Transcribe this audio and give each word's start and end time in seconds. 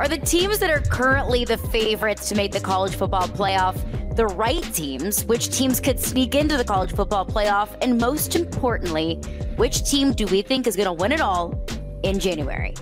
Are 0.00 0.08
the 0.08 0.16
teams 0.16 0.60
that 0.60 0.70
are 0.70 0.80
currently 0.80 1.44
the 1.44 1.58
favorites 1.58 2.26
to 2.30 2.34
make 2.34 2.52
the 2.52 2.60
college 2.60 2.94
football 2.94 3.28
playoff 3.28 3.76
the 4.16 4.24
right 4.28 4.62
teams? 4.72 5.26
Which 5.26 5.50
teams 5.50 5.78
could 5.78 6.00
sneak 6.00 6.34
into 6.34 6.56
the 6.56 6.64
college 6.64 6.94
football 6.94 7.26
playoff? 7.26 7.76
And 7.82 8.00
most 8.00 8.34
importantly, 8.34 9.16
which 9.56 9.84
team 9.84 10.14
do 10.14 10.24
we 10.28 10.40
think 10.40 10.66
is 10.66 10.74
going 10.74 10.86
to 10.86 10.92
win 10.94 11.12
it 11.12 11.20
all 11.20 11.62
in 12.02 12.18
January? 12.18 12.72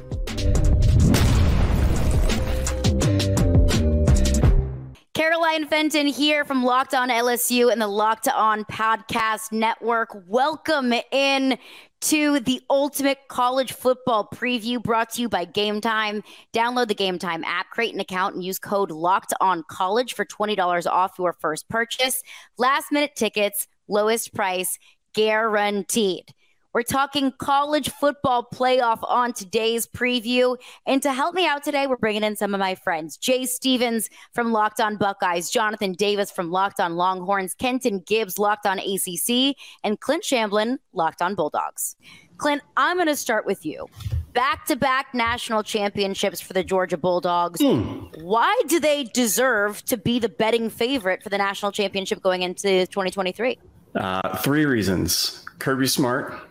Caroline 5.14 5.66
Fenton 5.66 6.06
here 6.06 6.44
from 6.44 6.62
Locked 6.62 6.94
On 6.94 7.08
LSU 7.08 7.72
and 7.72 7.82
the 7.82 7.88
Locked 7.88 8.28
On 8.28 8.64
Podcast 8.66 9.50
Network. 9.50 10.10
Welcome 10.28 10.94
in 11.10 11.58
to 12.00 12.40
the 12.40 12.60
ultimate 12.70 13.18
college 13.28 13.72
football 13.72 14.28
preview 14.32 14.82
brought 14.82 15.10
to 15.14 15.22
you 15.22 15.28
by 15.28 15.44
Game 15.44 15.80
Time. 15.80 16.22
Download 16.52 16.88
the 16.88 16.94
Game 16.94 17.18
Time 17.18 17.44
app, 17.44 17.70
create 17.70 17.94
an 17.94 18.00
account, 18.00 18.34
and 18.34 18.44
use 18.44 18.58
code 18.58 18.90
Locked 18.90 19.34
On 19.40 19.64
College 19.68 20.14
for 20.14 20.24
$20 20.24 20.86
off 20.86 21.12
your 21.18 21.32
first 21.32 21.68
purchase. 21.68 22.22
Last 22.56 22.92
minute 22.92 23.12
tickets, 23.16 23.66
lowest 23.88 24.34
price 24.34 24.78
guaranteed. 25.12 26.32
We're 26.78 26.82
talking 26.84 27.32
college 27.38 27.90
football 27.90 28.46
playoff 28.54 29.00
on 29.02 29.32
today's 29.32 29.84
preview. 29.84 30.56
And 30.86 31.02
to 31.02 31.12
help 31.12 31.34
me 31.34 31.44
out 31.44 31.64
today, 31.64 31.88
we're 31.88 31.96
bringing 31.96 32.22
in 32.22 32.36
some 32.36 32.54
of 32.54 32.60
my 32.60 32.76
friends 32.76 33.16
Jay 33.16 33.46
Stephens 33.46 34.08
from 34.32 34.52
Locked 34.52 34.78
On 34.78 34.96
Buckeyes, 34.96 35.50
Jonathan 35.50 35.90
Davis 35.90 36.30
from 36.30 36.52
Locked 36.52 36.78
On 36.78 36.94
Longhorns, 36.94 37.52
Kenton 37.54 37.98
Gibbs, 38.06 38.38
Locked 38.38 38.64
On 38.64 38.78
ACC, 38.78 39.56
and 39.82 39.98
Clint 39.98 40.22
Shamblin, 40.22 40.78
Locked 40.92 41.20
On 41.20 41.34
Bulldogs. 41.34 41.96
Clint, 42.36 42.62
I'm 42.76 42.96
going 42.96 43.08
to 43.08 43.16
start 43.16 43.44
with 43.44 43.66
you. 43.66 43.88
Back 44.32 44.64
to 44.66 44.76
back 44.76 45.12
national 45.12 45.64
championships 45.64 46.40
for 46.40 46.52
the 46.52 46.62
Georgia 46.62 46.96
Bulldogs. 46.96 47.60
Mm. 47.60 48.22
Why 48.22 48.56
do 48.68 48.78
they 48.78 49.02
deserve 49.02 49.84
to 49.86 49.96
be 49.96 50.20
the 50.20 50.28
betting 50.28 50.70
favorite 50.70 51.24
for 51.24 51.28
the 51.28 51.38
national 51.38 51.72
championship 51.72 52.22
going 52.22 52.42
into 52.42 52.86
2023? 52.86 53.58
Uh, 53.96 54.36
three 54.36 54.64
reasons 54.64 55.44
Kirby 55.58 55.88
Smart, 55.88 56.47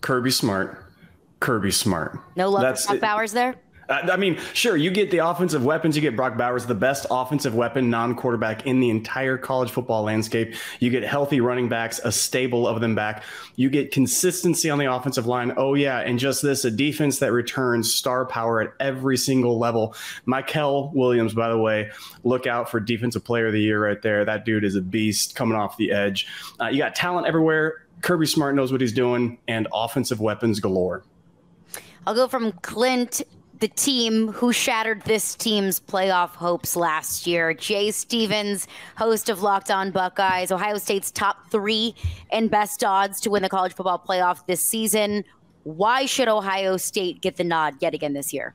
Kirby 0.00 0.30
Smart, 0.30 0.84
Kirby 1.40 1.70
Smart. 1.70 2.18
No 2.36 2.50
love 2.50 2.62
That's, 2.62 2.84
for 2.84 2.92
Brock 2.92 3.00
Bowers 3.00 3.32
there. 3.32 3.56
I 3.90 4.16
mean, 4.16 4.38
sure, 4.54 4.76
you 4.76 4.92
get 4.92 5.10
the 5.10 5.18
offensive 5.18 5.64
weapons. 5.64 5.96
You 5.96 6.02
get 6.02 6.14
Brock 6.14 6.38
Bowers, 6.38 6.64
the 6.64 6.76
best 6.76 7.06
offensive 7.10 7.56
weapon, 7.56 7.90
non-quarterback 7.90 8.64
in 8.64 8.78
the 8.78 8.88
entire 8.88 9.36
college 9.36 9.70
football 9.70 10.04
landscape. 10.04 10.54
You 10.78 10.90
get 10.90 11.02
healthy 11.02 11.40
running 11.40 11.68
backs, 11.68 12.00
a 12.04 12.12
stable 12.12 12.68
of 12.68 12.80
them 12.80 12.94
back. 12.94 13.24
You 13.56 13.68
get 13.68 13.90
consistency 13.90 14.70
on 14.70 14.78
the 14.78 14.92
offensive 14.92 15.26
line. 15.26 15.54
Oh 15.56 15.74
yeah, 15.74 15.98
and 15.98 16.20
just 16.20 16.40
this, 16.40 16.64
a 16.64 16.70
defense 16.70 17.18
that 17.18 17.32
returns 17.32 17.92
star 17.92 18.24
power 18.26 18.60
at 18.60 18.74
every 18.78 19.16
single 19.16 19.58
level. 19.58 19.96
Mykel 20.24 20.94
Williams, 20.94 21.34
by 21.34 21.48
the 21.48 21.58
way, 21.58 21.90
look 22.22 22.46
out 22.46 22.70
for 22.70 22.78
defensive 22.78 23.24
player 23.24 23.48
of 23.48 23.52
the 23.52 23.60
year 23.60 23.84
right 23.84 24.00
there. 24.00 24.24
That 24.24 24.44
dude 24.44 24.62
is 24.62 24.76
a 24.76 24.82
beast 24.82 25.34
coming 25.34 25.58
off 25.58 25.76
the 25.76 25.90
edge. 25.90 26.28
Uh, 26.60 26.68
you 26.68 26.78
got 26.78 26.94
talent 26.94 27.26
everywhere 27.26 27.82
Kirby 28.02 28.26
Smart 28.26 28.54
knows 28.54 28.72
what 28.72 28.80
he's 28.80 28.92
doing, 28.92 29.38
and 29.48 29.68
offensive 29.72 30.20
weapons 30.20 30.60
galore. 30.60 31.04
I'll 32.06 32.14
go 32.14 32.28
from 32.28 32.52
Clint, 32.62 33.22
the 33.60 33.68
team 33.68 34.28
who 34.28 34.52
shattered 34.52 35.02
this 35.02 35.34
team's 35.34 35.78
playoff 35.80 36.30
hopes 36.30 36.76
last 36.76 37.26
year. 37.26 37.52
Jay 37.52 37.90
Stephens, 37.90 38.66
host 38.96 39.28
of 39.28 39.42
Locked 39.42 39.70
On 39.70 39.90
Buckeyes, 39.90 40.50
Ohio 40.50 40.78
State's 40.78 41.10
top 41.10 41.50
three 41.50 41.94
and 42.32 42.50
best 42.50 42.82
odds 42.82 43.20
to 43.20 43.30
win 43.30 43.42
the 43.42 43.50
college 43.50 43.74
football 43.74 44.02
playoff 44.04 44.46
this 44.46 44.62
season. 44.62 45.24
Why 45.64 46.06
should 46.06 46.28
Ohio 46.28 46.78
State 46.78 47.20
get 47.20 47.36
the 47.36 47.44
nod 47.44 47.74
yet 47.80 47.92
again 47.92 48.14
this 48.14 48.32
year? 48.32 48.54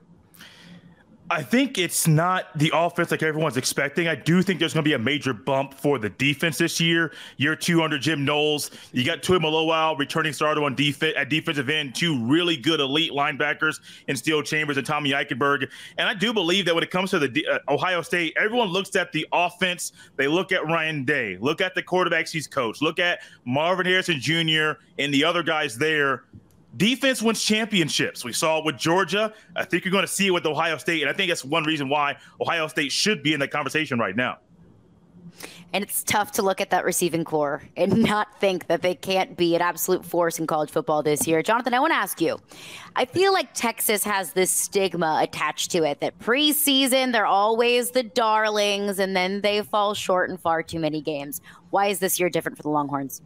I 1.32 1.42
think 1.42 1.80
it's 1.80 2.08
not 2.08 2.56
the 2.56 2.72
offense 2.72 3.10
like 3.10 3.24
everyone's 3.24 3.58
expecting. 3.58 4.08
I 4.08 4.14
do 4.14 4.44
think 4.44 4.60
there's 4.60 4.76
going 4.76 4.84
to 4.84 4.88
be 4.88 4.94
a 4.94 5.00
major 5.00 5.34
bump 5.34 5.74
for 5.74 5.98
the 5.98 6.10
defense 6.10 6.60
this 6.60 6.80
year. 6.80 7.14
Year 7.38 7.56
two 7.56 7.82
under 7.82 7.98
Jim 7.98 8.24
Knowles, 8.24 8.70
you 8.92 9.04
got 9.04 9.24
Tuimoloau 9.24 9.98
returning 9.98 10.34
starter 10.34 10.64
on 10.64 10.76
defense 10.76 11.16
at 11.18 11.30
defensive 11.30 11.68
end, 11.68 11.96
two 11.96 12.24
really 12.26 12.56
good 12.56 12.80
elite 12.80 13.12
linebackers 13.12 13.80
in 14.08 14.16
Steele 14.16 14.44
Chambers 14.44 14.78
and 14.78 14.86
Tommy 14.86 15.12
Eichenberg. 15.14 15.68
And 15.98 16.08
I 16.08 16.14
do 16.14 16.32
believe 16.32 16.66
that 16.66 16.76
when 16.76 16.84
it 16.84 16.92
comes 16.92 17.10
to 17.10 17.18
the 17.18 17.48
uh, 17.48 17.60
Ohio 17.70 18.04
State, 18.04 18.36
everyone 18.38 18.68
looks 18.68 18.96
at 18.96 19.12
the 19.12 19.28
offense. 19.34 19.94
They 20.18 20.28
look 20.28 20.52
at 20.52 20.64
Ryan 20.66 21.06
Day, 21.06 21.38
look 21.40 21.60
at 21.60 21.74
the 21.74 21.82
quarterbacks 21.82 22.30
he's 22.30 22.46
coached, 22.46 22.84
look 22.84 23.00
at 23.00 23.22
Marvin 23.46 23.88
Harrison 23.88 24.20
Jr. 24.20 24.80
and 25.00 25.12
the 25.12 25.24
other 25.24 25.42
guys 25.42 25.76
there 25.76 26.26
defense 26.78 27.22
wins 27.22 27.44
championships. 27.44 28.24
We 28.24 28.34
saw 28.34 28.60
it 28.60 28.66
with 28.66 28.78
Georgia. 28.78 29.34
I 29.56 29.66
think 29.66 29.86
you're 29.86 29.92
going 29.92 30.04
to 30.04 30.12
see 30.12 30.28
it 30.28 30.32
with 30.32 30.46
Ohio 30.46 30.78
State. 30.78 31.02
And 31.02 31.10
I 31.10 31.14
think 31.14 31.30
that's 31.30 31.46
one 31.46 31.64
reason 31.64 31.90
why 31.90 32.18
Ohio 32.42 32.68
State 32.68 32.92
should 32.92 33.24
be 33.24 33.34
in 33.34 33.40
the 33.40 33.48
conversation 33.48 34.00
right 34.00 34.16
now. 34.16 34.40
And 35.74 35.84
it's 35.84 36.04
tough 36.04 36.32
to 36.34 36.42
look 36.42 36.62
at 36.62 36.70
that 36.70 36.86
receiving 36.86 37.24
corps 37.24 37.64
and 37.76 37.98
not 38.04 38.40
think 38.40 38.68
that 38.68 38.82
they 38.82 38.96
can't 38.96 39.36
be 39.36 39.56
an 39.56 39.62
absolute 39.62 40.06
force 40.06 40.40
in 40.40 40.48
college 40.48 40.70
football 40.70 41.04
this 41.04 41.28
year. 41.28 41.42
Jonathan, 41.42 41.74
I 41.74 41.80
want 41.80 41.92
to 41.92 41.98
ask 41.98 42.22
you 42.22 42.40
I 42.96 43.06
feel 43.06 43.34
like 43.34 43.54
Texas 43.54 44.04
has 44.04 44.34
this 44.34 44.52
stigma 44.52 45.20
attached 45.22 45.72
to 45.72 45.84
it 45.84 46.00
that 46.00 46.18
preseason, 46.20 47.12
they're 47.12 47.26
always 47.26 47.92
the 47.92 48.04
darlings 48.04 49.00
and 49.00 49.16
then 49.16 49.42
they 49.42 49.62
fall 49.62 49.94
short 49.94 50.30
in 50.30 50.38
far 50.38 50.64
too 50.64 50.80
many 50.80 51.02
games. 51.02 51.42
Why 51.72 51.88
is 51.88 52.00
this 52.00 52.20
year 52.20 52.30
different 52.30 52.58
for 52.58 52.64
the 52.64 52.70
Longhorns? 52.70 53.22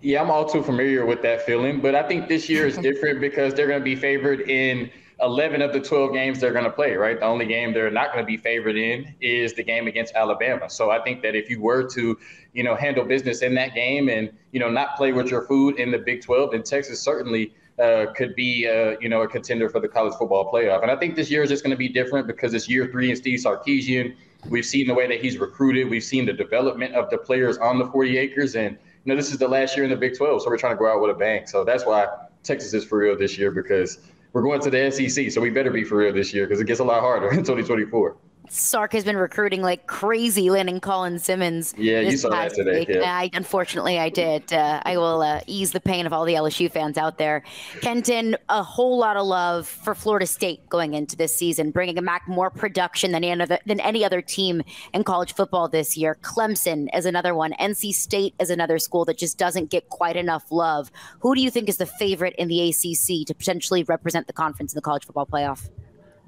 Yeah, 0.00 0.22
I'm 0.22 0.30
all 0.30 0.44
too 0.44 0.62
familiar 0.62 1.04
with 1.04 1.20
that 1.22 1.42
feeling, 1.42 1.80
but 1.80 1.94
I 1.94 2.06
think 2.06 2.28
this 2.28 2.48
year 2.48 2.66
is 2.66 2.78
different 2.88 3.20
because 3.20 3.54
they're 3.54 3.66
going 3.66 3.80
to 3.80 3.84
be 3.84 3.96
favored 3.96 4.42
in 4.42 4.90
11 5.20 5.62
of 5.62 5.72
the 5.72 5.80
12 5.80 6.12
games 6.12 6.40
they're 6.40 6.52
going 6.52 6.64
to 6.64 6.70
play, 6.70 6.94
right? 6.94 7.18
The 7.18 7.26
only 7.26 7.46
game 7.46 7.72
they're 7.72 7.90
not 7.90 8.12
going 8.12 8.24
to 8.24 8.26
be 8.26 8.36
favored 8.36 8.76
in 8.76 9.14
is 9.20 9.52
the 9.54 9.64
game 9.64 9.86
against 9.88 10.14
Alabama. 10.14 10.70
So 10.70 10.90
I 10.90 11.02
think 11.02 11.22
that 11.22 11.34
if 11.34 11.50
you 11.50 11.60
were 11.60 11.88
to, 11.90 12.18
you 12.52 12.62
know, 12.62 12.76
handle 12.76 13.04
business 13.04 13.42
in 13.42 13.54
that 13.54 13.74
game 13.74 14.08
and, 14.08 14.30
you 14.52 14.60
know, 14.60 14.70
not 14.70 14.96
play 14.96 15.12
with 15.12 15.30
your 15.30 15.42
food 15.42 15.78
in 15.78 15.90
the 15.90 15.98
Big 15.98 16.22
12, 16.22 16.52
then 16.52 16.62
Texas 16.62 17.00
certainly 17.00 17.52
uh, 17.80 18.06
could 18.14 18.34
be, 18.36 18.68
uh, 18.68 18.96
you 19.00 19.08
know, 19.08 19.22
a 19.22 19.28
contender 19.28 19.68
for 19.68 19.80
the 19.80 19.88
college 19.88 20.14
football 20.14 20.52
playoff. 20.52 20.82
And 20.82 20.90
I 20.90 20.96
think 20.96 21.16
this 21.16 21.30
year 21.30 21.42
is 21.42 21.48
just 21.48 21.64
going 21.64 21.72
to 21.72 21.76
be 21.76 21.88
different 21.88 22.26
because 22.26 22.54
it's 22.54 22.68
year 22.68 22.86
three 22.86 23.10
and 23.10 23.18
Steve 23.18 23.40
Sarkisian. 23.40 24.14
We've 24.48 24.64
seen 24.64 24.86
the 24.86 24.94
way 24.94 25.08
that 25.08 25.20
he's 25.20 25.38
recruited. 25.38 25.90
We've 25.90 26.02
seen 26.02 26.26
the 26.26 26.32
development 26.32 26.94
of 26.94 27.10
the 27.10 27.18
players 27.18 27.58
on 27.58 27.78
the 27.78 27.86
40 27.86 28.18
acres. 28.18 28.54
And, 28.54 28.78
you 29.04 29.12
know, 29.12 29.16
this 29.16 29.32
is 29.32 29.38
the 29.38 29.48
last 29.48 29.76
year 29.76 29.84
in 29.84 29.90
the 29.90 29.96
Big 29.96 30.16
12. 30.16 30.42
So 30.42 30.48
we're 30.48 30.58
trying 30.58 30.74
to 30.74 30.78
go 30.78 30.92
out 30.92 31.00
with 31.00 31.10
a 31.10 31.18
bang. 31.18 31.46
So 31.46 31.64
that's 31.64 31.84
why 31.84 32.06
Texas 32.44 32.72
is 32.72 32.84
for 32.84 32.98
real 32.98 33.16
this 33.16 33.36
year 33.36 33.50
because 33.50 33.98
we're 34.32 34.42
going 34.42 34.60
to 34.60 34.70
the 34.70 34.90
SEC. 34.90 35.30
So 35.30 35.40
we 35.40 35.50
better 35.50 35.70
be 35.70 35.84
for 35.84 35.96
real 35.96 36.12
this 36.12 36.32
year 36.34 36.46
because 36.46 36.60
it 36.60 36.66
gets 36.66 36.80
a 36.80 36.84
lot 36.84 37.00
harder 37.00 37.30
in 37.30 37.38
2024. 37.38 38.16
Sark 38.50 38.92
has 38.92 39.04
been 39.04 39.16
recruiting 39.16 39.62
like 39.62 39.86
crazy, 39.86 40.50
landing 40.50 40.80
Colin 40.80 41.18
Simmons. 41.18 41.74
Yeah, 41.76 42.00
you 42.00 42.16
saw 42.16 42.30
that 42.30 42.54
today. 42.54 42.86
Yeah. 42.88 43.16
I, 43.16 43.30
unfortunately, 43.32 43.98
I 43.98 44.08
did. 44.08 44.52
Uh, 44.52 44.80
I 44.84 44.96
will 44.96 45.22
uh, 45.22 45.40
ease 45.46 45.72
the 45.72 45.80
pain 45.80 46.06
of 46.06 46.12
all 46.12 46.24
the 46.24 46.34
LSU 46.34 46.70
fans 46.70 46.98
out 46.98 47.18
there. 47.18 47.42
Kenton, 47.80 48.36
a 48.48 48.62
whole 48.62 48.98
lot 48.98 49.16
of 49.16 49.26
love 49.26 49.66
for 49.66 49.94
Florida 49.94 50.26
State 50.26 50.68
going 50.68 50.94
into 50.94 51.16
this 51.16 51.34
season, 51.34 51.70
bringing 51.70 52.02
back 52.04 52.26
more 52.28 52.50
production 52.50 53.12
than 53.12 53.24
any 53.24 53.40
other, 53.40 53.58
than 53.66 53.80
any 53.80 54.04
other 54.04 54.22
team 54.22 54.62
in 54.92 55.04
college 55.04 55.34
football 55.34 55.68
this 55.68 55.96
year. 55.96 56.16
Clemson 56.22 56.88
is 56.96 57.06
another 57.06 57.34
one. 57.34 57.52
NC 57.54 57.92
State 57.92 58.34
is 58.38 58.50
another 58.50 58.78
school 58.78 59.04
that 59.06 59.18
just 59.18 59.38
doesn't 59.38 59.70
get 59.70 59.88
quite 59.88 60.16
enough 60.16 60.50
love. 60.50 60.90
Who 61.20 61.34
do 61.34 61.40
you 61.40 61.50
think 61.50 61.68
is 61.68 61.76
the 61.76 61.86
favorite 61.86 62.34
in 62.36 62.48
the 62.48 62.68
ACC 62.68 63.26
to 63.26 63.34
potentially 63.34 63.84
represent 63.84 64.26
the 64.26 64.32
conference 64.32 64.72
in 64.72 64.76
the 64.76 64.82
college 64.82 65.04
football 65.04 65.26
playoff? 65.26 65.68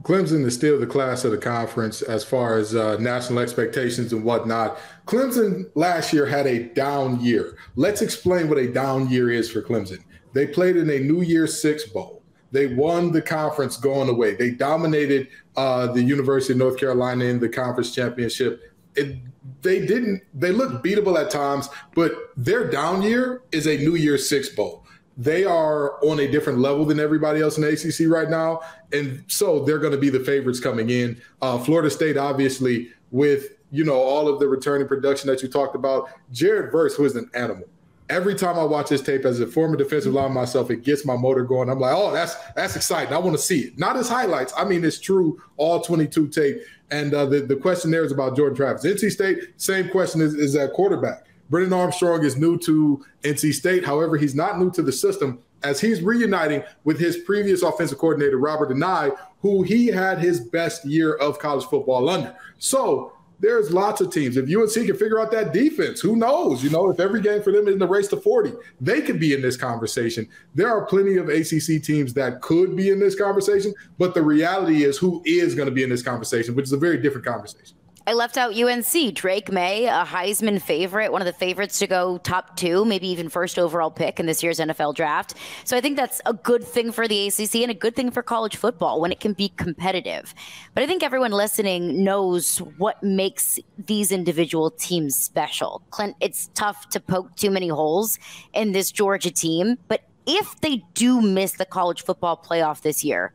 Clemson 0.02 0.44
is 0.46 0.54
still 0.54 0.80
the 0.80 0.86
class 0.86 1.24
of 1.24 1.30
the 1.30 1.38
conference 1.38 2.00
as 2.00 2.24
far 2.24 2.56
as 2.56 2.74
uh, 2.74 2.96
national 2.98 3.38
expectations 3.38 4.12
and 4.12 4.24
whatnot. 4.24 4.78
Clemson 5.06 5.70
last 5.74 6.12
year 6.12 6.26
had 6.26 6.46
a 6.46 6.64
down 6.64 7.20
year. 7.20 7.56
Let's 7.76 8.00
explain 8.00 8.48
what 8.48 8.58
a 8.58 8.72
down 8.72 9.10
year 9.10 9.30
is 9.30 9.50
for 9.50 9.62
Clemson. 9.62 10.02
They 10.32 10.46
played 10.46 10.76
in 10.76 10.88
a 10.88 11.00
New 11.00 11.22
Year's 11.22 11.60
Six 11.60 11.84
Bowl. 11.84 12.22
They 12.52 12.74
won 12.74 13.12
the 13.12 13.22
conference 13.22 13.76
going 13.76 14.08
away. 14.08 14.34
They 14.34 14.50
dominated 14.50 15.28
uh, 15.56 15.88
the 15.88 16.02
University 16.02 16.54
of 16.54 16.58
North 16.58 16.78
Carolina 16.78 17.26
in 17.26 17.38
the 17.38 17.48
conference 17.48 17.94
championship. 17.94 18.72
It, 18.96 19.18
they 19.62 19.84
didn't. 19.86 20.22
They 20.34 20.50
looked 20.50 20.84
beatable 20.84 21.20
at 21.20 21.30
times, 21.30 21.68
but 21.94 22.12
their 22.36 22.68
down 22.68 23.02
year 23.02 23.42
is 23.52 23.66
a 23.66 23.76
New 23.76 23.94
Year's 23.94 24.28
Six 24.28 24.48
Bowl 24.48 24.79
they 25.20 25.44
are 25.44 26.02
on 26.02 26.18
a 26.18 26.26
different 26.26 26.60
level 26.60 26.86
than 26.86 26.98
everybody 26.98 27.42
else 27.42 27.58
in 27.58 27.62
the 27.62 27.68
ACC 27.68 28.10
right 28.10 28.30
now, 28.30 28.60
and 28.90 29.22
so 29.28 29.62
they're 29.62 29.78
going 29.78 29.92
to 29.92 29.98
be 29.98 30.08
the 30.08 30.20
favorites 30.20 30.60
coming 30.60 30.88
in. 30.88 31.20
Uh, 31.42 31.58
Florida 31.58 31.90
State, 31.90 32.16
obviously, 32.16 32.90
with 33.10 33.50
you 33.70 33.84
know 33.84 34.00
all 34.00 34.28
of 34.28 34.40
the 34.40 34.48
returning 34.48 34.88
production 34.88 35.28
that 35.28 35.42
you 35.42 35.48
talked 35.48 35.74
about. 35.76 36.08
Jared 36.32 36.72
Verse, 36.72 36.96
who 36.96 37.04
is 37.04 37.16
an 37.16 37.28
animal. 37.34 37.68
Every 38.08 38.34
time 38.34 38.58
I 38.58 38.64
watch 38.64 38.88
this 38.88 39.02
tape, 39.02 39.26
as 39.26 39.40
a 39.40 39.46
former 39.46 39.76
defensive 39.76 40.14
line 40.14 40.32
myself, 40.32 40.70
it 40.70 40.84
gets 40.84 41.04
my 41.04 41.16
motor 41.16 41.44
going. 41.44 41.68
I'm 41.68 41.78
like, 41.78 41.94
oh, 41.94 42.12
that's 42.12 42.34
that's 42.56 42.74
exciting. 42.74 43.12
I 43.12 43.18
want 43.18 43.36
to 43.36 43.42
see 43.42 43.60
it. 43.60 43.78
Not 43.78 43.98
as 43.98 44.08
highlights. 44.08 44.54
I 44.56 44.64
mean, 44.64 44.82
it's 44.86 44.98
true, 44.98 45.40
all 45.58 45.82
22 45.82 46.28
tape. 46.28 46.56
And 46.90 47.12
uh, 47.12 47.26
the 47.26 47.40
the 47.40 47.56
question 47.56 47.90
there 47.90 48.04
is 48.04 48.10
about 48.10 48.36
Jordan 48.36 48.56
Travis. 48.56 48.86
NC 48.86 49.10
State, 49.10 49.38
same 49.58 49.90
question 49.90 50.22
is, 50.22 50.32
is 50.32 50.56
quarterback. 50.74 51.26
Brennan 51.50 51.72
Armstrong 51.72 52.24
is 52.24 52.36
new 52.36 52.56
to 52.60 53.04
NC 53.22 53.52
State. 53.52 53.84
However, 53.84 54.16
he's 54.16 54.34
not 54.34 54.58
new 54.58 54.70
to 54.70 54.82
the 54.82 54.92
system. 54.92 55.42
as 55.62 55.80
he's 55.80 56.00
reuniting 56.00 56.62
with 56.84 56.98
his 56.98 57.18
previous 57.18 57.62
offensive 57.62 57.98
coordinator, 57.98 58.38
Robert 58.38 58.70
Anae, 58.70 59.14
who 59.42 59.62
he 59.62 59.88
had 59.88 60.18
his 60.18 60.40
best 60.40 60.84
year 60.86 61.14
of 61.16 61.38
college 61.38 61.64
football 61.66 62.08
under. 62.08 62.34
So 62.58 63.12
there's 63.40 63.70
lots 63.70 64.00
of 64.00 64.12
teams. 64.12 64.36
If 64.36 64.54
UNC 64.54 64.72
can 64.72 64.96
figure 64.96 65.18
out 65.18 65.30
that 65.32 65.52
defense, 65.52 66.00
who 66.00 66.16
knows? 66.16 66.62
You 66.62 66.70
know, 66.70 66.90
if 66.90 67.00
every 67.00 67.20
game 67.20 67.42
for 67.42 67.52
them 67.52 67.66
is 67.68 67.74
in 67.74 67.78
the 67.78 67.88
race 67.88 68.08
to 68.08 68.16
40, 68.18 68.52
they 68.80 69.00
could 69.00 69.18
be 69.18 69.32
in 69.32 69.40
this 69.40 69.56
conversation. 69.56 70.28
There 70.54 70.68
are 70.68 70.84
plenty 70.84 71.16
of 71.16 71.28
ACC 71.28 71.82
teams 71.82 72.12
that 72.14 72.42
could 72.42 72.76
be 72.76 72.90
in 72.90 73.00
this 73.00 73.14
conversation, 73.14 73.74
but 73.98 74.14
the 74.14 74.22
reality 74.22 74.84
is 74.84 74.98
who 74.98 75.22
is 75.24 75.54
going 75.54 75.68
to 75.68 75.74
be 75.74 75.82
in 75.82 75.90
this 75.90 76.02
conversation, 76.02 76.54
which 76.54 76.64
is 76.64 76.72
a 76.72 76.78
very 76.78 76.98
different 76.98 77.26
conversation. 77.26 77.76
I 78.06 78.14
left 78.14 78.38
out 78.38 78.54
UNC. 78.54 79.14
Drake 79.14 79.52
Maye, 79.52 79.84
a 79.84 80.04
Heisman 80.06 80.60
favorite, 80.60 81.12
one 81.12 81.20
of 81.20 81.26
the 81.26 81.34
favorites 81.34 81.78
to 81.80 81.86
go 81.86 82.16
top 82.18 82.56
two, 82.56 82.84
maybe 82.84 83.06
even 83.08 83.28
first 83.28 83.58
overall 83.58 83.90
pick 83.90 84.18
in 84.18 84.26
this 84.26 84.42
year's 84.42 84.58
NFL 84.58 84.94
draft. 84.94 85.34
So 85.64 85.76
I 85.76 85.82
think 85.82 85.96
that's 85.96 86.20
a 86.24 86.32
good 86.32 86.64
thing 86.64 86.92
for 86.92 87.06
the 87.06 87.28
ACC 87.28 87.56
and 87.56 87.70
a 87.70 87.74
good 87.74 87.94
thing 87.94 88.10
for 88.10 88.22
college 88.22 88.56
football 88.56 89.00
when 89.00 89.12
it 89.12 89.20
can 89.20 89.34
be 89.34 89.50
competitive. 89.50 90.34
But 90.74 90.82
I 90.82 90.86
think 90.86 91.02
everyone 91.02 91.32
listening 91.32 92.02
knows 92.02 92.58
what 92.78 93.02
makes 93.02 93.58
these 93.76 94.12
individual 94.12 94.70
teams 94.70 95.14
special. 95.14 95.82
Clint, 95.90 96.16
it's 96.20 96.48
tough 96.54 96.88
to 96.90 97.00
poke 97.00 97.36
too 97.36 97.50
many 97.50 97.68
holes 97.68 98.18
in 98.54 98.72
this 98.72 98.90
Georgia 98.90 99.30
team, 99.30 99.76
but 99.88 100.02
if 100.26 100.60
they 100.60 100.82
do 100.94 101.20
miss 101.20 101.52
the 101.52 101.66
college 101.66 102.02
football 102.02 102.36
playoff 102.36 102.80
this 102.80 103.04
year, 103.04 103.34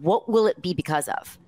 what 0.00 0.28
will 0.28 0.46
it 0.46 0.62
be 0.62 0.72
because 0.72 1.08
of? 1.08 1.38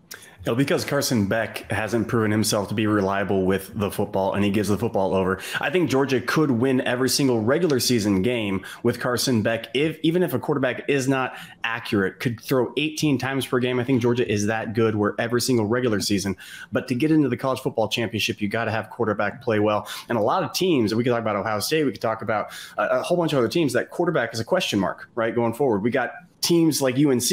Well, 0.47 0.57
because 0.57 0.85
Carson 0.85 1.27
Beck 1.27 1.71
hasn't 1.71 2.07
proven 2.07 2.31
himself 2.31 2.69
to 2.69 2.75
be 2.75 2.87
reliable 2.87 3.47
with 3.47 3.71
the 3.75 3.91
football 3.91 4.35
and 4.35 4.45
he 4.45 4.51
gives 4.51 4.69
the 4.69 4.77
football 4.77 5.15
over. 5.15 5.41
I 5.59 5.71
think 5.71 5.89
Georgia 5.89 6.21
could 6.21 6.51
win 6.51 6.83
every 6.83 7.09
single 7.09 7.41
regular 7.41 7.81
season 7.81 8.21
game 8.21 8.63
with 8.83 9.01
Carson 9.01 9.41
Beck 9.41 9.69
if 9.73 9.99
even 10.03 10.23
if 10.23 10.35
a 10.35 10.39
quarterback 10.39 10.87
is 10.87 11.09
not 11.09 11.35
accurate, 11.65 12.21
could 12.21 12.39
throw 12.43 12.75
18 12.77 13.17
times 13.17 13.47
per 13.47 13.59
game. 13.59 13.81
I 13.81 13.85
think 13.85 14.03
Georgia 14.03 14.31
is 14.31 14.45
that 14.47 14.75
good 14.75 14.97
where 14.97 15.15
every 15.19 15.41
single 15.41 15.65
regular 15.65 16.01
season. 16.01 16.37
But 16.71 16.89
to 16.89 16.95
get 16.95 17.11
into 17.11 17.31
the 17.31 17.39
college 17.39 17.61
football 17.61 17.89
championship, 17.89 18.43
you 18.43 18.49
got 18.49 18.67
to 18.67 18.71
have 18.71 18.91
quarterback 18.91 19.41
play 19.41 19.61
well. 19.61 19.89
And 20.11 20.19
a 20.19 20.23
lot 20.23 20.43
of 20.43 20.53
teams, 20.53 20.95
we 20.95 21.05
could 21.05 21.11
talk 21.11 21.23
about 21.23 21.37
Ohio 21.37 21.61
State, 21.61 21.85
we 21.85 21.93
could 21.93 22.03
talk 22.03 22.21
about 22.21 22.53
a, 22.77 22.99
a 22.99 23.03
whole 23.03 23.17
bunch 23.17 23.33
of 23.33 23.39
other 23.39 23.49
teams 23.49 23.73
that 23.73 23.89
quarterback 23.89 24.35
is 24.35 24.41
a 24.41 24.45
question 24.45 24.79
mark, 24.79 25.09
right, 25.15 25.35
going 25.35 25.55
forward. 25.55 25.83
We 25.83 25.91
got 25.91 26.11
teams 26.45 26.83
like 26.83 26.97
UNC 26.97 27.29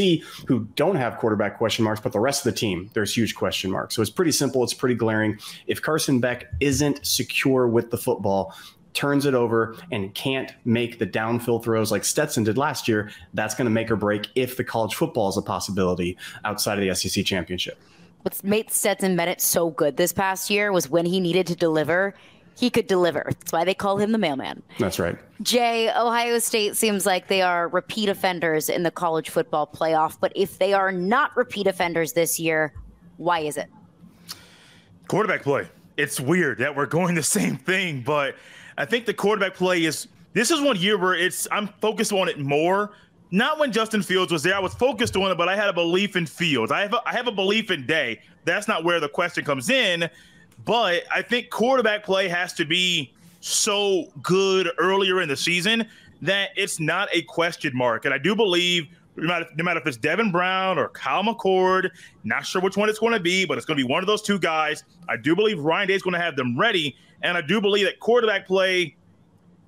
who 0.47 0.67
don't 0.75 0.95
have 0.95 1.17
quarterback 1.17 1.57
question 1.57 1.83
marks, 1.83 1.99
but 1.99 2.13
the 2.13 2.19
rest 2.19 2.45
of 2.45 2.53
the 2.53 2.57
team, 2.57 2.89
there's 2.93 3.15
huge 3.15 3.35
question 3.35 3.69
marks. 3.69 3.95
So 3.95 4.01
it's 4.01 4.11
pretty 4.11 4.31
simple. 4.31 4.63
It's 4.63 4.73
pretty 4.73 4.95
glaring. 4.95 5.37
If 5.67 5.81
Carson 5.81 6.19
Beck 6.19 6.45
isn't 6.59 7.05
secure 7.05 7.67
with 7.67 7.91
the 7.91 7.97
football, 7.97 8.55
turns 8.93 9.25
it 9.25 9.33
over 9.33 9.75
and 9.91 10.13
can't 10.15 10.53
make 10.65 10.99
the 10.99 11.07
downfield 11.07 11.63
throws 11.63 11.91
like 11.91 12.03
Stetson 12.03 12.43
did 12.43 12.57
last 12.57 12.87
year, 12.87 13.11
that's 13.33 13.53
going 13.55 13.65
to 13.65 13.71
make 13.71 13.91
or 13.91 13.95
break 13.95 14.27
if 14.35 14.57
the 14.57 14.63
college 14.63 14.95
football 14.95 15.29
is 15.29 15.37
a 15.37 15.41
possibility 15.41 16.17
outside 16.45 16.79
of 16.79 16.87
the 16.87 16.95
SEC 16.95 17.25
championship. 17.25 17.79
What's 18.23 18.43
made 18.43 18.69
Stetson 18.71 19.15
Bennett 19.15 19.41
so 19.41 19.71
good 19.71 19.97
this 19.97 20.13
past 20.13 20.49
year 20.49 20.71
was 20.71 20.89
when 20.89 21.05
he 21.05 21.19
needed 21.19 21.47
to 21.47 21.55
deliver, 21.55 22.13
he 22.61 22.69
could 22.69 22.85
deliver. 22.85 23.23
That's 23.25 23.51
why 23.51 23.65
they 23.65 23.73
call 23.73 23.97
him 23.97 24.11
the 24.11 24.19
mailman. 24.19 24.61
That's 24.77 24.99
right. 24.99 25.17
Jay, 25.41 25.89
Ohio 25.89 26.37
State 26.37 26.77
seems 26.77 27.07
like 27.07 27.27
they 27.27 27.41
are 27.41 27.67
repeat 27.67 28.07
offenders 28.07 28.69
in 28.69 28.83
the 28.83 28.91
college 28.91 29.31
football 29.31 29.65
playoff. 29.65 30.19
But 30.21 30.31
if 30.35 30.59
they 30.59 30.71
are 30.71 30.91
not 30.91 31.35
repeat 31.35 31.65
offenders 31.65 32.13
this 32.13 32.39
year, 32.39 32.71
why 33.17 33.39
is 33.39 33.57
it? 33.57 33.67
Quarterback 35.07 35.41
play. 35.41 35.67
It's 35.97 36.19
weird 36.19 36.59
that 36.59 36.75
we're 36.75 36.85
going 36.85 37.15
the 37.15 37.23
same 37.39 37.57
thing, 37.57 38.03
but 38.03 38.35
I 38.77 38.85
think 38.85 39.07
the 39.07 39.13
quarterback 39.15 39.55
play 39.55 39.83
is 39.83 40.07
this 40.33 40.51
is 40.51 40.61
one 40.61 40.77
year 40.77 40.99
where 40.99 41.15
it's 41.15 41.47
I'm 41.51 41.67
focused 41.81 42.13
on 42.13 42.29
it 42.29 42.37
more. 42.37 42.91
Not 43.31 43.57
when 43.57 43.71
Justin 43.71 44.03
Fields 44.03 44.31
was 44.31 44.43
there. 44.43 44.55
I 44.55 44.59
was 44.59 44.75
focused 44.75 45.15
on 45.15 45.31
it, 45.31 45.35
but 45.35 45.49
I 45.49 45.55
had 45.55 45.69
a 45.69 45.73
belief 45.73 46.15
in 46.15 46.27
Fields. 46.27 46.71
I 46.71 46.81
have 46.81 46.93
a, 46.93 47.01
I 47.07 47.13
have 47.13 47.25
a 47.25 47.31
belief 47.31 47.71
in 47.71 47.87
Day. 47.87 48.21
That's 48.45 48.67
not 48.67 48.83
where 48.83 48.99
the 48.99 49.09
question 49.09 49.43
comes 49.43 49.71
in. 49.71 50.07
But 50.65 51.03
I 51.13 51.21
think 51.21 51.49
quarterback 51.49 52.03
play 52.03 52.27
has 52.27 52.53
to 52.53 52.65
be 52.65 53.13
so 53.39 54.11
good 54.21 54.69
earlier 54.77 55.21
in 55.21 55.29
the 55.29 55.37
season 55.37 55.87
that 56.21 56.49
it's 56.55 56.79
not 56.79 57.09
a 57.13 57.23
question 57.23 57.75
mark. 57.75 58.05
And 58.05 58.13
I 58.13 58.17
do 58.17 58.35
believe 58.35 58.87
no 59.17 59.27
matter, 59.27 59.45
no 59.55 59.63
matter 59.63 59.79
if 59.79 59.87
it's 59.87 59.97
Devin 59.97 60.31
Brown 60.31 60.77
or 60.77 60.89
Kyle 60.89 61.23
McCord, 61.23 61.89
not 62.23 62.45
sure 62.45 62.61
which 62.61 62.77
one 62.77 62.89
it's 62.89 62.99
going 62.99 63.13
to 63.13 63.19
be, 63.19 63.45
but 63.45 63.57
it's 63.57 63.65
going 63.65 63.77
to 63.77 63.83
be 63.83 63.91
one 63.91 64.01
of 64.01 64.07
those 64.07 64.21
two 64.21 64.39
guys. 64.39 64.83
I 65.09 65.17
do 65.17 65.35
believe 65.35 65.59
Ryan 65.59 65.87
Day 65.89 65.95
is 65.95 66.01
going 66.01 66.13
to 66.13 66.19
have 66.19 66.35
them 66.35 66.57
ready, 66.57 66.95
and 67.23 67.37
I 67.37 67.41
do 67.41 67.59
believe 67.59 67.85
that 67.85 67.99
quarterback 67.99 68.47
play 68.47 68.95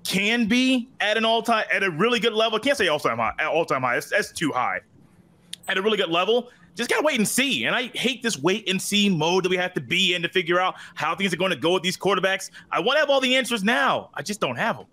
can 0.05 0.47
be 0.47 0.89
at 0.99 1.17
an 1.17 1.25
all 1.25 1.41
time 1.41 1.65
at 1.71 1.83
a 1.83 1.91
really 1.91 2.19
good 2.19 2.33
level. 2.33 2.57
I 2.57 2.61
can't 2.61 2.77
say 2.77 2.87
all 2.87 2.99
time 2.99 3.17
high, 3.17 3.33
all 3.45 3.65
time 3.65 3.81
high. 3.81 3.95
That's, 3.95 4.09
that's 4.09 4.31
too 4.31 4.51
high. 4.51 4.79
At 5.67 5.77
a 5.77 5.81
really 5.81 5.97
good 5.97 6.09
level, 6.09 6.49
just 6.75 6.89
gotta 6.89 7.03
wait 7.03 7.17
and 7.17 7.27
see. 7.27 7.65
And 7.65 7.75
I 7.75 7.87
hate 7.93 8.23
this 8.23 8.37
wait 8.37 8.67
and 8.69 8.81
see 8.81 9.09
mode 9.09 9.43
that 9.45 9.49
we 9.49 9.57
have 9.57 9.73
to 9.73 9.81
be 9.81 10.15
in 10.15 10.21
to 10.21 10.29
figure 10.29 10.59
out 10.59 10.75
how 10.95 11.15
things 11.15 11.33
are 11.33 11.37
going 11.37 11.51
to 11.51 11.57
go 11.57 11.73
with 11.73 11.83
these 11.83 11.97
quarterbacks. 11.97 12.49
I 12.71 12.79
want 12.79 12.97
to 12.97 12.99
have 13.01 13.09
all 13.09 13.21
the 13.21 13.35
answers 13.35 13.63
now. 13.63 14.09
I 14.13 14.21
just 14.21 14.39
don't 14.39 14.55
have 14.55 14.77
them. 14.77 14.85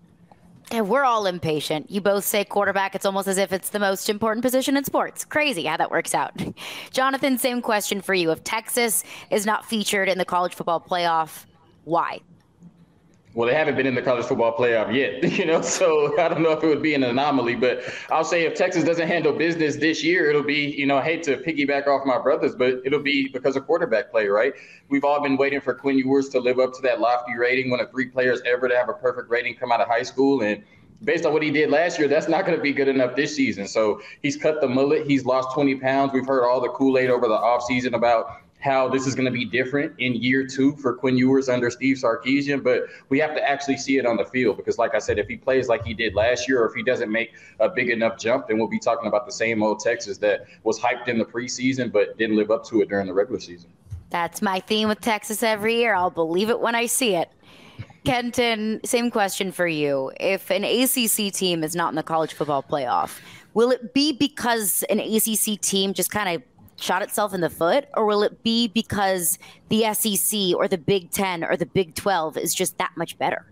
Yeah, 0.73 0.83
we're 0.83 1.03
all 1.03 1.27
impatient. 1.27 1.91
You 1.91 2.01
both 2.01 2.25
say 2.25 2.45
quarterback. 2.45 2.95
It's 2.95 3.05
almost 3.05 3.27
as 3.27 3.39
if 3.39 3.53
it's 3.53 3.71
the 3.71 3.81
most 3.81 4.09
important 4.09 4.45
position 4.45 4.77
in 4.77 4.85
sports. 4.85 5.25
Crazy 5.25 5.65
how 5.65 5.77
that 5.77 5.91
works 5.91 6.15
out. 6.15 6.33
Jonathan, 6.93 7.39
same 7.39 7.61
question 7.61 8.01
for 8.01 8.15
you. 8.15 8.31
If 8.31 8.45
Texas 8.45 9.03
is 9.31 9.47
not 9.47 9.65
featured 9.65 10.09
in 10.09 10.19
the 10.19 10.25
college 10.25 10.55
football 10.55 10.81
playoff, 10.81 11.45
why? 11.85 12.21
Well, 13.41 13.49
they 13.49 13.55
haven't 13.55 13.75
been 13.75 13.87
in 13.87 13.95
the 13.95 14.03
college 14.03 14.27
football 14.27 14.55
playoff 14.55 14.95
yet, 14.95 15.25
you 15.39 15.47
know, 15.47 15.63
so 15.63 16.15
I 16.21 16.29
don't 16.29 16.43
know 16.43 16.51
if 16.51 16.63
it 16.63 16.67
would 16.67 16.83
be 16.83 16.93
an 16.93 17.03
anomaly, 17.03 17.55
but 17.55 17.83
I'll 18.11 18.23
say 18.23 18.43
if 18.43 18.55
Texas 18.55 18.85
doesn't 18.85 19.09
handle 19.09 19.33
business 19.33 19.77
this 19.77 20.05
year, 20.05 20.29
it'll 20.29 20.43
be, 20.43 20.75
you 20.77 20.85
know, 20.85 20.99
I 20.99 21.03
hate 21.03 21.23
to 21.23 21.39
piggyback 21.39 21.87
off 21.87 22.05
my 22.05 22.19
brothers, 22.19 22.55
but 22.55 22.83
it'll 22.85 23.01
be 23.01 23.29
because 23.29 23.57
of 23.57 23.65
quarterback 23.65 24.11
play, 24.11 24.29
right? 24.29 24.53
We've 24.91 25.05
all 25.05 25.23
been 25.23 25.39
waiting 25.39 25.63
for 25.63 25.73
Quinn 25.73 25.97
Ewers 25.97 26.29
to 26.29 26.39
live 26.39 26.59
up 26.59 26.75
to 26.75 26.83
that 26.83 27.01
lofty 27.01 27.35
rating, 27.35 27.71
one 27.71 27.81
of 27.81 27.91
three 27.91 28.11
players 28.11 28.43
ever 28.45 28.69
to 28.69 28.77
have 28.77 28.91
a 28.91 28.93
perfect 28.93 29.31
rating 29.31 29.55
come 29.55 29.73
out 29.73 29.81
of 29.81 29.89
high 29.89 30.03
school. 30.03 30.43
And 30.43 30.63
based 31.03 31.25
on 31.25 31.33
what 31.33 31.43
he 31.43 31.51
did 31.51 31.71
last 31.71 31.99
year, 31.99 32.09
that's 32.09 32.29
not 32.29 32.45
going 32.45 32.59
to 32.59 32.63
be 32.63 32.75
good 32.75 32.89
enough 32.89 33.17
this 33.17 33.35
season. 33.35 33.67
So 33.67 34.03
he's 34.21 34.37
cut 34.37 34.61
the 34.61 34.69
mullet. 34.69 35.07
He's 35.07 35.25
lost 35.25 35.55
20 35.55 35.77
pounds. 35.77 36.13
We've 36.13 36.27
heard 36.27 36.47
all 36.47 36.61
the 36.61 36.69
Kool 36.69 36.99
Aid 36.99 37.09
over 37.09 37.27
the 37.27 37.39
offseason 37.39 37.95
about 37.95 38.37
how 38.61 38.89
this 38.89 39.07
is 39.07 39.15
going 39.15 39.25
to 39.25 39.31
be 39.31 39.45
different 39.45 39.93
in 39.99 40.15
year 40.15 40.47
two 40.47 40.77
for 40.77 40.95
Quinn 40.95 41.17
Ewers 41.17 41.49
under 41.49 41.71
Steve 41.71 41.97
Sarkisian, 41.97 42.63
but 42.63 42.85
we 43.09 43.19
have 43.19 43.35
to 43.35 43.43
actually 43.43 43.79
see 43.79 43.99
it 43.99 44.07
on 44.07 44.17
the 44.17 44.25
field 44.25 44.59
because, 44.59 44.79
like 44.79 44.95
I 44.95 44.99
said, 44.99 45.19
if 45.19 45.29
he 45.29 45.37
plays 45.37 45.69
like 45.69 45.85
he 45.85 45.95
did 45.95 46.15
last 46.15 46.49
year, 46.49 46.63
or 46.63 46.69
if 46.69 46.75
he 46.75 46.83
doesn't 46.83 47.11
make 47.11 47.33
a 47.59 47.69
big 47.69 47.89
enough 47.89 48.19
jump, 48.19 48.49
then 48.49 48.59
we'll 48.59 48.69
be 48.69 48.79
talking 48.79 49.09
about 49.09 49.27
the 49.27 49.33
same 49.33 49.63
old 49.63 49.81
Texas 49.81 50.19
that 50.19 50.47
was 50.63 50.79
hyped 50.79 51.09
in 51.09 51.19
the 51.19 51.25
preseason 51.25 51.91
but 51.91 52.17
didn't 52.19 52.37
live 52.37 52.51
up 52.51 52.65
to 52.67 52.83
it 52.83 52.89
during 52.89 53.07
the 53.07 53.15
regular 53.15 53.41
season. 53.41 53.71
That's 54.11 54.43
my 54.43 54.61
theme 54.61 54.89
with 54.89 55.01
Texas 55.01 55.43
every 55.43 55.77
year. 55.77 55.95
I'll 55.95 56.11
believe 56.11 56.51
it 56.51 56.61
when 56.61 56.75
I 56.75 56.87
see 56.87 57.15
it. 57.15 57.31
Kenton, 58.05 58.81
same 58.85 59.11
question 59.11 59.53
for 59.53 59.67
you. 59.67 60.13
If 60.19 60.51
an 60.51 60.65
ACC 60.65 61.33
team 61.33 61.63
is 61.63 61.77
not 61.77 61.91
in 61.91 61.95
the 61.95 62.03
college 62.03 62.35
football 62.35 62.63
playoff, 62.63 63.21
will 63.55 63.71
it 63.71 63.95
be 63.95 64.13
because 64.13 64.85
an 64.91 64.99
ACC 64.99 65.61
team 65.61 65.95
just 65.95 66.11
kind 66.11 66.29
of 66.35 66.50
shot 66.81 67.03
itself 67.03 67.35
in 67.35 67.41
the 67.41 67.51
foot, 67.51 67.87
or 67.95 68.07
will 68.07 68.23
it 68.23 68.43
be 68.43 68.69
because 68.69 69.39
the 69.69 69.93
SEC 69.95 70.55
or 70.57 70.69
the 70.69 70.79
Big 70.79 71.11
Ten 71.11 71.45
or 71.45 71.57
the 71.57 71.67
Big 71.67 71.95
Twelve 71.95 72.37
is 72.37 72.55
just 72.55 72.79
that 72.79 72.93
much 72.97 73.19
better? 73.19 73.47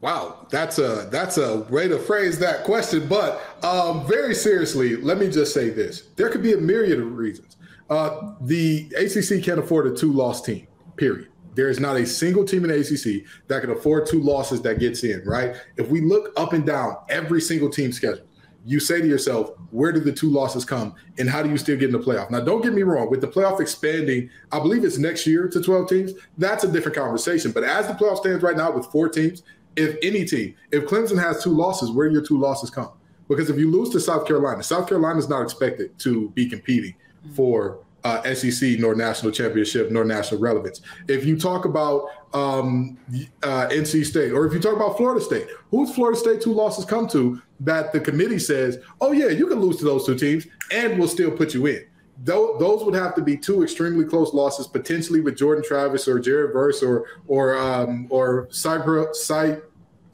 Wow, 0.00 0.46
that's 0.50 0.78
a 0.78 1.08
that's 1.10 1.36
a 1.36 1.58
way 1.70 1.86
to 1.86 1.98
phrase 1.98 2.38
that 2.38 2.64
question. 2.64 3.06
But 3.06 3.42
um, 3.62 4.06
very 4.06 4.34
seriously, 4.34 4.96
let 4.96 5.18
me 5.18 5.30
just 5.30 5.52
say 5.52 5.68
this: 5.68 6.08
there 6.16 6.30
could 6.30 6.42
be 6.42 6.54
a 6.54 6.58
myriad 6.58 6.98
of 6.98 7.16
reasons. 7.16 7.56
Uh, 7.90 8.34
the 8.40 8.90
ACC 8.96 9.44
can't 9.44 9.58
afford 9.58 9.86
a 9.86 9.94
two-loss 9.94 10.42
team. 10.42 10.66
Period. 10.96 11.28
There 11.54 11.68
is 11.68 11.80
not 11.80 11.96
a 11.96 12.06
single 12.06 12.44
team 12.44 12.64
in 12.64 12.70
the 12.70 12.78
ACC 12.78 13.26
that 13.48 13.60
can 13.62 13.70
afford 13.70 14.06
two 14.06 14.20
losses 14.20 14.62
that 14.62 14.78
gets 14.78 15.04
in. 15.04 15.22
Right? 15.26 15.56
If 15.76 15.88
we 15.88 16.00
look 16.00 16.32
up 16.36 16.52
and 16.54 16.64
down 16.64 16.96
every 17.08 17.40
single 17.40 17.68
team 17.68 17.92
schedule, 17.92 18.24
you 18.64 18.80
say 18.80 19.00
to 19.00 19.06
yourself, 19.06 19.52
where 19.70 19.92
do 19.92 20.00
the 20.00 20.12
two 20.12 20.28
losses 20.28 20.64
come 20.64 20.94
and 21.18 21.28
how 21.28 21.42
do 21.42 21.48
you 21.48 21.56
still 21.56 21.76
get 21.76 21.86
in 21.86 21.92
the 21.92 21.98
playoff? 21.98 22.30
Now, 22.30 22.40
don't 22.40 22.62
get 22.62 22.74
me 22.74 22.82
wrong, 22.82 23.10
with 23.10 23.20
the 23.20 23.28
playoff 23.28 23.60
expanding, 23.60 24.30
I 24.52 24.58
believe 24.58 24.84
it's 24.84 24.98
next 24.98 25.26
year 25.26 25.48
to 25.48 25.62
12 25.62 25.88
teams. 25.88 26.12
That's 26.38 26.64
a 26.64 26.70
different 26.70 26.96
conversation. 26.96 27.52
But 27.52 27.64
as 27.64 27.86
the 27.86 27.94
playoff 27.94 28.18
stands 28.18 28.42
right 28.42 28.56
now 28.56 28.70
with 28.70 28.86
four 28.86 29.08
teams, 29.08 29.42
if 29.76 29.96
any 30.02 30.24
team, 30.24 30.54
if 30.72 30.84
Clemson 30.84 31.18
has 31.22 31.42
two 31.42 31.50
losses, 31.50 31.90
where 31.90 32.08
do 32.08 32.14
your 32.14 32.24
two 32.24 32.38
losses 32.38 32.70
come? 32.70 32.90
Because 33.28 33.48
if 33.48 33.56
you 33.56 33.70
lose 33.70 33.90
to 33.90 34.00
South 34.00 34.26
Carolina, 34.26 34.62
South 34.62 34.88
Carolina 34.88 35.18
is 35.18 35.28
not 35.28 35.42
expected 35.42 35.96
to 36.00 36.30
be 36.30 36.48
competing 36.48 36.94
for 37.34 37.78
uh, 38.02 38.34
SEC 38.34 38.78
nor 38.78 38.94
national 38.94 39.30
championship 39.32 39.90
nor 39.90 40.04
national 40.04 40.40
relevance. 40.40 40.80
If 41.06 41.24
you 41.24 41.38
talk 41.38 41.64
about 41.64 42.08
um, 42.32 42.98
uh, 43.42 43.68
NC 43.68 44.04
State 44.06 44.32
or 44.32 44.46
if 44.46 44.52
you 44.52 44.60
talk 44.60 44.74
about 44.74 44.96
Florida 44.96 45.20
State, 45.20 45.46
who's 45.70 45.94
Florida 45.94 46.18
State 46.18 46.40
two 46.40 46.52
losses 46.52 46.84
come 46.84 47.06
to 47.08 47.40
that 47.60 47.92
the 47.92 48.00
committee 48.00 48.38
says, 48.38 48.78
oh, 49.00 49.12
yeah, 49.12 49.28
you 49.28 49.46
can 49.46 49.60
lose 49.60 49.76
to 49.78 49.84
those 49.84 50.06
two 50.06 50.16
teams 50.16 50.46
and 50.72 50.98
we'll 50.98 51.08
still 51.08 51.30
put 51.30 51.54
you 51.54 51.66
in. 51.66 51.86
Those 52.22 52.84
would 52.84 52.94
have 52.94 53.14
to 53.14 53.22
be 53.22 53.36
two 53.36 53.62
extremely 53.62 54.04
close 54.04 54.34
losses, 54.34 54.66
potentially 54.66 55.20
with 55.20 55.38
Jordan 55.38 55.64
Travis 55.64 56.06
or 56.06 56.18
Jared 56.18 56.52
Verse 56.52 56.82
or 56.82 57.06
or 57.26 57.56
um, 57.56 58.08
or 58.10 58.46
Cyber, 58.48 59.14
Cy, 59.14 59.56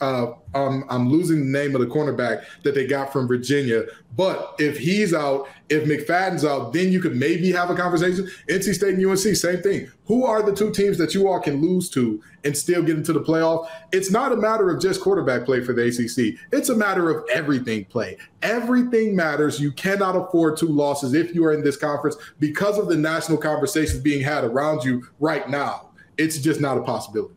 uh, 0.01 0.33
um, 0.55 0.85
I'm 0.89 1.11
losing 1.11 1.41
the 1.41 1.59
name 1.59 1.75
of 1.75 1.81
the 1.81 1.87
cornerback 1.87 2.45
that 2.63 2.75
they 2.75 2.87
got 2.87 3.13
from 3.13 3.27
Virginia. 3.29 3.85
But 4.17 4.55
if 4.59 4.79
he's 4.79 5.13
out, 5.13 5.49
if 5.69 5.85
McFadden's 5.85 6.45
out, 6.45 6.73
then 6.73 6.91
you 6.91 7.01
could 7.01 7.17
maybe 7.17 7.53
have 7.53 7.69
a 7.69 7.75
conversation. 7.75 8.31
NC 8.49 8.75
State 8.75 8.95
and 8.95 9.07
UNC, 9.07 9.19
same 9.19 9.63
thing. 9.63 9.91
Who 10.07 10.25
are 10.25 10.43
the 10.43 10.55
two 10.55 10.71
teams 10.71 10.97
that 10.99 11.13
you 11.13 11.29
all 11.29 11.41
can 11.41 11.61
lose 11.61 11.91
to 11.91 12.23
and 12.45 12.57
still 12.57 12.83
get 12.83 12.97
into 12.97 13.13
the 13.13 13.21
playoff? 13.21 13.69
It's 13.93 14.11
not 14.11 14.33
a 14.33 14.37
matter 14.37 14.71
of 14.71 14.81
just 14.81 15.01
quarterback 15.01 15.45
play 15.45 15.63
for 15.63 15.75
the 15.75 15.87
ACC. 15.87 16.41
It's 16.53 16.71
a 16.71 16.75
matter 16.75 17.11
of 17.11 17.29
everything 17.31 17.85
play. 17.85 18.17
Everything 18.43 19.15
matters. 19.15 19.61
You 19.61 19.73
cannot 19.73 20.17
afford 20.17 20.57
two 20.57 20.69
losses 20.69 21.13
if 21.13 21.35
you 21.35 21.45
are 21.45 21.53
in 21.53 21.63
this 21.63 21.77
conference 21.77 22.17
because 22.39 22.79
of 22.79 22.89
the 22.89 22.97
national 22.97 23.39
conversations 23.39 24.01
being 24.01 24.23
had 24.23 24.45
around 24.45 24.85
you 24.85 25.07
right 25.21 25.49
now. 25.51 25.91
It's 26.17 26.39
just 26.39 26.61
not 26.61 26.79
a 26.79 26.83
possibility. 26.83 27.35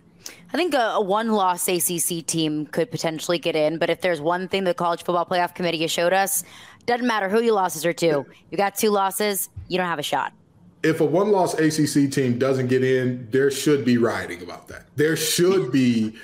I 0.52 0.58
think 0.58 0.74
a, 0.74 0.94
a 0.96 1.02
one 1.02 1.30
loss 1.30 1.68
ACC 1.68 2.26
team 2.26 2.66
could 2.66 2.90
potentially 2.90 3.38
get 3.38 3.56
in, 3.56 3.78
but 3.78 3.90
if 3.90 4.02
there's 4.02 4.20
one 4.20 4.48
thing 4.48 4.64
the 4.64 4.74
College 4.74 5.04
Football 5.04 5.26
Playoff 5.26 5.54
Committee 5.54 5.82
has 5.82 5.92
showed 5.92 6.14
us, 6.14 6.44
doesn't 6.86 7.06
matter 7.06 7.30
who 7.30 7.42
your 7.42 7.54
losses 7.54 7.86
are 7.86 7.94
to. 7.94 8.26
You 8.50 8.58
got 8.58 8.76
two 8.76 8.90
losses, 8.90 9.50
you 9.68 9.78
don't 9.78 9.88
have 9.88 10.00
a 10.00 10.04
shot. 10.04 10.34
If 10.82 11.02
a 11.02 11.06
one 11.06 11.32
loss 11.32 11.54
ACC 11.54 12.12
team 12.12 12.40
doesn't 12.40 12.68
get 12.68 12.84
in, 12.84 13.28
there 13.32 13.52
should 13.52 13.86
be 13.86 13.98
rioting 13.98 14.42
about 14.42 14.68
that. 14.70 14.86
There 14.96 15.16
should 15.16 15.72
be 15.72 16.16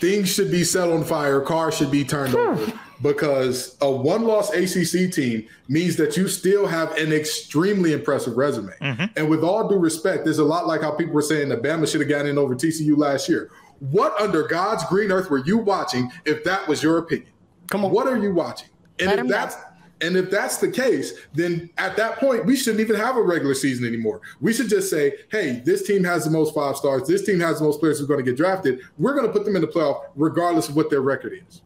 things 0.00 0.32
should 0.32 0.50
be 0.50 0.64
set 0.64 0.88
on 0.88 1.04
fire, 1.04 1.40
cars 1.40 1.76
should 1.76 1.90
be 1.90 2.04
turned 2.04 2.34
over 2.34 2.72
because 3.02 3.76
a 3.82 3.90
one 3.90 4.24
loss 4.24 4.50
ACC 4.54 5.12
team 5.12 5.46
means 5.68 5.96
that 5.96 6.16
you 6.16 6.26
still 6.26 6.66
have 6.66 6.96
an 6.96 7.12
extremely 7.12 7.92
impressive 7.92 8.36
resume. 8.36 8.72
Mm-hmm. 8.80 9.04
And 9.16 9.28
with 9.28 9.44
all 9.44 9.68
due 9.68 9.78
respect, 9.78 10.24
there's 10.24 10.38
a 10.38 10.44
lot 10.44 10.66
like 10.66 10.80
how 10.80 10.92
people 10.92 11.12
were 11.12 11.22
saying 11.22 11.50
that 11.50 11.62
Bama 11.62 11.90
should 11.90 12.00
have 12.00 12.08
gotten 12.08 12.28
in 12.28 12.38
over 12.38 12.54
TCU 12.54 12.96
last 12.96 13.28
year. 13.28 13.50
What 13.90 14.18
under 14.20 14.42
God's 14.46 14.84
green 14.86 15.12
earth 15.12 15.30
were 15.30 15.44
you 15.44 15.58
watching 15.58 16.10
if 16.24 16.42
that 16.44 16.66
was 16.68 16.82
your 16.82 16.98
opinion? 16.98 17.28
Come 17.68 17.84
on. 17.84 17.90
What 17.92 18.06
are 18.06 18.16
you 18.16 18.32
watching? 18.32 18.68
And 18.98 19.08
Let 19.08 19.18
if 19.18 19.28
that's 19.28 19.56
know. 19.56 19.62
and 20.02 20.16
if 20.16 20.30
that's 20.30 20.58
the 20.58 20.70
case, 20.70 21.12
then 21.34 21.68
at 21.78 21.96
that 21.96 22.18
point 22.18 22.46
we 22.46 22.56
shouldn't 22.56 22.80
even 22.80 22.96
have 22.96 23.16
a 23.16 23.22
regular 23.22 23.54
season 23.54 23.86
anymore. 23.86 24.20
We 24.40 24.52
should 24.52 24.68
just 24.68 24.88
say, 24.88 25.14
"Hey, 25.30 25.62
this 25.64 25.82
team 25.86 26.04
has 26.04 26.24
the 26.24 26.30
most 26.30 26.54
five 26.54 26.76
stars. 26.76 27.06
This 27.08 27.24
team 27.24 27.40
has 27.40 27.58
the 27.58 27.64
most 27.64 27.80
players 27.80 27.98
who 27.98 28.04
are 28.04 28.08
going 28.08 28.24
to 28.24 28.30
get 28.30 28.36
drafted. 28.36 28.80
We're 28.98 29.14
going 29.14 29.26
to 29.26 29.32
put 29.32 29.44
them 29.44 29.56
in 29.56 29.62
the 29.62 29.68
playoff 29.68 30.04
regardless 30.14 30.68
of 30.68 30.76
what 30.76 30.90
their 30.90 31.00
record 31.02 31.40
is." 31.48 31.62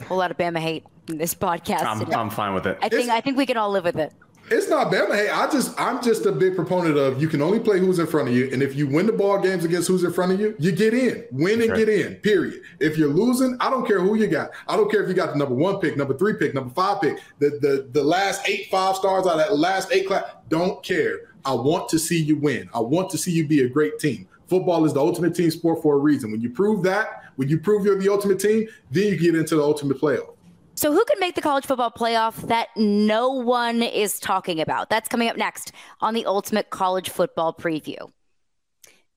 A 0.00 0.04
whole 0.04 0.18
lot 0.18 0.30
of 0.30 0.38
Bama 0.38 0.58
hate 0.58 0.84
in 1.08 1.18
this 1.18 1.34
podcast. 1.34 1.84
I'm, 1.84 2.12
I'm 2.12 2.30
fine 2.30 2.54
with 2.54 2.66
it. 2.66 2.78
I 2.82 2.88
think 2.88 3.02
it's, 3.02 3.10
I 3.10 3.20
think 3.20 3.36
we 3.36 3.46
can 3.46 3.56
all 3.56 3.70
live 3.70 3.84
with 3.84 3.98
it. 3.98 4.12
It's 4.52 4.68
not 4.68 4.92
Bama. 4.92 5.14
Hey, 5.14 5.30
I 5.30 5.50
just 5.50 5.78
I'm 5.80 6.02
just 6.02 6.26
a 6.26 6.32
big 6.32 6.54
proponent 6.54 6.98
of 6.98 7.22
you 7.22 7.26
can 7.26 7.40
only 7.40 7.58
play 7.58 7.78
who's 7.78 7.98
in 7.98 8.06
front 8.06 8.28
of 8.28 8.34
you, 8.34 8.50
and 8.52 8.62
if 8.62 8.76
you 8.76 8.86
win 8.86 9.06
the 9.06 9.12
ball 9.12 9.38
games 9.38 9.64
against 9.64 9.88
who's 9.88 10.04
in 10.04 10.12
front 10.12 10.30
of 10.30 10.38
you, 10.38 10.54
you 10.58 10.72
get 10.72 10.92
in. 10.92 11.24
Win 11.32 11.62
and 11.62 11.70
right. 11.70 11.78
get 11.78 11.88
in. 11.88 12.16
Period. 12.16 12.60
If 12.78 12.98
you're 12.98 13.08
losing, 13.08 13.56
I 13.60 13.70
don't 13.70 13.86
care 13.86 13.98
who 13.98 14.14
you 14.14 14.26
got. 14.26 14.50
I 14.68 14.76
don't 14.76 14.90
care 14.90 15.02
if 15.02 15.08
you 15.08 15.14
got 15.14 15.32
the 15.32 15.38
number 15.38 15.54
one 15.54 15.78
pick, 15.78 15.96
number 15.96 16.12
three 16.12 16.34
pick, 16.34 16.52
number 16.52 16.72
five 16.74 17.00
pick, 17.00 17.18
the 17.38 17.58
the 17.62 17.88
the 17.92 18.04
last 18.04 18.46
eight 18.46 18.68
five 18.70 18.94
stars 18.96 19.26
out 19.26 19.32
of 19.32 19.38
that 19.38 19.56
last 19.56 19.90
eight 19.90 20.06
class. 20.06 20.24
Don't 20.50 20.82
care. 20.82 21.30
I 21.46 21.54
want 21.54 21.88
to 21.88 21.98
see 21.98 22.22
you 22.22 22.36
win. 22.36 22.68
I 22.74 22.80
want 22.80 23.08
to 23.10 23.18
see 23.18 23.32
you 23.32 23.48
be 23.48 23.62
a 23.62 23.68
great 23.70 23.98
team. 23.98 24.28
Football 24.48 24.84
is 24.84 24.92
the 24.92 25.00
ultimate 25.00 25.34
team 25.34 25.50
sport 25.50 25.82
for 25.82 25.94
a 25.94 25.98
reason. 25.98 26.30
When 26.30 26.42
you 26.42 26.50
prove 26.50 26.82
that, 26.82 27.22
when 27.36 27.48
you 27.48 27.58
prove 27.58 27.86
you're 27.86 27.98
the 27.98 28.12
ultimate 28.12 28.38
team, 28.38 28.68
then 28.90 29.04
you 29.04 29.16
get 29.16 29.34
into 29.34 29.56
the 29.56 29.62
ultimate 29.62 29.98
playoff. 29.98 30.36
So, 30.82 30.90
who 30.90 31.04
could 31.04 31.20
make 31.20 31.36
the 31.36 31.40
college 31.40 31.64
football 31.64 31.92
playoff 31.92 32.48
that 32.48 32.70
no 32.74 33.30
one 33.30 33.84
is 33.84 34.18
talking 34.18 34.60
about? 34.60 34.90
That's 34.90 35.08
coming 35.08 35.28
up 35.28 35.36
next 35.36 35.70
on 36.00 36.12
the 36.12 36.26
Ultimate 36.26 36.70
College 36.70 37.08
Football 37.08 37.54
Preview. 37.54 38.10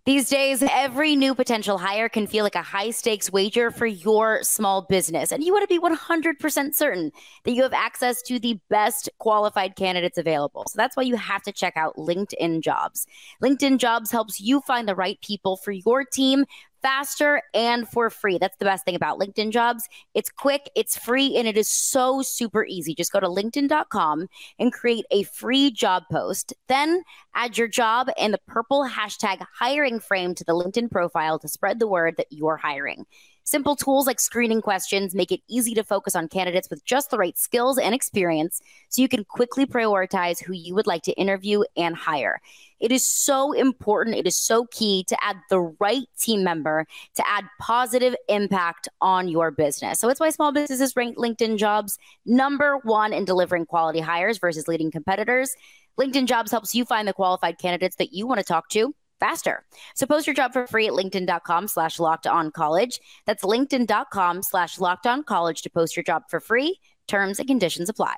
These 0.06 0.30
days, 0.30 0.62
every 0.62 1.16
new 1.16 1.34
potential 1.34 1.80
hire 1.80 2.08
can 2.08 2.28
feel 2.28 2.44
like 2.44 2.54
a 2.54 2.62
high 2.62 2.92
stakes 2.92 3.32
wager 3.32 3.72
for 3.72 3.88
your 3.88 4.44
small 4.44 4.84
business. 4.84 5.32
And 5.32 5.44
you 5.44 5.52
want 5.52 5.68
to 5.68 5.68
be 5.68 5.80
100% 5.80 6.76
certain 6.76 7.12
that 7.44 7.52
you 7.54 7.64
have 7.64 7.74
access 7.74 8.22
to 8.22 8.38
the 8.38 8.60
best 8.70 9.10
qualified 9.18 9.76
candidates 9.76 10.20
available. 10.20 10.66
So 10.68 10.78
that's 10.78 10.96
why 10.96 11.02
you 11.02 11.16
have 11.16 11.42
to 11.42 11.52
check 11.52 11.76
out 11.76 11.96
LinkedIn 11.96 12.62
Jobs. 12.62 13.08
LinkedIn 13.42 13.80
Jobs 13.80 14.12
helps 14.12 14.40
you 14.40 14.62
find 14.62 14.88
the 14.88 14.94
right 14.94 15.20
people 15.22 15.58
for 15.58 15.72
your 15.72 16.06
team 16.06 16.46
faster 16.86 17.42
and 17.56 17.90
for 17.90 18.12
free. 18.12 18.38
That's 18.38 18.58
the 18.58 18.66
best 18.66 18.86
thing 18.86 18.94
about 18.94 19.20
LinkedIn 19.20 19.50
jobs. 19.50 19.88
It's 20.14 20.30
quick, 20.30 20.70
it's 20.76 20.96
free, 20.96 21.36
and 21.36 21.48
it 21.48 21.58
is 21.58 21.68
so 21.68 22.22
super 22.22 22.64
easy. 22.64 22.94
Just 22.94 23.12
go 23.12 23.20
to 23.20 23.28
linkedin.com 23.28 24.28
and 24.60 24.72
create 24.72 25.06
a 25.10 25.24
free 25.24 25.72
job 25.72 26.04
post. 26.12 26.54
Then 26.68 27.02
add 27.34 27.58
your 27.58 27.68
job 27.68 28.10
and 28.20 28.32
the 28.36 28.40
purple 28.48 28.88
hashtag 28.88 29.44
hiring 29.58 30.00
frame 30.00 30.36
to 30.36 30.44
the 30.44 30.54
LinkedIn 30.54 30.92
profile 30.92 31.40
to 31.40 31.48
spread 31.48 31.80
the 31.80 31.88
word 31.88 32.18
that 32.18 32.28
you're 32.30 32.58
hiring. 32.58 33.08
Simple 33.48 33.76
tools 33.76 34.08
like 34.08 34.20
screening 34.20 34.60
questions 34.60 35.14
make 35.14 35.32
it 35.32 35.40
easy 35.48 35.76
to 35.76 35.84
focus 35.84 36.16
on 36.16 36.28
candidates 36.28 36.68
with 36.68 36.84
just 36.84 37.12
the 37.12 37.18
right 37.20 37.38
skills 37.38 37.78
and 37.78 37.94
experience 37.94 38.60
so 38.90 39.04
you 39.04 39.08
can 39.08 39.24
quickly 39.24 39.68
prioritize 39.68 40.44
who 40.44 40.52
you 40.52 40.74
would 40.74 40.88
like 40.88 41.04
to 41.04 41.12
interview 41.12 41.62
and 41.78 41.96
hire. 41.96 42.42
It 42.80 42.92
is 42.92 43.08
so 43.08 43.52
important. 43.52 44.16
It 44.16 44.26
is 44.26 44.36
so 44.36 44.66
key 44.72 45.06
to 45.10 45.24
add 45.24 45.36
the 45.52 45.60
right 45.80 46.08
team 46.20 46.44
member 46.44 46.88
to 47.14 47.28
add 47.28 47.46
positive 47.62 48.16
impact 48.30 48.88
on 49.00 49.28
your 49.28 49.52
business. 49.52 50.00
So 50.00 50.10
it's 50.10 50.20
why 50.20 50.32
small 50.32 50.52
businesses 50.52 50.96
rank 50.96 51.16
LinkedIn 51.16 51.60
jobs 51.60 52.00
number 52.26 52.80
one 52.80 53.14
in 53.14 53.26
delivering 53.26 53.68
quality 53.68 54.00
hires 54.00 54.40
versus 54.40 54.68
leading 54.68 54.90
competitors. 54.90 55.56
LinkedIn 56.00 56.26
jobs 56.26 56.50
helps 56.50 56.74
you 56.74 56.84
find 56.84 57.08
the 57.08 57.14
qualified 57.14 57.60
candidates 57.60 57.98
that 57.98 58.12
you 58.12 58.26
want 58.26 58.40
to 58.40 58.44
talk 58.44 58.70
to 58.70 58.96
faster. 59.20 59.66
So 59.96 60.06
post 60.06 60.28
your 60.28 60.34
job 60.34 60.54
for 60.54 60.68
free 60.68 60.88
at 60.88 60.94
linkedin.com 60.94 61.68
slash 61.68 62.00
locked 62.00 62.28
on 62.28 62.52
college. 62.52 63.00
That's 63.26 63.44
linkedin.com 63.44 64.44
slash 64.44 64.80
locked 64.80 65.08
on 65.08 65.24
college 65.24 65.62
to 65.64 65.70
post 65.70 65.96
your 65.96 66.04
job 66.04 66.24
for 66.30 66.40
free. 66.40 66.80
Terms 67.08 67.40
and 67.40 67.48
conditions 67.48 67.90
apply. 67.90 68.16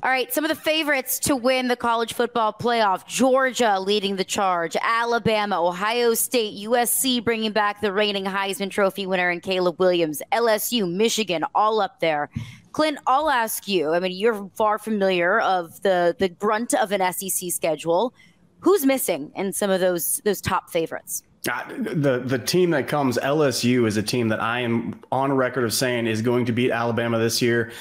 All 0.00 0.10
right, 0.10 0.32
some 0.32 0.44
of 0.44 0.48
the 0.48 0.54
favorites 0.54 1.18
to 1.20 1.34
win 1.34 1.66
the 1.66 1.76
college 1.76 2.14
football 2.14 2.52
playoff 2.52 3.04
Georgia 3.04 3.80
leading 3.80 4.14
the 4.14 4.24
charge, 4.24 4.76
Alabama, 4.80 5.60
Ohio 5.60 6.14
State, 6.14 6.64
USC 6.66 7.22
bringing 7.22 7.50
back 7.50 7.80
the 7.80 7.92
reigning 7.92 8.24
Heisman 8.24 8.70
Trophy 8.70 9.06
winner 9.06 9.28
and 9.28 9.42
Caleb 9.42 9.80
Williams, 9.80 10.22
LSU, 10.32 10.90
Michigan, 10.90 11.44
all 11.54 11.80
up 11.80 11.98
there. 11.98 12.30
Clint, 12.78 13.00
I'll 13.08 13.28
ask 13.28 13.66
you. 13.66 13.90
I 13.90 13.98
mean, 13.98 14.12
you're 14.12 14.48
far 14.54 14.78
familiar 14.78 15.40
of 15.40 15.82
the 15.82 16.14
the 16.16 16.28
brunt 16.28 16.74
of 16.74 16.92
an 16.92 17.12
SEC 17.12 17.50
schedule. 17.50 18.14
Who's 18.60 18.86
missing 18.86 19.32
in 19.34 19.52
some 19.52 19.68
of 19.68 19.80
those 19.80 20.20
those 20.24 20.40
top 20.40 20.70
favorites? 20.70 21.24
Uh, 21.48 21.64
the 21.78 22.22
the 22.24 22.38
team 22.38 22.70
that 22.70 22.88
comes 22.88 23.16
LSU 23.18 23.86
is 23.86 23.96
a 23.96 24.02
team 24.02 24.28
that 24.28 24.40
I 24.40 24.60
am 24.60 25.00
on 25.10 25.32
record 25.32 25.64
of 25.64 25.72
saying 25.72 26.06
is 26.06 26.20
going 26.20 26.44
to 26.46 26.52
beat 26.52 26.70
Alabama 26.70 27.18
this 27.18 27.40
year 27.40 27.72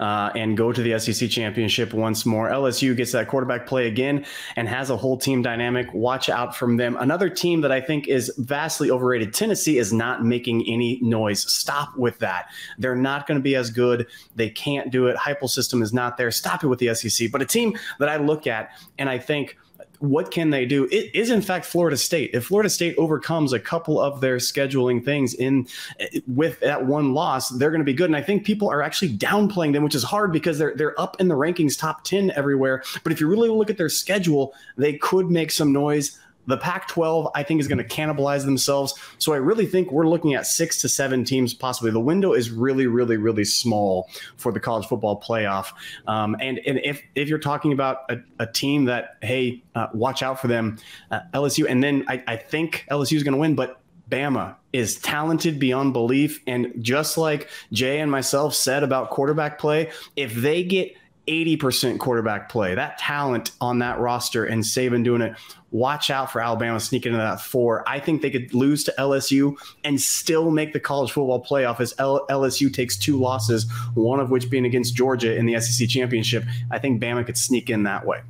uh, 0.00 0.30
and 0.34 0.56
go 0.56 0.72
to 0.72 0.82
the 0.82 0.98
SEC 0.98 1.30
championship 1.30 1.94
once 1.94 2.26
more. 2.26 2.50
LSU 2.50 2.96
gets 2.96 3.12
that 3.12 3.28
quarterback 3.28 3.66
play 3.66 3.86
again 3.86 4.26
and 4.56 4.68
has 4.68 4.90
a 4.90 4.96
whole 4.96 5.16
team 5.16 5.42
dynamic. 5.42 5.86
Watch 5.94 6.28
out 6.28 6.54
from 6.56 6.76
them. 6.76 6.96
Another 6.98 7.28
team 7.30 7.60
that 7.62 7.72
I 7.72 7.80
think 7.80 8.08
is 8.08 8.32
vastly 8.38 8.90
overrated. 8.90 9.32
Tennessee 9.32 9.78
is 9.78 9.92
not 9.92 10.24
making 10.24 10.66
any 10.68 10.98
noise. 11.00 11.50
Stop 11.52 11.96
with 11.96 12.18
that. 12.18 12.50
They're 12.78 12.96
not 12.96 13.26
going 13.26 13.38
to 13.38 13.42
be 13.42 13.56
as 13.56 13.70
good. 13.70 14.06
They 14.36 14.50
can't 14.50 14.90
do 14.90 15.06
it. 15.06 15.16
Heupel 15.16 15.48
system 15.48 15.82
is 15.82 15.92
not 15.92 16.16
there. 16.16 16.30
Stop 16.30 16.64
it 16.64 16.68
with 16.68 16.78
the 16.78 16.94
SEC. 16.94 17.30
But 17.30 17.42
a 17.42 17.46
team 17.46 17.76
that 17.98 18.08
I 18.08 18.16
look 18.16 18.46
at 18.46 18.70
and 18.98 19.08
I 19.08 19.18
think 19.18 19.56
what 19.98 20.30
can 20.30 20.50
they 20.50 20.66
do? 20.66 20.84
It 20.90 21.14
is 21.14 21.30
in 21.30 21.42
fact 21.42 21.64
Florida 21.64 21.96
State. 21.96 22.30
If 22.34 22.46
Florida 22.46 22.70
State 22.70 22.94
overcomes 22.98 23.52
a 23.52 23.60
couple 23.60 24.00
of 24.00 24.20
their 24.20 24.36
scheduling 24.36 25.04
things 25.04 25.34
in 25.34 25.66
eh, 26.00 26.20
with 26.26 26.60
that 26.60 26.84
one 26.84 27.14
loss, 27.14 27.50
they're 27.50 27.70
going 27.70 27.80
to 27.80 27.84
be 27.84 27.92
good. 27.92 28.06
And 28.06 28.16
I 28.16 28.22
think 28.22 28.44
people 28.44 28.68
are 28.68 28.82
actually 28.82 29.16
downplaying 29.16 29.72
them, 29.72 29.82
which 29.82 29.94
is 29.94 30.02
hard 30.02 30.32
because 30.32 30.58
they're 30.58 30.74
they're 30.74 31.00
up 31.00 31.20
in 31.20 31.28
the 31.28 31.34
rankings, 31.34 31.78
top 31.78 32.04
ten 32.04 32.30
everywhere. 32.32 32.82
But 33.02 33.12
if 33.12 33.20
you 33.20 33.28
really 33.28 33.48
look 33.48 33.70
at 33.70 33.76
their 33.76 33.88
schedule, 33.88 34.54
they 34.76 34.94
could 34.94 35.30
make 35.30 35.50
some 35.50 35.72
noise. 35.72 36.18
The 36.46 36.56
Pac 36.56 36.88
12, 36.88 37.30
I 37.34 37.42
think, 37.42 37.60
is 37.60 37.68
going 37.68 37.78
to 37.78 37.84
cannibalize 37.84 38.44
themselves. 38.44 38.94
So 39.18 39.32
I 39.32 39.36
really 39.36 39.66
think 39.66 39.90
we're 39.90 40.06
looking 40.06 40.34
at 40.34 40.46
six 40.46 40.80
to 40.82 40.88
seven 40.88 41.24
teams 41.24 41.54
possibly. 41.54 41.90
The 41.90 42.00
window 42.00 42.32
is 42.32 42.50
really, 42.50 42.86
really, 42.86 43.16
really 43.16 43.44
small 43.44 44.08
for 44.36 44.52
the 44.52 44.60
college 44.60 44.86
football 44.86 45.20
playoff. 45.20 45.72
Um, 46.06 46.36
and, 46.40 46.60
and 46.66 46.80
if, 46.84 47.02
if 47.14 47.28
you're 47.28 47.38
talking 47.38 47.72
about 47.72 48.10
a, 48.10 48.18
a 48.38 48.46
team 48.46 48.84
that, 48.86 49.16
hey, 49.22 49.62
uh, 49.74 49.88
watch 49.94 50.22
out 50.22 50.40
for 50.40 50.48
them, 50.48 50.78
uh, 51.10 51.20
LSU, 51.32 51.66
and 51.68 51.82
then 51.82 52.04
I, 52.08 52.22
I 52.26 52.36
think 52.36 52.86
LSU 52.90 53.16
is 53.16 53.22
going 53.22 53.34
to 53.34 53.40
win, 53.40 53.54
but 53.54 53.80
Bama 54.10 54.54
is 54.72 54.96
talented 54.96 55.58
beyond 55.58 55.92
belief. 55.92 56.42
And 56.46 56.72
just 56.80 57.16
like 57.16 57.48
Jay 57.72 58.00
and 58.00 58.10
myself 58.10 58.54
said 58.54 58.82
about 58.82 59.10
quarterback 59.10 59.58
play, 59.58 59.90
if 60.16 60.34
they 60.34 60.62
get 60.62 60.94
80% 61.26 61.98
quarterback 61.98 62.48
play, 62.48 62.74
that 62.74 62.98
talent 62.98 63.52
on 63.60 63.78
that 63.78 63.98
roster 63.98 64.44
and 64.44 64.62
Saban 64.62 65.04
doing 65.04 65.22
it, 65.22 65.34
watch 65.70 66.10
out 66.10 66.30
for 66.30 66.40
Alabama 66.40 66.78
sneaking 66.78 67.12
into 67.12 67.22
that 67.22 67.40
four. 67.40 67.86
I 67.88 67.98
think 67.98 68.22
they 68.22 68.30
could 68.30 68.54
lose 68.54 68.84
to 68.84 68.94
LSU 68.98 69.56
and 69.82 70.00
still 70.00 70.50
make 70.50 70.72
the 70.72 70.80
college 70.80 71.12
football 71.12 71.44
playoff 71.44 71.80
as 71.80 71.94
L- 71.98 72.26
LSU 72.28 72.72
takes 72.72 72.96
two 72.96 73.18
losses, 73.18 73.70
one 73.94 74.20
of 74.20 74.30
which 74.30 74.50
being 74.50 74.64
against 74.64 74.94
Georgia 74.94 75.34
in 75.36 75.46
the 75.46 75.60
SEC 75.60 75.88
championship. 75.88 76.44
I 76.70 76.78
think 76.78 77.02
Bama 77.02 77.24
could 77.26 77.38
sneak 77.38 77.70
in 77.70 77.82
that 77.84 78.06
way. 78.06 78.20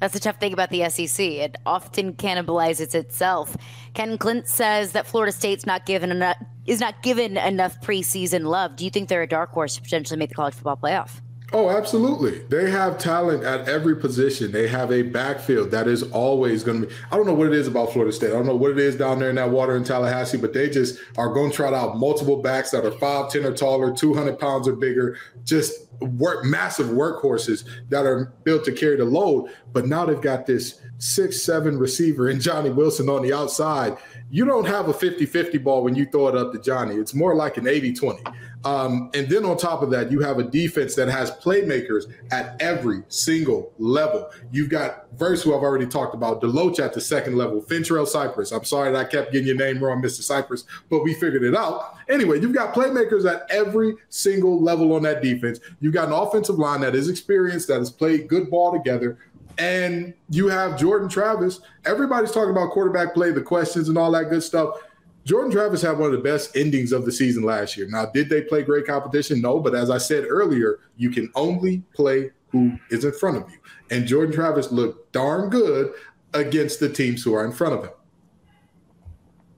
That's 0.00 0.14
the 0.14 0.20
tough 0.20 0.38
thing 0.38 0.52
about 0.52 0.70
the 0.70 0.88
SEC. 0.88 1.26
It 1.26 1.56
often 1.66 2.12
cannibalizes 2.12 2.94
itself. 2.94 3.56
Ken 3.94 4.16
Clint 4.16 4.46
says 4.46 4.92
that 4.92 5.06
Florida 5.06 5.32
State's 5.32 5.66
not 5.66 5.86
given 5.86 6.10
enough 6.10 6.36
is 6.66 6.80
not 6.80 7.02
given 7.02 7.36
enough 7.36 7.80
preseason 7.80 8.44
love. 8.44 8.76
Do 8.76 8.84
you 8.84 8.90
think 8.90 9.08
they're 9.08 9.22
a 9.22 9.26
dark 9.26 9.50
horse 9.50 9.74
to 9.76 9.82
potentially 9.82 10.18
make 10.18 10.28
the 10.28 10.34
college 10.34 10.54
football 10.54 10.76
playoff? 10.76 11.20
Oh, 11.50 11.70
absolutely. 11.70 12.40
They 12.40 12.70
have 12.70 12.98
talent 12.98 13.42
at 13.42 13.68
every 13.70 13.96
position. 13.96 14.52
They 14.52 14.68
have 14.68 14.92
a 14.92 15.00
backfield 15.00 15.70
that 15.70 15.88
is 15.88 16.02
always 16.02 16.62
going 16.62 16.82
to 16.82 16.86
be. 16.86 16.94
I 17.10 17.16
don't 17.16 17.26
know 17.26 17.32
what 17.32 17.46
it 17.46 17.54
is 17.54 17.66
about 17.66 17.90
Florida 17.92 18.12
State. 18.12 18.28
I 18.28 18.34
don't 18.34 18.46
know 18.46 18.54
what 18.54 18.70
it 18.70 18.78
is 18.78 18.96
down 18.96 19.18
there 19.18 19.30
in 19.30 19.36
that 19.36 19.50
water 19.50 19.74
in 19.74 19.82
Tallahassee, 19.82 20.36
but 20.36 20.52
they 20.52 20.68
just 20.68 20.98
are 21.16 21.32
going 21.32 21.50
to 21.50 21.56
trot 21.56 21.72
out 21.72 21.96
multiple 21.96 22.42
backs 22.42 22.70
that 22.72 22.84
are 22.84 22.90
5'10 22.90 23.44
or 23.46 23.54
taller, 23.54 23.94
200 23.94 24.38
pounds 24.38 24.68
or 24.68 24.76
bigger, 24.76 25.16
just 25.44 25.90
work 26.00 26.44
massive 26.44 26.88
workhorses 26.88 27.64
that 27.88 28.04
are 28.04 28.26
built 28.44 28.66
to 28.66 28.72
carry 28.72 28.96
the 28.96 29.06
load. 29.06 29.50
But 29.72 29.86
now 29.86 30.04
they've 30.04 30.20
got 30.20 30.44
this 30.44 30.82
six, 30.98 31.42
seven 31.42 31.78
receiver 31.78 32.28
and 32.28 32.40
Johnny 32.40 32.70
Wilson 32.70 33.08
on 33.08 33.22
the 33.22 33.32
outside. 33.32 33.96
You 34.30 34.44
don't 34.44 34.66
have 34.66 34.88
a 34.88 34.94
50 34.94 35.24
50 35.26 35.58
ball 35.58 35.82
when 35.82 35.94
you 35.94 36.04
throw 36.04 36.28
it 36.28 36.36
up 36.36 36.52
to 36.52 36.58
Johnny. 36.58 36.96
It's 36.96 37.14
more 37.14 37.34
like 37.34 37.56
an 37.56 37.66
80 37.66 37.94
20. 37.94 38.22
Um, 38.64 39.10
and 39.14 39.28
then 39.28 39.44
on 39.44 39.56
top 39.56 39.82
of 39.82 39.90
that, 39.90 40.10
you 40.10 40.20
have 40.20 40.38
a 40.38 40.42
defense 40.42 40.94
that 40.96 41.08
has 41.08 41.30
playmakers 41.30 42.12
at 42.32 42.60
every 42.60 43.02
single 43.08 43.72
level. 43.78 44.28
You've 44.50 44.68
got 44.68 45.08
Verse, 45.18 45.42
who 45.42 45.54
I've 45.54 45.62
already 45.62 45.86
talked 45.86 46.14
about, 46.14 46.40
DeLoach 46.40 46.78
at 46.78 46.92
the 46.92 47.00
second 47.00 47.36
level, 47.36 47.60
Fentrell 47.60 48.06
Cypress. 48.06 48.52
I'm 48.52 48.64
sorry 48.64 48.92
that 48.92 48.98
I 48.98 49.04
kept 49.04 49.32
getting 49.32 49.48
your 49.48 49.56
name 49.56 49.82
wrong, 49.82 50.00
Mr. 50.00 50.22
Cypress, 50.22 50.64
but 50.90 51.02
we 51.02 51.12
figured 51.14 51.42
it 51.42 51.56
out. 51.56 51.96
Anyway, 52.08 52.40
you've 52.40 52.54
got 52.54 52.72
playmakers 52.72 53.28
at 53.28 53.42
every 53.50 53.96
single 54.10 54.62
level 54.62 54.92
on 54.92 55.02
that 55.02 55.20
defense. 55.20 55.58
You've 55.80 55.94
got 55.94 56.06
an 56.06 56.14
offensive 56.14 56.56
line 56.56 56.82
that 56.82 56.94
is 56.94 57.08
experienced, 57.08 57.66
that 57.66 57.78
has 57.78 57.90
played 57.90 58.28
good 58.28 58.48
ball 58.48 58.72
together. 58.72 59.18
And 59.58 60.14
you 60.30 60.48
have 60.48 60.78
Jordan 60.78 61.08
Travis. 61.08 61.60
Everybody's 61.84 62.30
talking 62.30 62.50
about 62.50 62.70
quarterback 62.70 63.12
play, 63.12 63.32
the 63.32 63.42
questions, 63.42 63.88
and 63.88 63.98
all 63.98 64.10
that 64.12 64.30
good 64.30 64.42
stuff. 64.42 64.76
Jordan 65.24 65.50
Travis 65.50 65.82
had 65.82 65.98
one 65.98 66.06
of 66.06 66.12
the 66.12 66.22
best 66.22 66.56
endings 66.56 66.92
of 66.92 67.04
the 67.04 67.12
season 67.12 67.42
last 67.42 67.76
year. 67.76 67.86
Now, 67.90 68.06
did 68.06 68.30
they 68.30 68.42
play 68.42 68.62
great 68.62 68.86
competition? 68.86 69.42
No, 69.42 69.60
but 69.60 69.74
as 69.74 69.90
I 69.90 69.98
said 69.98 70.24
earlier, 70.26 70.78
you 70.96 71.10
can 71.10 71.30
only 71.34 71.82
play 71.92 72.30
who 72.50 72.78
is 72.90 73.04
in 73.04 73.12
front 73.12 73.36
of 73.36 73.50
you. 73.50 73.58
And 73.90 74.06
Jordan 74.06 74.34
Travis 74.34 74.72
looked 74.72 75.12
darn 75.12 75.50
good 75.50 75.92
against 76.32 76.80
the 76.80 76.88
teams 76.88 77.22
who 77.22 77.34
are 77.34 77.44
in 77.44 77.52
front 77.52 77.74
of 77.74 77.84
him. 77.84 77.90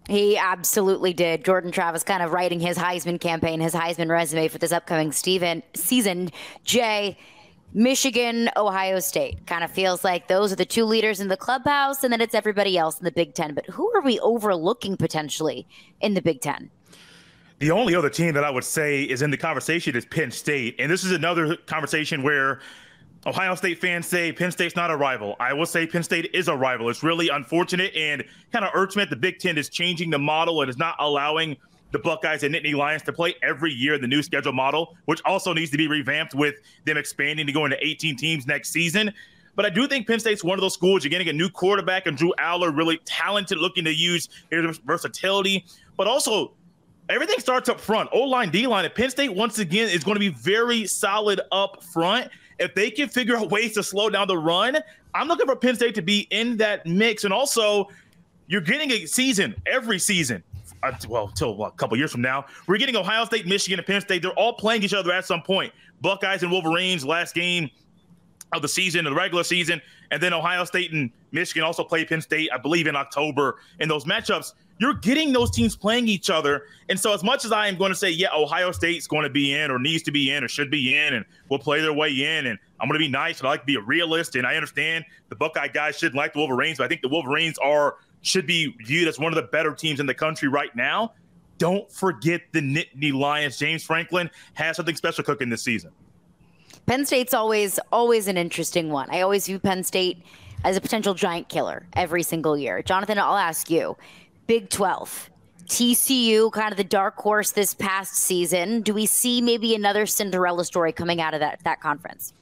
He 0.09 0.37
absolutely 0.37 1.13
did. 1.13 1.45
Jordan 1.45 1.71
Travis 1.71 2.03
kind 2.03 2.23
of 2.23 2.33
writing 2.33 2.59
his 2.59 2.77
Heisman 2.77 3.21
campaign, 3.21 3.61
his 3.61 3.75
Heisman 3.75 4.09
resume 4.09 4.49
for 4.49 4.59
this 4.59 4.73
upcoming 4.73 5.13
Steven 5.13 5.63
season. 5.75 6.31
Jay, 6.65 7.17
Michigan, 7.73 8.51
Ohio 8.57 8.99
State. 8.99 9.47
Kind 9.47 9.63
of 9.63 9.71
feels 9.71 10.03
like 10.03 10.27
those 10.27 10.53
are 10.53 10.57
the 10.57 10.65
two 10.65 10.85
leaders 10.85 11.21
in 11.21 11.29
the 11.29 11.37
clubhouse, 11.37 12.03
and 12.03 12.13
then 12.13 12.21
it's 12.21 12.35
everybody 12.35 12.77
else 12.77 12.99
in 12.99 13.05
the 13.05 13.13
Big 13.13 13.35
Ten. 13.35 13.55
But 13.55 13.67
who 13.67 13.93
are 13.95 14.01
we 14.01 14.19
overlooking 14.21 14.97
potentially 14.97 15.67
in 16.01 16.15
the 16.15 16.23
Big 16.23 16.41
Ten? 16.41 16.71
The 17.61 17.71
only 17.71 17.95
other 17.95 18.11
team 18.11 18.35
that 18.35 18.43
I 18.43 18.51
would 18.51 18.65
say 18.65 19.03
is 19.03 19.23
in 19.23 19.31
the 19.31 19.37
conversation 19.37 19.95
is 19.95 20.05
Penn 20.07 20.31
State. 20.31 20.77
And 20.79 20.91
this 20.91 21.05
is 21.05 21.13
another 21.13 21.57
conversation 21.57 22.23
where 22.23 22.61
Ohio 23.27 23.55
State 23.55 23.79
fans 23.79 24.07
say 24.07 24.33
Penn 24.33 24.51
State's 24.51 24.75
not 24.75 24.91
a 24.91 24.97
rival. 24.97 25.37
I 25.39 25.53
will 25.53 25.67
say 25.67 25.87
Penn 25.87 26.03
State 26.03 26.31
is 26.33 26.49
a 26.49 26.57
rival. 26.57 26.89
It's 26.89 27.03
really 27.03 27.29
unfortunate 27.29 27.95
and 27.95 28.25
kind 28.51 28.65
of 28.65 28.71
irks 28.75 28.97
me 28.97 29.03
that 29.05 29.11
the 29.11 29.17
Big 29.17 29.39
Ten 29.39 29.59
is 29.59 29.69
changing 29.69 30.11
the 30.11 30.19
model 30.19 30.63
and 30.63 30.71
is 30.71 30.79
not 30.79 30.97
allowing 30.99 31.57
the 31.93 31.99
Buckeyes 31.99 32.43
and 32.43 32.55
Nittany 32.55 32.75
Lions 32.75 33.03
to 33.03 33.13
play 33.13 33.35
every 33.43 33.73
year 33.73 33.95
in 33.95 34.01
the 34.01 34.07
new 34.07 34.23
schedule 34.23 34.53
model, 34.53 34.97
which 35.07 35.21
also 35.25 35.53
needs 35.53 35.71
to 35.71 35.77
be 35.77 35.89
revamped 35.89 36.35
with 36.35 36.57
them 36.85 36.97
expanding 36.97 37.47
to 37.47 37.53
go 37.53 37.65
into 37.65 37.77
18 37.85 38.17
teams 38.17 38.47
next 38.47 38.71
season. 38.71 39.13
But 39.57 39.67
I 39.67 39.71
do 39.71 39.87
think 39.87 40.07
Penn 40.07 40.21
State's 40.21 40.45
one 40.45 40.59
of 40.59 40.61
those 40.61 40.75
schools. 40.75 41.05
You're 41.05 41.11
getting 41.11 41.29
a 41.29 41.33
new 41.33 41.51
quarterback 41.51 42.07
and 42.07 42.17
Drew 42.17 42.33
Allar, 42.39 42.75
really 42.75 42.99
talented, 43.05 43.59
looking 43.59 43.85
to 43.85 43.95
use 43.95 44.29
his 44.51 44.79
versatility, 44.79 45.67
but 45.97 46.07
also 46.07 46.55
everything 47.09 47.41
starts 47.41 47.69
up 47.69 47.81
front. 47.81 48.09
O 48.13 48.21
line, 48.21 48.51
D 48.51 48.67
line. 48.67 48.85
At 48.85 48.95
Penn 48.95 49.11
State, 49.11 49.35
once 49.35 49.59
again, 49.59 49.89
is 49.89 50.05
going 50.05 50.15
to 50.15 50.21
be 50.21 50.29
very 50.29 50.87
solid 50.87 51.41
up 51.51 51.83
front. 51.83 52.31
If 52.59 52.75
they 52.75 52.91
can 52.91 53.09
figure 53.09 53.37
out 53.37 53.51
ways 53.51 53.75
to 53.75 53.83
slow 53.83 54.09
down 54.09 54.29
the 54.29 54.39
run, 54.39 54.79
I'm 55.15 55.27
looking 55.27 55.47
for 55.47 55.57
Penn 55.57 55.75
State 55.75 55.95
to 55.97 56.03
be 56.03 56.29
in 56.31 56.57
that 56.59 56.87
mix. 56.87 57.25
And 57.25 57.33
also, 57.33 57.89
you're 58.47 58.61
getting 58.61 58.91
a 58.93 59.07
season 59.07 59.55
every 59.67 59.99
season 59.99 60.43
uh, 60.83 60.93
well, 61.09 61.29
until 61.29 61.63
a 61.65 61.71
couple 61.73 61.97
years 61.97 62.13
from 62.13 62.23
now, 62.23 62.47
we're 62.67 62.79
getting 62.79 62.97
Ohio 62.97 63.25
State, 63.25 63.47
Michigan, 63.47 63.79
and 63.79 63.87
Penn 63.87 64.01
State. 64.01 64.23
They're 64.23 64.33
all 64.33 64.55
playing 64.55 64.83
each 64.83 64.95
other 64.95 65.13
at 65.13 65.25
some 65.25 65.43
point. 65.43 65.73
Buckeyes 66.01 66.43
and 66.43 66.51
Wolverines, 66.51 67.05
last 67.05 67.35
game 67.35 67.71
of 68.53 68.63
the 68.63 68.69
season, 68.69 69.05
the 69.05 69.15
regular 69.15 69.45
season, 69.45 69.81
and 70.11 70.23
then 70.23 70.33
Ohio 70.33 70.65
State 70.65 70.93
and 70.93 71.11
Michigan 71.33 71.63
also 71.63 71.85
play 71.85 72.05
Penn 72.05 72.21
State, 72.21 72.51
I 72.53 72.59
believe, 72.59 72.87
in 72.87 72.97
October. 72.97 73.59
In 73.79 73.89
those 73.89 74.05
matchups, 74.05 74.55
you're 74.79 74.95
getting 74.95 75.33
those 75.33 75.51
teams 75.51 75.77
playing 75.77 76.09
each 76.09 76.31
other. 76.31 76.65
And 76.89 76.99
so, 76.99 77.13
as 77.13 77.23
much 77.23 77.45
as 77.45 77.53
I 77.53 77.69
am 77.69 77.77
going 77.77 77.93
to 77.93 77.97
say, 77.97 78.11
yeah, 78.11 78.29
Ohio 78.35 78.73
State's 78.73 79.07
going 79.07 79.25
to 79.25 79.31
be 79.31 79.55
in, 79.55 79.71
or 79.71 79.79
needs 79.79 80.03
to 80.05 80.11
be 80.11 80.33
in, 80.33 80.43
or 80.43 80.49
should 80.49 80.71
be 80.71 80.97
in, 80.97 81.15
and 81.15 81.25
will 81.49 81.59
play 81.59 81.81
their 81.81 81.93
way 81.93 82.11
in, 82.11 82.47
and 82.47 82.59
I'm 82.81 82.89
going 82.89 82.99
to 82.99 83.05
be 83.05 83.11
nice, 83.11 83.39
and 83.39 83.47
I 83.47 83.51
like 83.51 83.61
to 83.61 83.67
be 83.67 83.77
a 83.77 83.83
realist, 83.83 84.35
and 84.37 84.47
I 84.47 84.57
understand 84.57 85.05
the 85.29 85.37
Buckeye 85.37 85.69
guys 85.69 85.99
shouldn't 85.99 86.17
like 86.17 86.33
the 86.33 86.39
Wolverines, 86.39 86.79
but 86.79 86.85
I 86.85 86.89
think 86.89 87.03
the 87.03 87.09
Wolverines 87.09 87.59
are 87.59 87.97
should 88.23 88.47
be 88.47 88.75
viewed 88.85 89.09
as 89.09 89.19
one 89.19 89.33
of 89.33 89.37
the 89.37 89.51
better 89.51 89.75
teams 89.75 90.01
in 90.01 90.07
the 90.07 90.15
country 90.15 90.49
right 90.49 90.75
now. 90.75 91.13
Don't 91.59 91.91
forget 91.93 92.43
the 92.53 92.61
Nittany 92.61 93.13
Lions. 93.13 93.59
James 93.59 93.85
Franklin 93.85 94.31
has 94.55 94.77
something 94.77 94.97
special 94.97 95.25
cooking 95.25 95.51
this 95.51 95.63
season. 95.63 95.91
Penn 96.87 97.05
State's 97.05 97.35
always 97.35 97.79
always 97.93 98.29
an 98.29 98.37
interesting 98.37 98.91
one. 98.91 99.09
I 99.11 99.21
always 99.21 99.47
view 99.47 99.59
Penn 99.59 99.85
State 99.85 100.23
as 100.65 100.77
a 100.77 100.81
potential 100.81 101.15
giant 101.15 101.49
killer 101.49 101.87
every 101.95 102.23
single 102.23 102.57
year. 102.57 102.83
Jonathan, 102.83 103.19
I'll 103.19 103.37
ask 103.37 103.71
you. 103.71 103.97
Big 104.47 104.71
12. 104.71 105.31
TCU, 105.67 106.51
kind 106.51 106.73
of 106.73 106.77
the 106.77 106.85
dark 106.85 107.17
horse 107.17 107.53
this 107.53 107.75
past 107.75 108.15
season. 108.15 108.83
Do 108.83 108.93
we 108.93 109.07
see 109.07 109.41
maybe 109.41 109.75
another 109.75 110.05
Cinderella 110.05 110.65
story 110.65 110.93
coming 110.93 111.21
out 111.21 111.33
of 111.35 111.41
that 111.41 111.61
that 111.65 111.81
conference? 111.81 112.33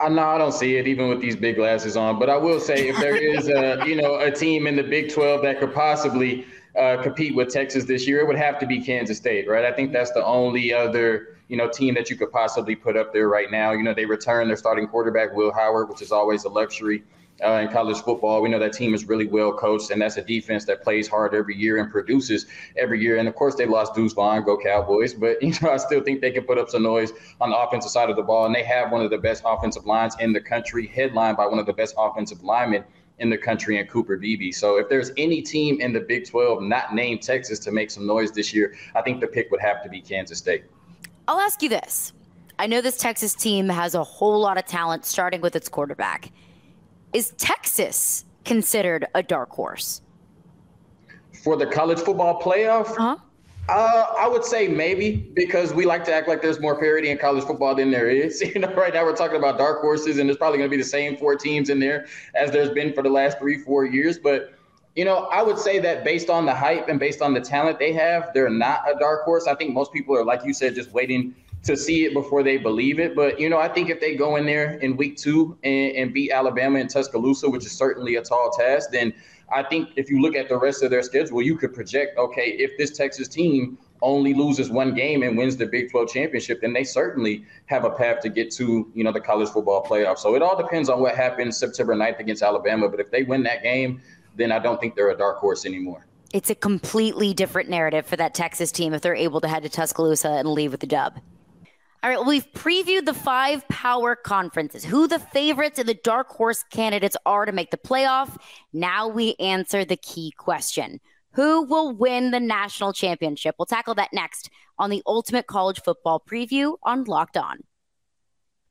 I 0.00 0.08
no, 0.08 0.22
I 0.22 0.38
don't 0.38 0.52
see 0.52 0.76
it 0.76 0.86
even 0.86 1.08
with 1.08 1.20
these 1.20 1.36
big 1.36 1.56
glasses 1.56 1.96
on. 1.96 2.18
But 2.18 2.28
I 2.28 2.36
will 2.36 2.60
say, 2.60 2.88
if 2.88 2.96
there 2.98 3.16
is 3.16 3.48
a 3.48 3.82
you 3.86 3.96
know 3.96 4.16
a 4.18 4.30
team 4.30 4.66
in 4.66 4.76
the 4.76 4.82
Big 4.82 5.12
12 5.12 5.42
that 5.42 5.60
could 5.60 5.74
possibly 5.74 6.46
uh, 6.78 7.02
compete 7.02 7.34
with 7.34 7.48
Texas 7.48 7.84
this 7.84 8.06
year, 8.06 8.20
it 8.20 8.26
would 8.26 8.36
have 8.36 8.58
to 8.58 8.66
be 8.66 8.80
Kansas 8.80 9.16
State, 9.16 9.48
right? 9.48 9.64
I 9.64 9.72
think 9.72 9.92
that's 9.92 10.12
the 10.12 10.24
only 10.24 10.72
other 10.72 11.38
you 11.48 11.56
know 11.56 11.68
team 11.68 11.94
that 11.94 12.10
you 12.10 12.16
could 12.16 12.30
possibly 12.30 12.76
put 12.76 12.96
up 12.96 13.12
there 13.12 13.28
right 13.28 13.50
now. 13.50 13.72
You 13.72 13.82
know, 13.82 13.94
they 13.94 14.06
return 14.06 14.48
their 14.48 14.56
starting 14.56 14.86
quarterback 14.86 15.34
Will 15.34 15.52
Howard, 15.52 15.88
which 15.88 16.02
is 16.02 16.12
always 16.12 16.44
a 16.44 16.48
luxury 16.48 17.02
uh, 17.44 17.52
in 17.52 17.68
college 17.68 17.98
football. 17.98 18.40
We 18.40 18.48
know 18.48 18.58
that 18.58 18.72
team 18.72 18.94
is 18.94 19.06
really 19.06 19.26
well 19.26 19.52
coached, 19.52 19.90
and 19.90 20.00
that's 20.00 20.16
a 20.16 20.22
defense 20.22 20.64
that 20.66 20.82
plays 20.82 21.08
hard 21.08 21.34
every 21.34 21.56
year 21.56 21.78
and 21.78 21.90
produces 21.90 22.46
every 22.76 23.00
year. 23.00 23.18
And 23.18 23.28
of 23.28 23.34
course, 23.34 23.54
they 23.54 23.66
lost 23.66 23.94
Deuce 23.94 24.12
Vaughn, 24.12 24.44
go 24.44 24.56
Cowboys, 24.58 25.14
but 25.14 25.42
you 25.42 25.52
know 25.62 25.70
I 25.70 25.76
still 25.76 26.02
think 26.02 26.20
they 26.20 26.30
can 26.30 26.44
put 26.44 26.58
up 26.58 26.70
some 26.70 26.82
noise 26.82 27.12
on 27.40 27.50
the 27.50 27.56
offensive 27.56 27.90
side 27.90 28.10
of 28.10 28.16
the 28.16 28.22
ball, 28.22 28.46
and 28.46 28.54
they 28.54 28.62
have 28.62 28.90
one 28.90 29.02
of 29.02 29.10
the 29.10 29.18
best 29.18 29.42
offensive 29.44 29.86
lines 29.86 30.16
in 30.20 30.32
the 30.32 30.40
country, 30.40 30.86
headlined 30.86 31.36
by 31.36 31.46
one 31.46 31.58
of 31.58 31.66
the 31.66 31.72
best 31.72 31.94
offensive 31.98 32.42
linemen 32.42 32.84
in 33.18 33.30
the 33.30 33.38
country 33.38 33.78
in 33.78 33.86
Cooper 33.86 34.16
Beebe. 34.16 34.52
So 34.52 34.76
if 34.76 34.88
there's 34.88 35.10
any 35.16 35.40
team 35.40 35.80
in 35.80 35.92
the 35.92 36.00
Big 36.00 36.28
12 36.28 36.62
not 36.62 36.94
named 36.94 37.22
Texas 37.22 37.58
to 37.60 37.72
make 37.72 37.90
some 37.90 38.06
noise 38.06 38.30
this 38.30 38.52
year, 38.52 38.74
I 38.94 39.00
think 39.00 39.20
the 39.20 39.26
pick 39.26 39.50
would 39.50 39.60
have 39.60 39.82
to 39.84 39.88
be 39.88 40.02
Kansas 40.02 40.36
State. 40.38 40.64
I'll 41.26 41.40
ask 41.40 41.62
you 41.62 41.70
this. 41.70 42.12
I 42.58 42.66
know 42.66 42.80
this 42.80 42.98
Texas 42.98 43.34
team 43.34 43.68
has 43.68 43.94
a 43.94 44.04
whole 44.04 44.40
lot 44.40 44.58
of 44.58 44.66
talent, 44.66 45.04
starting 45.04 45.40
with 45.40 45.56
its 45.56 45.68
quarterback. 45.68 46.30
Is 47.16 47.30
Texas 47.38 48.26
considered 48.44 49.06
a 49.14 49.22
dark 49.22 49.48
horse? 49.48 50.02
For 51.42 51.56
the 51.56 51.64
college 51.64 51.98
football 51.98 52.38
playoff? 52.42 52.90
Uh-huh. 52.90 53.16
Uh, 53.70 54.06
I 54.18 54.28
would 54.28 54.44
say 54.44 54.68
maybe 54.68 55.16
because 55.32 55.72
we 55.72 55.86
like 55.86 56.04
to 56.04 56.12
act 56.12 56.28
like 56.28 56.42
there's 56.42 56.60
more 56.60 56.78
parity 56.78 57.08
in 57.08 57.16
college 57.16 57.44
football 57.44 57.74
than 57.74 57.90
there 57.90 58.10
is. 58.10 58.42
You 58.54 58.60
know, 58.60 58.70
right 58.74 58.92
now 58.92 59.02
we're 59.02 59.16
talking 59.16 59.38
about 59.38 59.56
dark 59.56 59.80
horses, 59.80 60.18
and 60.18 60.28
there's 60.28 60.36
probably 60.36 60.58
going 60.58 60.68
to 60.68 60.76
be 60.76 60.82
the 60.82 60.86
same 60.86 61.16
four 61.16 61.36
teams 61.36 61.70
in 61.70 61.80
there 61.80 62.06
as 62.34 62.50
there's 62.50 62.68
been 62.68 62.92
for 62.92 63.02
the 63.02 63.08
last 63.08 63.38
three, 63.38 63.62
four 63.62 63.86
years. 63.86 64.18
But 64.18 64.52
you 64.94 65.06
know, 65.06 65.24
I 65.32 65.42
would 65.42 65.58
say 65.58 65.78
that 65.78 66.04
based 66.04 66.28
on 66.28 66.44
the 66.44 66.54
hype 66.54 66.88
and 66.88 67.00
based 67.00 67.22
on 67.22 67.32
the 67.32 67.40
talent 67.40 67.78
they 67.78 67.94
have, 67.94 68.30
they're 68.34 68.50
not 68.50 68.82
a 68.94 68.98
dark 68.98 69.24
horse. 69.24 69.46
I 69.46 69.54
think 69.54 69.72
most 69.72 69.90
people 69.90 70.14
are, 70.14 70.24
like 70.24 70.44
you 70.44 70.52
said, 70.52 70.74
just 70.74 70.92
waiting 70.92 71.34
to 71.66 71.76
see 71.76 72.04
it 72.04 72.14
before 72.14 72.42
they 72.42 72.56
believe 72.56 72.98
it. 72.98 73.14
But 73.14 73.38
you 73.38 73.48
know, 73.48 73.58
I 73.58 73.68
think 73.68 73.90
if 73.90 74.00
they 74.00 74.14
go 74.14 74.36
in 74.36 74.46
there 74.46 74.78
in 74.78 74.96
week 74.96 75.16
two 75.16 75.58
and, 75.62 75.96
and 75.96 76.14
beat 76.14 76.30
Alabama 76.30 76.78
and 76.78 76.88
Tuscaloosa, 76.88 77.50
which 77.50 77.66
is 77.66 77.72
certainly 77.72 78.16
a 78.16 78.22
tall 78.22 78.50
task, 78.50 78.90
then 78.90 79.12
I 79.52 79.62
think 79.62 79.90
if 79.96 80.10
you 80.10 80.20
look 80.20 80.34
at 80.34 80.48
the 80.48 80.58
rest 80.58 80.82
of 80.82 80.90
their 80.90 81.02
schedule, 81.02 81.42
you 81.42 81.56
could 81.56 81.74
project, 81.74 82.18
okay, 82.18 82.50
if 82.50 82.76
this 82.78 82.96
Texas 82.96 83.28
team 83.28 83.78
only 84.02 84.34
loses 84.34 84.70
one 84.70 84.94
game 84.94 85.22
and 85.22 85.38
wins 85.38 85.56
the 85.56 85.66
Big 85.66 85.90
12 85.90 86.08
championship, 86.08 86.60
then 86.60 86.72
they 86.72 86.84
certainly 86.84 87.44
have 87.66 87.84
a 87.84 87.90
path 87.90 88.20
to 88.20 88.28
get 88.28 88.50
to, 88.52 88.90
you 88.94 89.04
know, 89.04 89.12
the 89.12 89.20
college 89.20 89.48
football 89.48 89.84
playoff. 89.84 90.18
So 90.18 90.34
it 90.34 90.42
all 90.42 90.56
depends 90.56 90.88
on 90.88 91.00
what 91.00 91.14
happens 91.14 91.56
September 91.56 91.94
9th 91.94 92.18
against 92.18 92.42
Alabama. 92.42 92.88
But 92.88 93.00
if 93.00 93.10
they 93.10 93.22
win 93.22 93.42
that 93.44 93.62
game, 93.62 94.00
then 94.34 94.52
I 94.52 94.58
don't 94.58 94.80
think 94.80 94.96
they're 94.96 95.10
a 95.10 95.16
dark 95.16 95.38
horse 95.38 95.64
anymore. 95.64 96.06
It's 96.32 96.50
a 96.50 96.54
completely 96.54 97.32
different 97.32 97.70
narrative 97.70 98.04
for 98.04 98.16
that 98.16 98.34
Texas 98.34 98.72
team 98.72 98.92
if 98.92 99.00
they're 99.00 99.14
able 99.14 99.40
to 99.40 99.48
head 99.48 99.62
to 99.62 99.68
Tuscaloosa 99.68 100.28
and 100.28 100.48
leave 100.48 100.72
with 100.72 100.80
the 100.80 100.86
dub. 100.86 101.18
All 102.02 102.10
right, 102.10 102.18
well, 102.18 102.28
we've 102.28 102.50
previewed 102.52 103.06
the 103.06 103.14
five 103.14 103.66
power 103.68 104.14
conferences, 104.14 104.84
who 104.84 105.08
the 105.08 105.18
favorites 105.18 105.78
and 105.78 105.88
the 105.88 105.94
dark 105.94 106.28
horse 106.28 106.62
candidates 106.70 107.16
are 107.24 107.46
to 107.46 107.52
make 107.52 107.70
the 107.70 107.78
playoff. 107.78 108.36
Now 108.72 109.08
we 109.08 109.34
answer 109.40 109.84
the 109.84 109.96
key 109.96 110.32
question 110.36 111.00
Who 111.32 111.62
will 111.62 111.92
win 111.92 112.30
the 112.30 112.40
national 112.40 112.92
championship? 112.92 113.56
We'll 113.58 113.66
tackle 113.66 113.94
that 113.94 114.12
next 114.12 114.50
on 114.78 114.90
the 114.90 115.02
Ultimate 115.06 115.46
College 115.46 115.80
Football 115.82 116.22
Preview 116.28 116.76
on 116.82 117.04
Locked 117.04 117.38
On. 117.38 117.58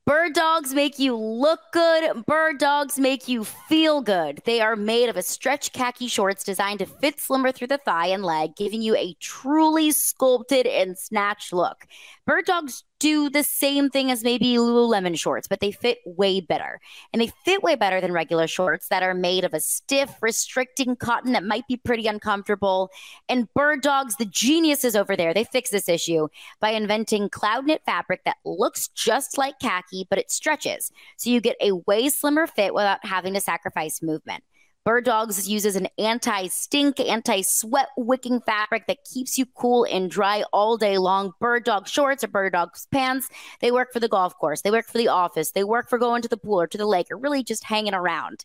Bird 0.06 0.34
dogs 0.34 0.72
make 0.72 1.00
you 1.00 1.16
look 1.16 1.58
good. 1.72 2.24
Bird 2.26 2.58
dogs 2.58 2.96
make 2.96 3.26
you 3.26 3.42
feel 3.42 4.00
good. 4.00 4.40
They 4.44 4.60
are 4.60 4.76
made 4.76 5.08
of 5.08 5.16
a 5.16 5.22
stretch 5.22 5.72
khaki 5.72 6.06
shorts 6.06 6.44
designed 6.44 6.78
to 6.78 6.86
fit 6.86 7.18
slimmer 7.18 7.50
through 7.50 7.66
the 7.66 7.78
thigh 7.78 8.06
and 8.06 8.22
leg, 8.22 8.54
giving 8.54 8.82
you 8.82 8.94
a 8.94 9.16
truly 9.18 9.90
sculpted 9.90 10.64
and 10.64 10.96
snatched 10.96 11.52
look. 11.52 11.88
Bird 12.26 12.44
dogs 12.44 12.82
do 12.98 13.30
the 13.30 13.44
same 13.44 13.88
thing 13.88 14.10
as 14.10 14.24
maybe 14.24 14.56
Lululemon 14.56 15.16
shorts, 15.16 15.46
but 15.46 15.60
they 15.60 15.70
fit 15.70 15.98
way 16.04 16.40
better. 16.40 16.80
And 17.12 17.22
they 17.22 17.30
fit 17.44 17.62
way 17.62 17.76
better 17.76 18.00
than 18.00 18.10
regular 18.10 18.48
shorts 18.48 18.88
that 18.88 19.04
are 19.04 19.14
made 19.14 19.44
of 19.44 19.54
a 19.54 19.60
stiff, 19.60 20.12
restricting 20.20 20.96
cotton 20.96 21.32
that 21.32 21.44
might 21.44 21.68
be 21.68 21.76
pretty 21.76 22.08
uncomfortable. 22.08 22.90
And 23.28 23.52
Bird 23.54 23.82
Dogs, 23.82 24.16
the 24.16 24.24
geniuses 24.24 24.96
over 24.96 25.14
there, 25.14 25.32
they 25.32 25.44
fix 25.44 25.70
this 25.70 25.88
issue 25.88 26.26
by 26.58 26.70
inventing 26.70 27.28
cloud 27.28 27.64
knit 27.64 27.82
fabric 27.86 28.24
that 28.24 28.38
looks 28.44 28.88
just 28.88 29.38
like 29.38 29.60
khaki, 29.60 30.08
but 30.10 30.18
it 30.18 30.32
stretches. 30.32 30.90
So 31.16 31.30
you 31.30 31.40
get 31.40 31.56
a 31.60 31.72
way 31.86 32.08
slimmer 32.08 32.48
fit 32.48 32.74
without 32.74 33.06
having 33.06 33.34
to 33.34 33.40
sacrifice 33.40 34.02
movement. 34.02 34.42
Bird 34.86 35.04
Dogs 35.04 35.48
uses 35.48 35.74
an 35.74 35.88
anti 35.98 36.46
stink, 36.46 37.00
anti 37.00 37.42
sweat 37.42 37.88
wicking 37.96 38.40
fabric 38.42 38.86
that 38.86 39.02
keeps 39.02 39.36
you 39.36 39.44
cool 39.44 39.82
and 39.82 40.08
dry 40.08 40.44
all 40.52 40.76
day 40.76 40.96
long. 40.96 41.32
Bird 41.40 41.64
Dog 41.64 41.88
shorts 41.88 42.22
or 42.22 42.28
Bird 42.28 42.52
Dogs 42.52 42.86
pants, 42.92 43.28
they 43.60 43.72
work 43.72 43.92
for 43.92 43.98
the 43.98 44.06
golf 44.06 44.38
course, 44.38 44.62
they 44.62 44.70
work 44.70 44.86
for 44.86 44.98
the 44.98 45.08
office, 45.08 45.50
they 45.50 45.64
work 45.64 45.90
for 45.90 45.98
going 45.98 46.22
to 46.22 46.28
the 46.28 46.36
pool 46.36 46.60
or 46.60 46.68
to 46.68 46.78
the 46.78 46.86
lake 46.86 47.08
or 47.10 47.16
really 47.16 47.42
just 47.42 47.64
hanging 47.64 47.94
around. 47.94 48.44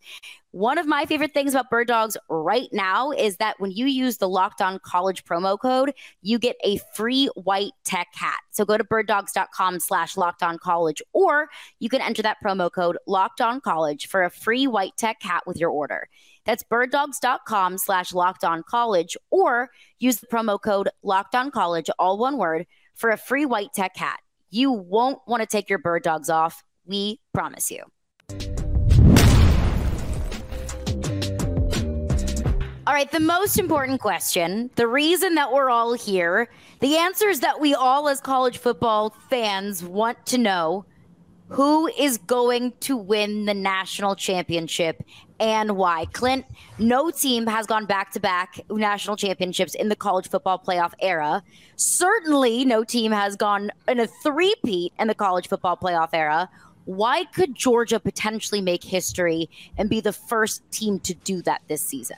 One 0.53 0.77
of 0.77 0.85
my 0.85 1.05
favorite 1.05 1.33
things 1.33 1.53
about 1.53 1.69
Bird 1.69 1.87
Dogs 1.87 2.17
right 2.27 2.67
now 2.73 3.11
is 3.11 3.37
that 3.37 3.59
when 3.59 3.71
you 3.71 3.85
use 3.85 4.17
the 4.17 4.27
Locked 4.27 4.61
On 4.61 4.79
College 4.79 5.23
promo 5.23 5.57
code, 5.57 5.93
you 6.23 6.37
get 6.39 6.57
a 6.63 6.77
free 6.93 7.27
white 7.35 7.71
tech 7.85 8.07
hat. 8.13 8.39
So 8.49 8.65
go 8.65 8.77
to 8.77 8.83
birddogs.com 8.83 9.79
slash 9.79 10.17
locked 10.17 10.43
on 10.43 10.57
college, 10.57 11.01
or 11.13 11.49
you 11.79 11.87
can 11.87 12.01
enter 12.01 12.21
that 12.23 12.37
promo 12.43 12.69
code 12.69 12.97
locked 13.07 13.39
on 13.39 13.61
college 13.61 14.07
for 14.07 14.23
a 14.23 14.29
free 14.29 14.67
white 14.67 14.97
tech 14.97 15.21
hat 15.21 15.43
with 15.47 15.57
your 15.57 15.69
order. 15.69 16.09
That's 16.45 16.63
birddogs.com 16.63 17.77
slash 17.77 18.13
locked 18.13 18.43
on 18.43 18.63
college, 18.63 19.15
or 19.29 19.69
use 19.99 20.17
the 20.17 20.27
promo 20.27 20.61
code 20.61 20.89
locked 21.03 21.35
on 21.35 21.51
college, 21.51 21.89
all 21.99 22.17
one 22.17 22.37
word, 22.37 22.65
for 22.95 23.09
a 23.09 23.17
free 23.17 23.45
white 23.45 23.73
tech 23.73 23.95
hat. 23.95 24.19
You 24.49 24.71
won't 24.71 25.19
want 25.27 25.41
to 25.41 25.47
take 25.47 25.69
your 25.69 25.79
bird 25.79 26.03
dogs 26.03 26.29
off. 26.29 26.63
We 26.85 27.19
promise 27.33 27.71
you. 27.71 27.83
All 32.87 32.95
right, 32.95 33.11
the 33.11 33.19
most 33.19 33.59
important 33.59 34.01
question, 34.01 34.71
the 34.75 34.87
reason 34.87 35.35
that 35.35 35.53
we're 35.53 35.69
all 35.69 35.93
here, 35.93 36.49
the 36.79 36.97
answers 36.97 37.39
that 37.41 37.61
we 37.61 37.75
all 37.75 38.09
as 38.09 38.19
college 38.19 38.57
football 38.57 39.15
fans 39.29 39.83
want 39.83 40.25
to 40.25 40.39
know 40.39 40.85
who 41.51 41.87
is 41.87 42.17
going 42.17 42.71
to 42.79 42.95
win 42.95 43.45
the 43.45 43.53
national 43.53 44.15
championship 44.15 45.03
and 45.39 45.75
why. 45.75 46.05
Clint, 46.13 46.45
no 46.79 47.11
team 47.11 47.45
has 47.45 47.65
gone 47.65 47.85
back 47.85 48.11
to 48.11 48.19
back 48.19 48.61
national 48.69 49.17
championships 49.17 49.75
in 49.75 49.89
the 49.89 49.95
college 49.95 50.29
football 50.29 50.57
playoff 50.57 50.93
era. 51.01 51.43
Certainly, 51.75 52.63
no 52.65 52.85
team 52.85 53.11
has 53.11 53.35
gone 53.35 53.69
in 53.87 53.99
a 53.99 54.07
three-peat 54.07 54.93
in 54.97 55.07
the 55.07 55.15
college 55.15 55.49
football 55.49 55.75
playoff 55.75 56.09
era. 56.13 56.49
Why 56.85 57.25
could 57.25 57.53
Georgia 57.53 57.99
potentially 57.99 58.61
make 58.61 58.83
history 58.83 59.49
and 59.77 59.89
be 59.89 59.99
the 59.99 60.13
first 60.13 60.63
team 60.71 60.99
to 61.01 61.13
do 61.13 61.41
that 61.41 61.61
this 61.67 61.81
season? 61.81 62.17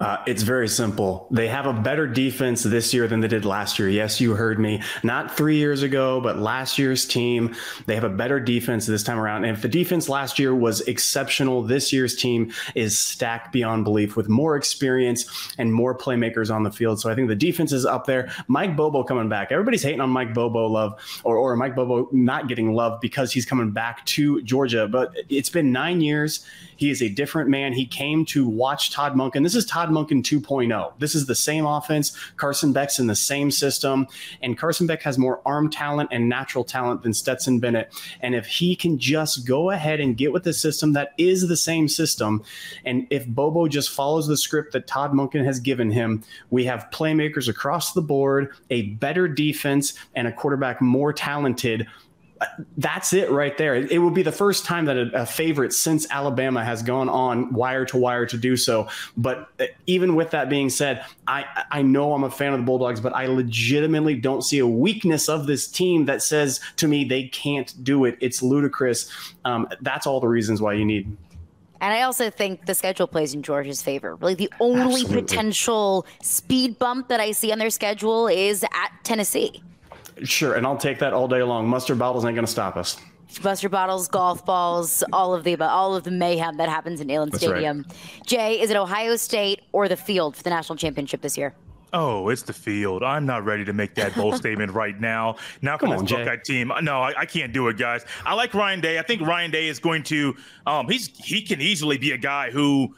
Uh, 0.00 0.18
it's 0.28 0.42
very 0.44 0.68
simple. 0.68 1.26
They 1.32 1.48
have 1.48 1.66
a 1.66 1.72
better 1.72 2.06
defense 2.06 2.62
this 2.62 2.94
year 2.94 3.08
than 3.08 3.18
they 3.18 3.26
did 3.26 3.44
last 3.44 3.80
year. 3.80 3.88
Yes, 3.88 4.20
you 4.20 4.34
heard 4.34 4.60
me. 4.60 4.80
Not 5.02 5.36
three 5.36 5.56
years 5.56 5.82
ago, 5.82 6.20
but 6.20 6.38
last 6.38 6.78
year's 6.78 7.04
team. 7.04 7.56
They 7.86 7.96
have 7.96 8.04
a 8.04 8.08
better 8.08 8.38
defense 8.38 8.86
this 8.86 9.02
time 9.02 9.18
around. 9.18 9.44
And 9.44 9.56
if 9.56 9.62
the 9.62 9.68
defense 9.68 10.08
last 10.08 10.38
year 10.38 10.54
was 10.54 10.82
exceptional, 10.82 11.62
this 11.62 11.92
year's 11.92 12.14
team 12.14 12.52
is 12.76 12.96
stacked 12.96 13.52
beyond 13.52 13.82
belief 13.82 14.14
with 14.14 14.28
more 14.28 14.56
experience 14.56 15.52
and 15.58 15.74
more 15.74 15.98
playmakers 15.98 16.54
on 16.54 16.62
the 16.62 16.70
field. 16.70 17.00
So 17.00 17.10
I 17.10 17.16
think 17.16 17.26
the 17.26 17.34
defense 17.34 17.72
is 17.72 17.84
up 17.84 18.06
there. 18.06 18.30
Mike 18.46 18.76
Bobo 18.76 19.02
coming 19.02 19.28
back. 19.28 19.50
Everybody's 19.50 19.82
hating 19.82 20.00
on 20.00 20.10
Mike 20.10 20.32
Bobo 20.32 20.68
love 20.68 21.20
or, 21.24 21.36
or 21.36 21.56
Mike 21.56 21.74
Bobo 21.74 22.08
not 22.12 22.46
getting 22.46 22.72
love 22.72 23.00
because 23.00 23.32
he's 23.32 23.44
coming 23.44 23.72
back 23.72 24.06
to 24.06 24.42
Georgia. 24.42 24.86
But 24.86 25.16
it's 25.28 25.50
been 25.50 25.72
nine 25.72 26.00
years. 26.00 26.46
He 26.76 26.90
is 26.90 27.02
a 27.02 27.08
different 27.08 27.50
man. 27.50 27.72
He 27.72 27.84
came 27.84 28.24
to 28.26 28.46
watch 28.46 28.92
Todd 28.92 29.14
Monken. 29.14 29.42
This 29.42 29.56
is 29.56 29.66
Todd 29.66 29.87
Monken 29.90 30.22
2.0. 30.22 30.92
This 30.98 31.14
is 31.14 31.26
the 31.26 31.34
same 31.34 31.66
offense. 31.66 32.16
Carson 32.36 32.72
Beck's 32.72 32.98
in 32.98 33.06
the 33.06 33.16
same 33.16 33.50
system. 33.50 34.06
And 34.42 34.56
Carson 34.58 34.86
Beck 34.86 35.02
has 35.02 35.18
more 35.18 35.40
arm 35.46 35.70
talent 35.70 36.10
and 36.12 36.28
natural 36.28 36.64
talent 36.64 37.02
than 37.02 37.14
Stetson 37.14 37.58
Bennett. 37.58 37.92
And 38.20 38.34
if 38.34 38.46
he 38.46 38.76
can 38.76 38.98
just 38.98 39.46
go 39.46 39.70
ahead 39.70 40.00
and 40.00 40.16
get 40.16 40.32
with 40.32 40.44
the 40.44 40.52
system 40.52 40.92
that 40.92 41.12
is 41.18 41.48
the 41.48 41.56
same 41.56 41.88
system, 41.88 42.42
and 42.84 43.06
if 43.10 43.26
Bobo 43.26 43.68
just 43.68 43.90
follows 43.90 44.26
the 44.26 44.36
script 44.36 44.72
that 44.72 44.86
Todd 44.86 45.12
Monken 45.12 45.44
has 45.44 45.60
given 45.60 45.90
him, 45.90 46.22
we 46.50 46.64
have 46.64 46.88
playmakers 46.92 47.48
across 47.48 47.92
the 47.92 48.02
board, 48.02 48.50
a 48.70 48.82
better 48.82 49.28
defense, 49.28 49.94
and 50.14 50.26
a 50.26 50.32
quarterback 50.32 50.80
more 50.80 51.12
talented 51.12 51.86
that's 52.76 53.12
it 53.12 53.30
right 53.30 53.56
there. 53.58 53.74
It, 53.74 53.90
it, 53.92 53.98
will 53.98 54.10
be 54.10 54.22
the 54.22 54.32
first 54.32 54.64
time 54.64 54.84
that 54.86 54.96
a, 54.96 55.22
a, 55.22 55.26
favorite 55.26 55.72
since 55.72 56.08
Alabama 56.10 56.64
has 56.64 56.82
gone 56.82 57.08
on 57.08 57.52
wire 57.52 57.84
to 57.86 57.96
wire 57.96 58.26
to 58.26 58.36
do 58.36 58.56
so. 58.56 58.88
But 59.16 59.48
uh, 59.60 59.66
even 59.86 60.14
with 60.14 60.30
that 60.30 60.48
being 60.48 60.70
said, 60.70 61.04
I 61.26 61.44
I 61.70 61.82
know 61.82 62.12
I'm 62.12 62.24
a 62.24 62.30
fan 62.30 62.52
of 62.52 62.60
the 62.60 62.64
Bulldogs, 62.64 63.00
but 63.00 63.14
I 63.14 63.26
legitimately 63.26 64.16
don't 64.16 64.42
see 64.42 64.58
a 64.58 64.66
weakness 64.66 65.28
of 65.28 65.46
this 65.46 65.66
team 65.66 66.06
that 66.06 66.22
says 66.22 66.60
to 66.76 66.88
me 66.88 67.04
they 67.04 67.24
can't 67.28 67.72
do 67.82 68.04
it. 68.04 68.16
It's 68.20 68.42
ludicrous. 68.42 69.10
Um, 69.44 69.68
that's 69.80 70.06
all 70.06 70.20
the 70.20 70.28
reasons 70.28 70.60
why 70.60 70.74
you 70.74 70.84
need. 70.84 71.16
And 71.80 71.92
I 71.92 72.02
also 72.02 72.28
think 72.28 72.66
the 72.66 72.74
schedule 72.74 73.06
plays 73.06 73.34
in 73.34 73.42
Georgia's 73.42 73.82
favor. 73.82 74.16
Really, 74.16 74.34
the 74.34 74.52
only 74.60 75.02
Absolutely. 75.02 75.22
potential 75.22 76.06
speed 76.22 76.78
bump 76.78 77.08
that 77.08 77.20
I 77.20 77.32
see 77.32 77.52
on 77.52 77.58
their 77.58 77.70
schedule 77.70 78.26
is 78.26 78.64
at 78.64 78.90
Tennessee. 79.04 79.62
Sure, 80.24 80.54
and 80.54 80.66
I'll 80.66 80.76
take 80.76 80.98
that 81.00 81.12
all 81.12 81.28
day 81.28 81.42
long. 81.42 81.68
Mustard 81.68 81.98
bottles 81.98 82.24
ain't 82.24 82.34
going 82.34 82.46
to 82.46 82.50
stop 82.50 82.76
us. 82.76 82.98
Mustard 83.42 83.70
bottles, 83.70 84.08
golf 84.08 84.44
balls, 84.44 85.04
all 85.12 85.34
of 85.34 85.44
the 85.44 85.60
all 85.62 85.94
of 85.94 86.04
the 86.04 86.10
mayhem 86.10 86.56
that 86.56 86.68
happens 86.68 87.00
in 87.00 87.08
Neyland 87.08 87.34
Stadium. 87.34 87.84
Right. 87.88 88.26
Jay, 88.26 88.60
is 88.60 88.70
it 88.70 88.76
Ohio 88.76 89.16
State 89.16 89.60
or 89.72 89.88
the 89.88 89.96
field 89.96 90.36
for 90.36 90.42
the 90.42 90.50
national 90.50 90.76
championship 90.76 91.20
this 91.20 91.36
year? 91.36 91.54
Oh, 91.92 92.28
it's 92.28 92.42
the 92.42 92.52
field. 92.52 93.02
I'm 93.02 93.24
not 93.24 93.44
ready 93.44 93.64
to 93.64 93.72
make 93.72 93.94
that 93.94 94.14
bold 94.14 94.36
statement 94.36 94.72
right 94.72 94.98
now. 95.00 95.36
Now, 95.62 95.78
come 95.78 95.90
on, 95.90 96.04
Buckeye 96.04 96.36
team. 96.36 96.72
No, 96.82 97.00
I, 97.00 97.20
I, 97.20 97.26
can't 97.26 97.52
do 97.52 97.68
it, 97.68 97.78
guys. 97.78 98.04
I 98.26 98.34
like 98.34 98.52
Ryan 98.52 98.80
Day. 98.80 98.98
I 98.98 99.02
think 99.02 99.22
Ryan 99.22 99.50
Day 99.50 99.68
is 99.68 99.78
going 99.78 100.02
to. 100.04 100.36
Um, 100.66 100.88
he's 100.88 101.08
he 101.16 101.42
can 101.42 101.60
easily 101.60 101.96
be 101.96 102.12
a 102.12 102.18
guy 102.18 102.50
who 102.50 102.94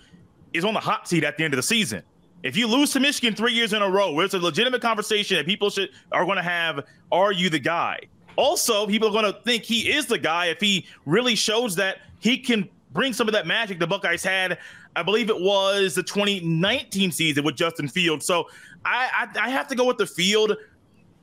is 0.53 0.65
on 0.65 0.75
the 0.75 0.81
hot 0.81 1.09
seat 1.09 1.25
at 1.25 1.37
the 1.37 1.45
end 1.45 1.55
of 1.55 1.57
the 1.59 1.63
season. 1.63 2.03
If 2.43 2.57
you 2.57 2.67
lose 2.67 2.93
to 2.93 3.01
Michigan 3.01 3.35
three 3.35 3.53
years 3.53 3.73
in 3.73 3.83
a 3.83 3.89
row, 3.89 4.19
it's 4.21 4.35
a 4.35 4.39
legitimate 4.39 4.81
conversation 4.81 5.37
that 5.37 5.47
people 5.47 5.69
should 5.69 5.91
are 6.13 6.25
going 6.25 6.37
to 6.37 6.43
have. 6.43 6.87
Are 7.13 7.33
you 7.33 7.51
the 7.51 7.59
guy? 7.59 8.01
Also, 8.37 8.87
people 8.87 9.09
are 9.09 9.23
going 9.23 9.33
to 9.33 9.41
think 9.43 9.65
he 9.65 9.93
is 9.93 10.07
the 10.07 10.19
guy 10.19 10.47
if 10.47 10.61
he 10.61 10.87
really 11.05 11.35
shows 11.35 11.77
that 11.77 11.99
he 12.21 12.39
can 12.39 12.69
bring 12.93 13.13
some 13.13 13.29
of 13.29 13.33
that 13.33 13.47
magic 13.47 13.79
the 13.79 13.87
Buckeyes 13.87 14.25
had. 14.25 14.59
I 14.97 15.03
believe 15.03 15.29
it 15.29 15.39
was 15.41 15.95
the 15.95 16.03
2019 16.03 17.13
season 17.13 17.45
with 17.45 17.57
Justin 17.57 17.89
Field. 17.89 18.23
So 18.23 18.49
I, 18.85 19.29
I, 19.37 19.47
I 19.47 19.51
have 19.51 19.69
to 19.69 19.75
go 19.75 19.85
with 19.85 19.99
the 19.99 20.07
field. 20.07 20.57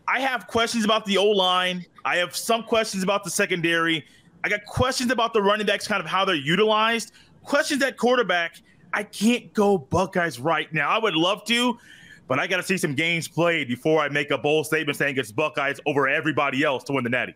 I 0.07 0.19
have 0.19 0.47
questions 0.47 0.85
about 0.85 1.05
the 1.05 1.17
O 1.17 1.25
line. 1.25 1.85
I 2.05 2.17
have 2.17 2.35
some 2.35 2.63
questions 2.63 3.03
about 3.03 3.23
the 3.23 3.29
secondary. 3.29 4.05
I 4.43 4.49
got 4.49 4.65
questions 4.65 5.11
about 5.11 5.33
the 5.33 5.41
running 5.41 5.65
backs, 5.65 5.87
kind 5.87 5.99
of 5.99 6.07
how 6.07 6.23
they're 6.23 6.35
utilized. 6.35 7.11
Questions 7.43 7.81
at 7.81 7.97
quarterback. 7.97 8.61
I 8.93 9.03
can't 9.03 9.53
go 9.53 9.77
Buckeyes 9.77 10.39
right 10.39 10.71
now. 10.73 10.89
I 10.89 10.97
would 10.97 11.15
love 11.15 11.45
to, 11.45 11.77
but 12.27 12.39
I 12.39 12.47
got 12.47 12.57
to 12.57 12.63
see 12.63 12.77
some 12.77 12.95
games 12.95 13.27
played 13.27 13.67
before 13.67 14.01
I 14.01 14.09
make 14.09 14.31
a 14.31 14.37
bold 14.37 14.65
statement 14.65 14.97
saying 14.97 15.17
it's 15.17 15.31
Buckeyes 15.31 15.79
over 15.85 16.07
everybody 16.07 16.63
else 16.63 16.83
to 16.85 16.93
win 16.93 17.03
the 17.03 17.09
Natty. 17.09 17.35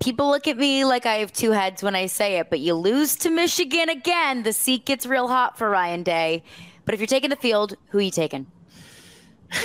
People 0.00 0.30
look 0.30 0.48
at 0.48 0.56
me 0.56 0.84
like 0.84 1.06
I 1.06 1.16
have 1.16 1.32
two 1.32 1.52
heads 1.52 1.82
when 1.82 1.94
I 1.94 2.06
say 2.06 2.38
it, 2.38 2.50
but 2.50 2.60
you 2.60 2.74
lose 2.74 3.14
to 3.16 3.30
Michigan 3.30 3.88
again. 3.88 4.42
The 4.42 4.52
seat 4.52 4.84
gets 4.84 5.06
real 5.06 5.28
hot 5.28 5.56
for 5.56 5.70
Ryan 5.70 6.02
Day. 6.02 6.42
But 6.84 6.94
if 6.94 7.00
you're 7.00 7.06
taking 7.06 7.30
the 7.30 7.36
field, 7.36 7.76
who 7.90 7.98
are 7.98 8.02
you 8.02 8.10
taking? 8.10 8.46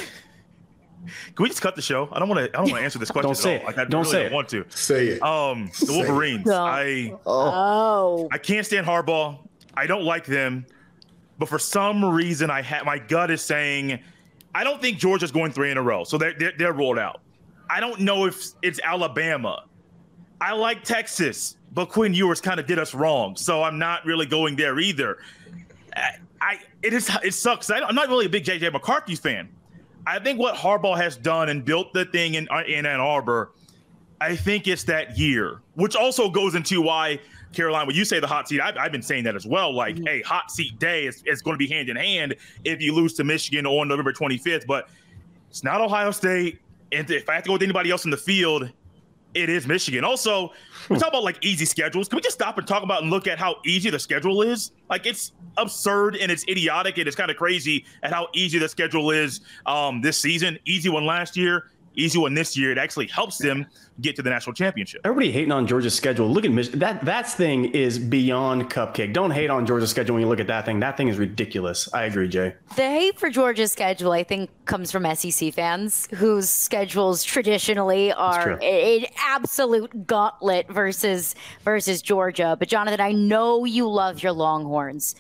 Can 1.36 1.44
we 1.44 1.50
just 1.50 1.62
cut 1.62 1.76
the 1.76 1.82
show? 1.82 2.08
I 2.12 2.20
don't 2.20 2.30
want 2.30 2.40
to. 2.40 2.50
I 2.50 2.62
don't 2.62 2.70
want 2.70 2.80
to 2.80 2.84
answer 2.84 3.00
this 3.00 3.10
question. 3.12 3.28
don't 3.28 3.36
say 3.36 3.56
it. 3.56 3.66
Like, 3.66 3.78
I 3.78 3.86
don't 3.86 4.02
really 4.02 4.12
say 4.12 4.24
don't 4.24 4.34
want 4.34 4.50
to. 4.50 4.66
Say 4.70 5.08
it. 5.08 5.24
Um, 5.24 5.72
the 5.80 5.94
Wolverines. 5.94 6.48
I 6.50 7.16
oh. 7.26 8.30
I 8.32 8.38
can't 8.38 8.66
stand 8.66 8.86
Harbaugh. 8.86 9.40
I 9.74 9.88
don't 9.88 10.04
like 10.04 10.26
them 10.26 10.66
but 11.42 11.50
for 11.50 11.58
some 11.58 12.06
reason, 12.06 12.52
I 12.52 12.62
had 12.62 12.86
my 12.86 13.00
gut 13.00 13.32
is 13.32 13.42
saying 13.42 13.98
I 14.54 14.64
don't 14.64 14.80
think 14.80 15.00
Georgia's 15.00 15.32
going 15.32 15.52
three 15.52 15.72
in 15.72 15.78
a 15.78 15.82
row, 15.82 16.04
so 16.04 16.20
they're, 16.20 16.36
they're, 16.38 16.54
they're 16.56 16.74
rolled 16.74 17.00
out. 17.00 17.22
I 17.68 17.80
don't 17.80 18.02
know 18.02 18.28
if 18.28 18.50
it's 18.62 18.80
Alabama. 18.84 19.64
I 20.40 20.54
like 20.54 20.84
Texas, 20.84 21.58
but 21.72 21.88
Quinn 21.88 22.14
Ewers 22.14 22.42
kind 22.42 22.60
of 22.60 22.68
did 22.68 22.78
us 22.78 22.94
wrong, 22.94 23.36
so 23.36 23.64
I'm 23.64 23.80
not 23.80 24.06
really 24.06 24.28
going 24.28 24.56
there 24.56 24.80
either. 24.80 25.18
I, 25.96 26.18
I 26.40 26.60
it 26.84 26.94
is 26.94 27.10
it 27.24 27.34
sucks. 27.34 27.72
I, 27.72 27.80
I'm 27.80 27.96
not 27.96 28.08
really 28.08 28.28
a 28.28 28.30
big 28.30 28.44
JJ 28.44 28.72
McCarthy 28.72 29.16
fan. 29.16 29.50
I 30.06 30.20
think 30.20 30.38
what 30.38 30.54
Harbaugh 30.54 30.98
has 30.98 31.18
done 31.18 31.50
and 31.50 31.66
built 31.66 31.92
the 31.92 32.06
thing 32.06 32.36
in 32.36 32.48
uh, 32.52 32.62
in 32.68 32.86
Ann 32.86 33.00
Arbor, 33.00 33.50
I 34.20 34.36
think 34.36 34.68
it's 34.68 34.84
that 34.84 35.18
year, 35.18 35.60
which 35.74 35.96
also 35.96 36.30
goes 36.30 36.54
into 36.54 36.84
why 36.84 37.20
Caroline, 37.54 37.88
when 37.88 37.96
you 37.96 38.06
say 38.06 38.20
the 38.20 38.28
hot 38.28 38.48
seat, 38.48 38.62
I've, 38.62 38.78
I've 38.78 38.92
been 38.92 39.02
saying 39.02 39.24
that 39.26 39.36
as 39.36 39.46
well. 39.46 39.74
Like, 39.74 39.96
mm-hmm. 39.96 40.06
hey, 40.06 40.22
hot 40.22 40.52
seat 40.52 40.80
day 40.80 41.06
is, 41.06 41.24
is 41.26 41.42
going 41.42 41.56
to 41.56 41.58
be 41.58 41.68
hand 41.68 41.90
in 41.90 41.96
hand 41.96 42.36
if 42.64 42.82
you 42.82 42.94
lose 42.94 43.14
to 43.16 43.24
Michigan 43.24 43.66
on 43.66 43.88
November 43.88 44.14
25th. 44.14 44.66
But 44.66 44.90
it's 45.50 45.64
not 45.64 45.82
Ohio 45.82 46.12
State. 46.12 46.60
And 46.92 47.10
if 47.10 47.30
I 47.30 47.36
have 47.36 47.44
to 47.44 47.48
go 47.48 47.54
with 47.54 47.64
anybody 47.64 47.92
else 47.92 48.06
in 48.06 48.12
the 48.12 48.18
field, 48.18 48.70
it 49.34 49.50
is 49.50 49.66
Michigan. 49.66 50.04
Also, 50.04 50.52
we 50.90 50.98
talk 50.98 51.10
about 51.10 51.24
like 51.24 51.44
easy 51.44 51.66
schedules. 51.66 52.10
Can 52.10 52.18
we 52.18 52.22
just 52.22 52.36
stop 52.36 52.58
and 52.58 52.68
talk 52.68 52.84
about 52.84 53.02
and 53.02 53.12
look 53.12 53.28
at 53.28 53.40
how 53.40 53.58
easy 53.66 53.90
the 53.90 54.00
schedule 54.00 54.42
is? 54.42 54.72
Like 54.90 55.06
it's 55.06 55.32
absurd 55.58 56.18
and 56.18 56.32
it's 56.32 56.44
idiotic 56.48 56.98
and 56.98 57.08
it's 57.08 57.16
kind 57.16 57.32
of 57.32 57.38
crazy 57.38 57.86
at 58.04 58.12
how 58.12 58.28
easy 58.34 58.60
the 58.60 58.68
schedule 58.68 59.12
is 59.12 59.42
um, 59.66 60.02
this 60.02 60.18
season. 60.18 60.60
Easy 60.66 60.90
one 60.90 61.06
last 61.06 61.38
year, 61.38 61.72
easy 61.96 62.18
one 62.18 62.34
this 62.34 62.58
year. 62.58 62.72
It 62.72 62.78
actually 62.78 63.08
helps 63.08 63.38
them 63.38 63.66
get 64.00 64.16
to 64.16 64.22
the 64.22 64.30
national 64.30 64.54
championship. 64.54 65.02
Everybody 65.04 65.32
hating 65.32 65.52
on 65.52 65.68
Georgia's 65.68 65.94
schedule. 65.94 66.30
Look 66.30 66.46
at 66.46 66.52
Mich- 66.52 66.72
that. 66.72 67.04
That 67.06 67.30
thing 67.30 67.66
is 67.66 68.00
beyond 68.00 68.70
cupcake. 68.70 69.14
Don't 69.14 69.32
hate 69.32 69.50
on 69.50 69.66
Georgia's 69.66 69.90
schedule 69.90 70.16
when 70.16 70.22
you 70.24 70.30
look 70.30 70.40
at 70.40 70.48
that 70.48 70.66
thing. 70.66 70.80
That 70.80 70.98
thing 70.98 71.08
is 71.08 71.18
ridiculous. 71.18 71.92
I 71.94 72.04
agree, 72.04 72.28
Jay. 72.28 72.56
The 72.76 72.90
hate 72.90 73.20
for 73.20 73.30
Georgia's 73.30 73.72
schedule, 73.72 74.12
I 74.12 74.24
think, 74.24 74.50
comes 74.66 74.92
from 74.92 75.06
SEC 75.16 75.54
fans 75.54 76.08
whose 76.16 76.50
schedules 76.50 77.24
traditionally 77.24 78.12
are 78.14 78.60
an 78.62 79.06
absolute 79.18 80.08
gauntlet 80.08 80.70
versus 80.70 81.36
versus 81.64 82.02
Georgia. 82.02 82.56
But 82.58 82.68
Jonathan, 82.68 83.02
I 83.02 83.12
know 83.12 83.66
you 83.66 83.90
love 83.90 84.24
your 84.24 84.32
Longhorns. 84.32 85.16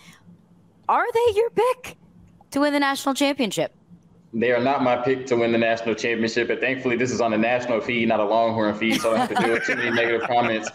Are 0.90 1.06
they 1.14 1.34
your 1.36 1.50
pick 1.52 1.98
to 2.52 2.60
win 2.62 2.74
the 2.74 2.80
national 2.80 3.16
championship? 3.16 3.74
They 4.34 4.52
are 4.52 4.62
not 4.62 4.82
my 4.82 4.96
pick 4.96 5.26
to 5.28 5.36
win 5.36 5.52
the 5.52 5.58
national 5.58 5.96
championship, 5.96 6.48
but 6.48 6.62
thankfully 6.62 6.96
this 6.96 7.12
is 7.12 7.20
on 7.20 7.34
a 7.34 7.38
national 7.38 7.82
feed, 7.82 8.08
not 8.08 8.20
a 8.20 8.24
Longhorn 8.24 8.76
feed, 8.76 9.02
so 9.02 9.12
I 9.12 9.18
don't 9.18 9.28
have 9.28 9.38
to 9.38 9.44
deal 9.46 9.54
with 9.54 9.66
too 9.66 9.76
many 9.76 9.92
negative 9.92 10.22
comments. 10.28 10.70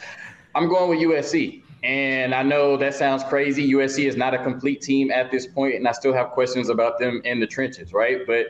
I'm 0.55 0.69
going 0.69 0.91
with 0.91 0.99
USC. 0.99 1.63
And 1.83 2.35
I 2.35 2.43
know 2.43 2.77
that 2.77 2.95
sounds 2.95 3.23
crazy. 3.25 3.73
USC 3.73 4.09
is 4.09 4.17
not 4.17 4.35
a 4.35 4.43
complete 4.43 4.83
team 4.83 5.11
at 5.11 5.31
this 5.31 5.47
point, 5.47 5.77
and 5.77 5.87
I 5.87 5.93
still 5.93 6.13
have 6.13 6.31
questions 6.31 6.69
about 6.69 6.99
them 6.99 7.21
in 7.25 7.39
the 7.39 7.47
trenches, 7.47 7.93
right? 7.93 8.27
But 8.27 8.47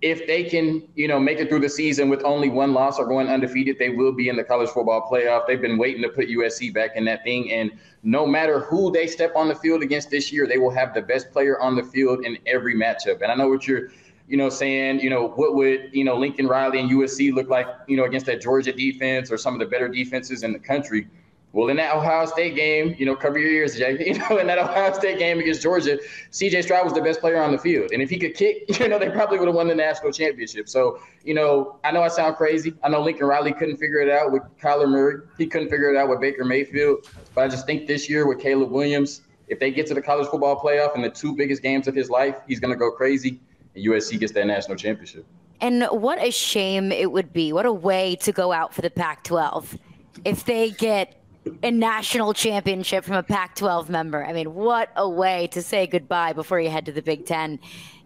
if 0.00 0.26
they 0.26 0.42
can, 0.42 0.82
you 0.96 1.06
know, 1.06 1.20
make 1.20 1.38
it 1.38 1.48
through 1.48 1.60
the 1.60 1.68
season 1.68 2.08
with 2.08 2.24
only 2.24 2.48
one 2.48 2.72
loss 2.72 2.98
or 2.98 3.06
going 3.06 3.28
undefeated, 3.28 3.78
they 3.78 3.90
will 3.90 4.10
be 4.10 4.28
in 4.28 4.36
the 4.36 4.42
college 4.42 4.68
football 4.68 5.08
playoff. 5.08 5.46
They've 5.46 5.60
been 5.60 5.78
waiting 5.78 6.02
to 6.02 6.08
put 6.08 6.26
USC 6.26 6.74
back 6.74 6.96
in 6.96 7.04
that 7.04 7.22
thing. 7.22 7.52
And 7.52 7.70
no 8.02 8.26
matter 8.26 8.60
who 8.60 8.90
they 8.90 9.06
step 9.06 9.36
on 9.36 9.46
the 9.46 9.54
field 9.54 9.82
against 9.82 10.10
this 10.10 10.32
year, 10.32 10.48
they 10.48 10.58
will 10.58 10.72
have 10.72 10.92
the 10.92 11.02
best 11.02 11.30
player 11.30 11.60
on 11.60 11.76
the 11.76 11.84
field 11.84 12.24
in 12.24 12.36
every 12.46 12.74
matchup. 12.74 13.22
And 13.22 13.30
I 13.30 13.36
know 13.36 13.48
what 13.48 13.68
you're 13.68 13.90
you 14.32 14.38
know, 14.38 14.48
saying, 14.48 15.00
you 15.00 15.10
know, 15.10 15.28
what 15.28 15.54
would, 15.54 15.90
you 15.92 16.04
know, 16.04 16.16
Lincoln 16.16 16.46
Riley 16.46 16.80
and 16.80 16.90
USC 16.90 17.34
look 17.34 17.50
like, 17.50 17.66
you 17.86 17.98
know, 17.98 18.04
against 18.04 18.24
that 18.24 18.40
Georgia 18.40 18.72
defense 18.72 19.30
or 19.30 19.36
some 19.36 19.52
of 19.52 19.60
the 19.60 19.66
better 19.66 19.88
defenses 19.88 20.42
in 20.42 20.54
the 20.54 20.58
country. 20.58 21.06
Well, 21.52 21.68
in 21.68 21.76
that 21.76 21.94
Ohio 21.94 22.24
State 22.24 22.54
game, 22.54 22.96
you 22.98 23.04
know, 23.04 23.14
cover 23.14 23.38
your 23.38 23.50
ears, 23.50 23.76
Jay. 23.76 23.92
You 24.06 24.18
know, 24.18 24.38
in 24.38 24.46
that 24.46 24.58
Ohio 24.58 24.90
State 24.94 25.18
game 25.18 25.38
against 25.38 25.60
Georgia, 25.60 25.98
CJ 26.30 26.62
Stroud 26.62 26.86
was 26.86 26.94
the 26.94 27.02
best 27.02 27.20
player 27.20 27.42
on 27.42 27.52
the 27.52 27.58
field. 27.58 27.90
And 27.92 28.00
if 28.00 28.08
he 28.08 28.18
could 28.18 28.34
kick, 28.34 28.64
you 28.80 28.88
know, 28.88 28.98
they 28.98 29.10
probably 29.10 29.38
would 29.38 29.48
have 29.48 29.54
won 29.54 29.68
the 29.68 29.74
national 29.74 30.12
championship. 30.12 30.66
So, 30.66 30.98
you 31.24 31.34
know, 31.34 31.78
I 31.84 31.90
know 31.90 32.00
I 32.00 32.08
sound 32.08 32.36
crazy. 32.36 32.72
I 32.82 32.88
know 32.88 33.02
Lincoln 33.02 33.26
Riley 33.26 33.52
couldn't 33.52 33.76
figure 33.76 34.00
it 34.00 34.08
out 34.08 34.32
with 34.32 34.44
Kyler 34.58 34.88
Murray. 34.88 35.26
He 35.36 35.46
couldn't 35.46 35.68
figure 35.68 35.92
it 35.92 35.96
out 35.98 36.08
with 36.08 36.22
Baker 36.22 36.46
Mayfield. 36.46 37.06
But 37.34 37.44
I 37.44 37.48
just 37.48 37.66
think 37.66 37.86
this 37.86 38.08
year 38.08 38.26
with 38.26 38.40
Caleb 38.40 38.70
Williams, 38.70 39.20
if 39.48 39.60
they 39.60 39.70
get 39.70 39.86
to 39.88 39.94
the 39.94 40.00
college 40.00 40.28
football 40.28 40.58
playoff 40.58 40.96
in 40.96 41.02
the 41.02 41.10
two 41.10 41.36
biggest 41.36 41.60
games 41.60 41.86
of 41.86 41.94
his 41.94 42.08
life, 42.08 42.36
he's 42.48 42.60
going 42.60 42.72
to 42.72 42.78
go 42.78 42.90
crazy 42.90 43.38
and 43.74 43.84
USC 43.84 44.18
gets 44.18 44.32
that 44.32 44.46
national 44.46 44.76
championship. 44.76 45.26
And 45.60 45.84
what 45.84 46.20
a 46.20 46.30
shame 46.30 46.90
it 46.90 47.12
would 47.12 47.32
be. 47.32 47.52
What 47.52 47.66
a 47.66 47.72
way 47.72 48.16
to 48.22 48.32
go 48.32 48.52
out 48.52 48.74
for 48.74 48.82
the 48.82 48.90
Pac 48.90 49.24
12 49.24 49.78
if 50.24 50.44
they 50.44 50.70
get 50.70 51.22
a 51.62 51.70
national 51.70 52.34
championship 52.34 53.04
from 53.04 53.16
a 53.16 53.22
Pac 53.22 53.54
12 53.56 53.88
member. 53.88 54.24
I 54.24 54.32
mean, 54.32 54.54
what 54.54 54.90
a 54.96 55.08
way 55.08 55.48
to 55.52 55.62
say 55.62 55.86
goodbye 55.86 56.32
before 56.32 56.60
you 56.60 56.70
head 56.70 56.86
to 56.86 56.92
the 56.92 57.02
Big 57.02 57.26
Ten. 57.26 57.58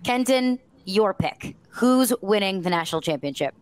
Kenton, 0.05 0.59
your 0.85 1.15
pick. 1.15 1.57
Who's 1.71 2.13
winning 2.21 2.63
the 2.63 2.71
national 2.71 3.01
championship? 3.01 3.55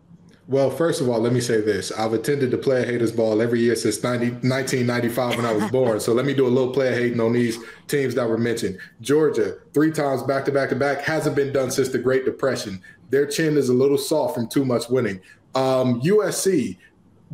Well, 0.46 0.70
first 0.70 1.00
of 1.00 1.09
all, 1.09 1.20
let 1.20 1.33
me 1.33 1.40
say 1.40 1.62
this. 1.62 1.90
I've 1.92 2.12
attended 2.12 2.50
the 2.50 2.59
player 2.59 2.85
haters 2.85 3.12
ball 3.12 3.40
every 3.40 3.61
year 3.61 3.74
since 3.76 4.02
90, 4.02 4.26
1995 4.46 5.37
when 5.37 5.46
I 5.46 5.52
was 5.52 5.70
born. 5.70 6.00
So 6.00 6.12
let 6.12 6.26
me 6.26 6.35
do 6.35 6.46
a 6.46 6.48
little 6.48 6.72
player 6.72 6.92
hating 6.92 7.18
on 7.18 7.33
these 7.33 7.59
teams 7.88 8.14
that 8.16 8.28
were 8.28 8.37
mentioned. 8.37 8.78
Georgia, 9.00 9.57
three 9.72 9.90
times 9.90 10.22
back 10.22 10.44
to 10.44 10.52
back 10.52 10.68
to 10.68 10.76
back, 10.76 11.00
hasn't 11.00 11.35
been 11.35 11.50
done 11.50 11.70
since 11.70 11.88
the 11.88 11.98
Great 11.98 12.26
Depression. 12.26 12.83
Their 13.09 13.26
chin 13.26 13.57
is 13.57 13.70
a 13.70 13.74
little 13.74 13.96
soft 13.96 14.35
from 14.35 14.46
too 14.46 14.66
much 14.66 14.90
winning. 14.90 15.20
Um, 15.54 16.02
USC, 16.02 16.76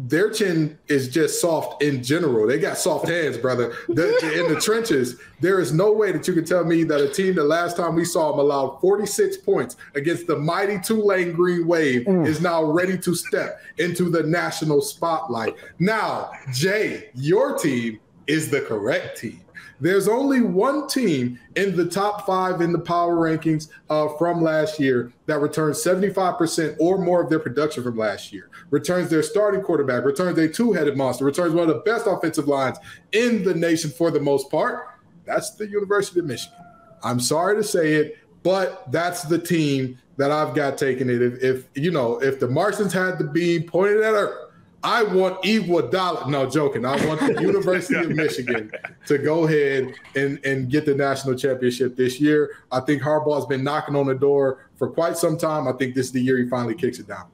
their 0.09 0.31
chin 0.31 0.79
is 0.89 1.09
just 1.09 1.41
soft 1.41 1.83
in 1.83 2.03
general. 2.03 2.47
They 2.47 2.59
got 2.59 2.79
soft 2.79 3.09
hands, 3.09 3.37
brother. 3.37 3.75
The, 3.89 4.39
in 4.39 4.53
the 4.53 4.61
trenches, 4.61 5.17
there 5.41 5.61
is 5.61 5.73
no 5.73 5.93
way 5.93 6.13
that 6.13 6.27
you 6.27 6.35
can 6.35 6.45
tell 6.45 6.65
me 6.65 6.85
that 6.85 7.01
a 7.01 7.09
team 7.09 7.35
the 7.35 7.45
last 7.45 7.77
time 7.77 7.95
we 7.95 8.05
saw 8.05 8.31
them 8.31 8.41
allowed 8.41 8.81
46 8.81 9.39
points 9.39 9.77
against 9.95 10.27
the 10.27 10.37
mighty 10.37 10.79
Tulane 10.79 11.33
Green 11.33 11.67
Wave 11.67 12.07
mm. 12.07 12.27
is 12.27 12.41
now 12.41 12.63
ready 12.63 12.97
to 12.99 13.15
step 13.15 13.61
into 13.79 14.09
the 14.09 14.23
national 14.23 14.81
spotlight. 14.81 15.57
Now, 15.79 16.31
Jay, 16.53 17.11
your 17.15 17.59
team 17.59 18.01
is 18.27 18.51
the 18.51 18.61
correct 18.63 19.19
team. 19.19 19.41
There's 19.81 20.09
only 20.09 20.43
one 20.43 20.89
team 20.89 21.39
in 21.57 21.77
the 21.77 21.87
top 21.87 22.27
five 22.27 22.61
in 22.61 22.73
the 22.73 22.79
power 22.79 23.17
rankings 23.17 23.69
uh, 23.89 24.09
from 24.19 24.43
last 24.43 24.79
year 24.79 25.13
that 25.27 25.41
returns 25.41 25.83
75% 25.83 26.77
or 26.79 26.99
more 26.99 27.23
of 27.23 27.31
their 27.31 27.39
production 27.39 27.83
from 27.83 27.97
last 27.97 28.33
year, 28.33 28.51
returns 28.71 29.11
their 29.11 29.23
starting 29.23 29.63
quarterback, 29.63 30.05
returns 30.05 30.39
a 30.39 30.49
two 30.49 30.73
headed 30.73 30.97
monster, 30.97 31.25
returns 31.25 31.55
one 31.55 31.69
of 31.69 31.75
the 31.75 31.81
best 31.81 32.07
offensive 32.07 32.49
lines 32.49 32.79
in 33.13 33.43
the 33.43 33.55
nation 33.55 33.91
for 33.91 34.11
the 34.11 34.21
most 34.21 34.51
part. 34.51 34.89
That's 35.25 35.51
the 35.53 35.67
University 35.67 36.21
of 36.21 36.27
Michigan. 36.27 36.59
I'm 37.03 37.21
sorry 37.21 37.57
to 37.57 37.65
say 37.65 37.95
it, 37.95 38.19
but 38.43 38.91
that's 38.91 39.23
the 39.23 39.39
team 39.39 39.99
that 40.17 40.31
I've 40.31 40.55
got 40.55 40.77
taking 40.77 41.09
it. 41.09 41.23
If, 41.23 41.43
if 41.43 41.69
you 41.75 41.91
know, 41.91 42.23
if 42.23 42.41
the 42.41 42.49
Martians 42.49 42.93
had 42.93 43.19
the 43.19 43.25
beam 43.25 43.63
pointed 43.63 44.03
at 44.03 44.13
Earth, 44.13 44.50
I 44.83 45.03
want 45.03 45.43
Iguodala. 45.43 46.29
No, 46.29 46.49
joking. 46.49 46.85
I 46.85 47.05
want 47.07 47.21
the 47.21 47.39
University 47.43 47.97
of 47.97 48.11
Michigan 48.11 48.73
to 49.07 49.19
go 49.19 49.47
ahead 49.47 49.95
and, 50.17 50.41
and 50.45 50.71
get 50.71 50.87
the 50.87 50.95
national 50.95 51.35
championship 51.35 51.97
this 51.97 52.21
year. 52.21 52.51
I 52.73 52.81
think 52.81 53.03
Harbaugh's 53.03 53.47
been 53.47 53.63
knocking 53.63 53.95
on 53.95 54.07
the 54.07 54.15
door 54.15 54.67
for 54.77 54.89
quite 54.89 55.19
some 55.19 55.37
time. 55.37 55.69
I 55.69 55.73
think 55.73 55.95
this 55.95 56.07
is 56.07 56.13
the 56.13 56.23
year 56.23 56.39
he 56.39 56.49
finally 56.49 56.75
kicks 56.75 56.99
it 56.99 57.07
down. 57.07 57.27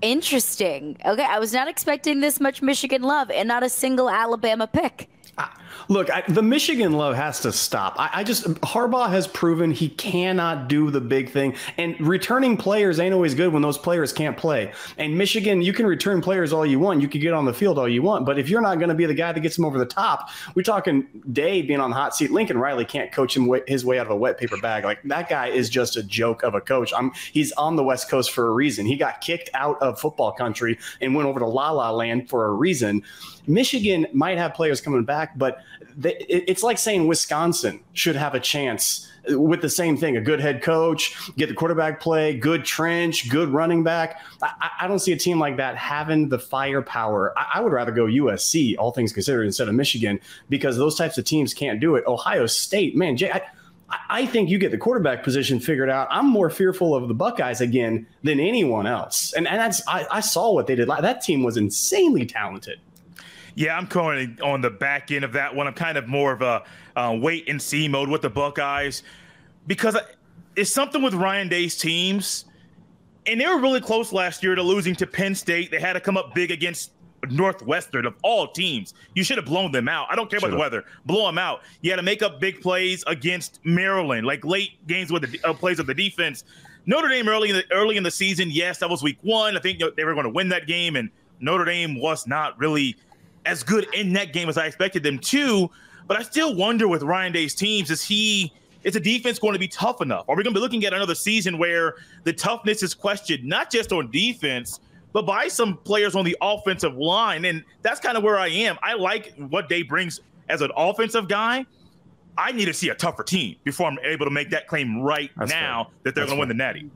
Interesting. 0.00 0.96
Okay, 1.06 1.24
I 1.24 1.38
was 1.38 1.52
not 1.52 1.68
expecting 1.68 2.20
this 2.20 2.40
much 2.40 2.60
Michigan 2.60 3.02
love 3.02 3.30
and 3.30 3.46
not 3.46 3.62
a 3.62 3.68
single 3.68 4.10
Alabama 4.10 4.66
pick. 4.66 5.08
Look, 5.88 6.10
I, 6.10 6.22
the 6.28 6.42
Michigan 6.42 6.92
love 6.92 7.14
has 7.14 7.40
to 7.40 7.52
stop. 7.52 7.94
I, 7.98 8.10
I, 8.14 8.24
just 8.24 8.44
Harbaugh 8.62 9.10
has 9.10 9.26
proven 9.26 9.70
he 9.70 9.88
cannot 9.88 10.68
do 10.68 10.90
the 10.90 11.00
big 11.00 11.30
thing, 11.30 11.54
and 11.76 12.00
returning 12.00 12.56
players 12.56 13.00
ain't 13.00 13.14
always 13.14 13.34
good 13.34 13.52
when 13.52 13.62
those 13.62 13.78
players 13.78 14.12
can't 14.12 14.36
play. 14.36 14.72
And 14.98 15.16
Michigan, 15.16 15.62
you 15.62 15.72
can 15.72 15.86
return 15.86 16.20
players 16.20 16.52
all 16.52 16.64
you 16.66 16.78
want, 16.78 17.00
you 17.00 17.08
can 17.08 17.20
get 17.20 17.32
on 17.32 17.44
the 17.44 17.54
field 17.54 17.78
all 17.78 17.88
you 17.88 18.02
want, 18.02 18.26
but 18.26 18.38
if 18.38 18.48
you're 18.48 18.60
not 18.60 18.78
going 18.78 18.88
to 18.88 18.94
be 18.94 19.06
the 19.06 19.14
guy 19.14 19.32
that 19.32 19.40
gets 19.40 19.56
them 19.56 19.64
over 19.64 19.78
the 19.78 19.86
top, 19.86 20.30
we're 20.54 20.62
talking 20.62 21.06
Day 21.32 21.62
being 21.62 21.80
on 21.80 21.90
the 21.90 21.96
hot 21.96 22.14
seat. 22.14 22.30
Lincoln 22.30 22.58
Riley 22.58 22.84
can't 22.84 23.12
coach 23.12 23.36
him 23.36 23.52
his 23.66 23.84
way 23.84 23.98
out 23.98 24.06
of 24.06 24.12
a 24.12 24.16
wet 24.16 24.38
paper 24.38 24.56
bag. 24.58 24.84
Like 24.84 25.02
that 25.04 25.28
guy 25.28 25.48
is 25.48 25.68
just 25.68 25.96
a 25.96 26.02
joke 26.02 26.42
of 26.42 26.54
a 26.54 26.60
coach. 26.60 26.92
I'm 26.96 27.12
he's 27.32 27.52
on 27.52 27.76
the 27.76 27.84
West 27.84 28.08
Coast 28.08 28.32
for 28.32 28.46
a 28.46 28.50
reason. 28.50 28.86
He 28.86 28.96
got 28.96 29.20
kicked 29.20 29.50
out 29.54 29.80
of 29.80 30.00
football 30.00 30.32
country 30.32 30.78
and 31.00 31.14
went 31.14 31.28
over 31.28 31.40
to 31.40 31.46
La 31.46 31.70
La 31.70 31.90
Land 31.90 32.28
for 32.28 32.46
a 32.46 32.52
reason. 32.52 33.02
Michigan 33.46 34.06
might 34.12 34.38
have 34.38 34.54
players 34.54 34.80
coming 34.80 35.04
back, 35.04 35.36
but 35.36 35.61
they, 35.96 36.16
it's 36.28 36.62
like 36.62 36.78
saying 36.78 37.06
Wisconsin 37.06 37.80
should 37.92 38.16
have 38.16 38.34
a 38.34 38.40
chance 38.40 39.08
with 39.28 39.60
the 39.60 39.68
same 39.68 39.96
thing 39.96 40.16
a 40.16 40.20
good 40.20 40.40
head 40.40 40.62
coach, 40.62 41.16
get 41.36 41.48
the 41.48 41.54
quarterback 41.54 42.00
play, 42.00 42.36
good 42.36 42.64
trench, 42.64 43.28
good 43.28 43.48
running 43.50 43.82
back. 43.82 44.20
I, 44.42 44.70
I 44.80 44.88
don't 44.88 44.98
see 44.98 45.12
a 45.12 45.16
team 45.16 45.38
like 45.38 45.56
that 45.58 45.76
having 45.76 46.28
the 46.28 46.38
firepower. 46.38 47.32
I, 47.38 47.52
I, 47.54 47.60
would 47.60 47.72
rather 47.72 47.92
go 47.92 48.06
USC, 48.06 48.76
all 48.78 48.90
things 48.90 49.12
considered, 49.12 49.44
instead 49.44 49.68
of 49.68 49.74
Michigan, 49.74 50.18
because 50.48 50.76
those 50.76 50.96
types 50.96 51.18
of 51.18 51.24
teams 51.24 51.54
can't 51.54 51.80
do 51.80 51.94
it. 51.94 52.04
Ohio 52.06 52.46
State, 52.46 52.96
man, 52.96 53.16
Jay, 53.16 53.30
I, 53.30 53.42
I 54.08 54.26
think 54.26 54.48
you 54.48 54.58
get 54.58 54.70
the 54.70 54.78
quarterback 54.78 55.22
position 55.22 55.60
figured 55.60 55.90
out. 55.90 56.08
I'm 56.10 56.26
more 56.26 56.50
fearful 56.50 56.94
of 56.94 57.08
the 57.08 57.14
Buckeyes 57.14 57.60
again 57.60 58.06
than 58.22 58.40
anyone 58.40 58.86
else. 58.86 59.32
And, 59.34 59.46
and 59.46 59.60
that's 59.60 59.86
I, 59.86 60.06
I 60.10 60.20
saw 60.20 60.52
what 60.52 60.66
they 60.66 60.74
did. 60.74 60.88
That 60.88 61.20
team 61.20 61.42
was 61.42 61.56
insanely 61.56 62.26
talented. 62.26 62.80
Yeah, 63.54 63.76
I'm 63.76 63.86
going 63.86 64.38
on 64.42 64.60
the 64.60 64.70
back 64.70 65.10
end 65.10 65.24
of 65.24 65.32
that 65.32 65.54
one. 65.54 65.66
I'm 65.66 65.74
kind 65.74 65.98
of 65.98 66.08
more 66.08 66.32
of 66.32 66.42
a 66.42 66.64
uh, 66.96 67.16
wait 67.20 67.48
and 67.48 67.60
see 67.60 67.88
mode 67.88 68.08
with 68.08 68.22
the 68.22 68.30
Buckeyes 68.30 69.02
because 69.66 69.96
it's 70.56 70.70
something 70.70 71.02
with 71.02 71.14
Ryan 71.14 71.48
Day's 71.48 71.76
teams, 71.76 72.46
and 73.26 73.40
they 73.40 73.46
were 73.46 73.58
really 73.58 73.80
close 73.80 74.12
last 74.12 74.42
year 74.42 74.54
to 74.54 74.62
losing 74.62 74.94
to 74.96 75.06
Penn 75.06 75.34
State. 75.34 75.70
They 75.70 75.80
had 75.80 75.94
to 75.94 76.00
come 76.00 76.16
up 76.16 76.34
big 76.34 76.50
against 76.50 76.92
Northwestern 77.30 78.06
of 78.06 78.14
all 78.22 78.48
teams. 78.48 78.94
You 79.14 79.22
should 79.22 79.36
have 79.36 79.46
blown 79.46 79.70
them 79.70 79.88
out. 79.88 80.08
I 80.10 80.16
don't 80.16 80.28
care 80.28 80.38
about 80.38 80.50
the 80.50 80.56
weather. 80.56 80.84
Blow 81.06 81.26
them 81.26 81.38
out. 81.38 81.60
You 81.80 81.90
had 81.90 81.96
to 81.96 82.02
make 82.02 82.22
up 82.22 82.40
big 82.40 82.60
plays 82.60 83.04
against 83.06 83.60
Maryland, 83.64 84.26
like 84.26 84.44
late 84.44 84.86
games 84.86 85.12
with 85.12 85.30
the 85.30 85.48
uh, 85.48 85.54
plays 85.54 85.78
of 85.78 85.86
the 85.86 85.94
defense. 85.94 86.44
Notre 86.84 87.08
Dame 87.08 87.28
early 87.28 87.50
in 87.50 87.56
the 87.56 87.64
early 87.72 87.96
in 87.96 88.02
the 88.02 88.10
season, 88.10 88.50
yes, 88.50 88.78
that 88.78 88.90
was 88.90 89.02
week 89.02 89.18
one. 89.22 89.56
I 89.56 89.60
think 89.60 89.80
they 89.96 90.04
were 90.04 90.14
going 90.14 90.24
to 90.24 90.30
win 90.30 90.48
that 90.48 90.66
game, 90.66 90.96
and 90.96 91.10
Notre 91.38 91.64
Dame 91.64 92.00
was 92.00 92.26
not 92.26 92.58
really 92.58 92.96
as 93.46 93.62
good 93.62 93.86
in 93.94 94.12
that 94.14 94.32
game 94.32 94.48
as 94.48 94.58
I 94.58 94.66
expected 94.66 95.02
them 95.02 95.18
to. 95.18 95.70
But 96.06 96.18
I 96.18 96.22
still 96.22 96.54
wonder 96.54 96.88
with 96.88 97.02
Ryan 97.02 97.32
Day's 97.32 97.54
teams, 97.54 97.90
is 97.90 98.02
he 98.02 98.52
is 98.82 98.94
the 98.94 99.00
defense 99.00 99.38
going 99.38 99.52
to 99.52 99.58
be 99.58 99.68
tough 99.68 100.00
enough? 100.00 100.28
Are 100.28 100.36
we 100.36 100.42
going 100.42 100.54
to 100.54 100.58
be 100.58 100.62
looking 100.62 100.84
at 100.84 100.92
another 100.92 101.14
season 101.14 101.56
where 101.58 101.94
the 102.24 102.32
toughness 102.32 102.82
is 102.82 102.94
questioned, 102.94 103.44
not 103.44 103.70
just 103.70 103.92
on 103.92 104.10
defense, 104.10 104.80
but 105.12 105.24
by 105.24 105.48
some 105.48 105.76
players 105.78 106.16
on 106.16 106.24
the 106.24 106.36
offensive 106.40 106.96
line? 106.96 107.44
And 107.44 107.64
that's 107.82 108.00
kind 108.00 108.16
of 108.16 108.24
where 108.24 108.38
I 108.38 108.48
am. 108.48 108.76
I 108.82 108.94
like 108.94 109.34
what 109.36 109.68
Day 109.68 109.82
brings 109.82 110.20
as 110.48 110.62
an 110.62 110.70
offensive 110.76 111.28
guy. 111.28 111.64
I 112.36 112.50
need 112.50 112.64
to 112.64 112.74
see 112.74 112.88
a 112.88 112.94
tougher 112.94 113.22
team 113.22 113.56
before 113.62 113.86
I'm 113.86 113.98
able 114.02 114.26
to 114.26 114.30
make 114.30 114.50
that 114.50 114.66
claim 114.66 115.00
right 115.00 115.30
that's 115.36 115.50
now 115.50 115.84
fair. 115.84 115.92
that 116.04 116.14
they're 116.14 116.26
going 116.26 116.38
to 116.38 116.40
win 116.40 116.48
the 116.48 116.54
Natty. 116.54 116.90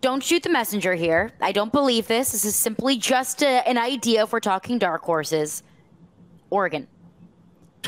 Don't 0.00 0.22
shoot 0.22 0.42
the 0.42 0.48
messenger 0.48 0.94
here. 0.94 1.30
I 1.40 1.52
don't 1.52 1.70
believe 1.70 2.08
this. 2.08 2.32
This 2.32 2.44
is 2.44 2.56
simply 2.56 2.96
just 2.96 3.42
a, 3.42 3.68
an 3.68 3.78
idea 3.78 4.24
if 4.24 4.32
we're 4.32 4.40
talking 4.40 4.78
dark 4.78 5.02
horses. 5.02 5.62
Oregon. 6.52 6.86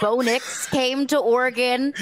Bo 0.01 0.21
Nix 0.21 0.67
came 0.71 1.07
to 1.07 1.19
Oregon, 1.19 1.95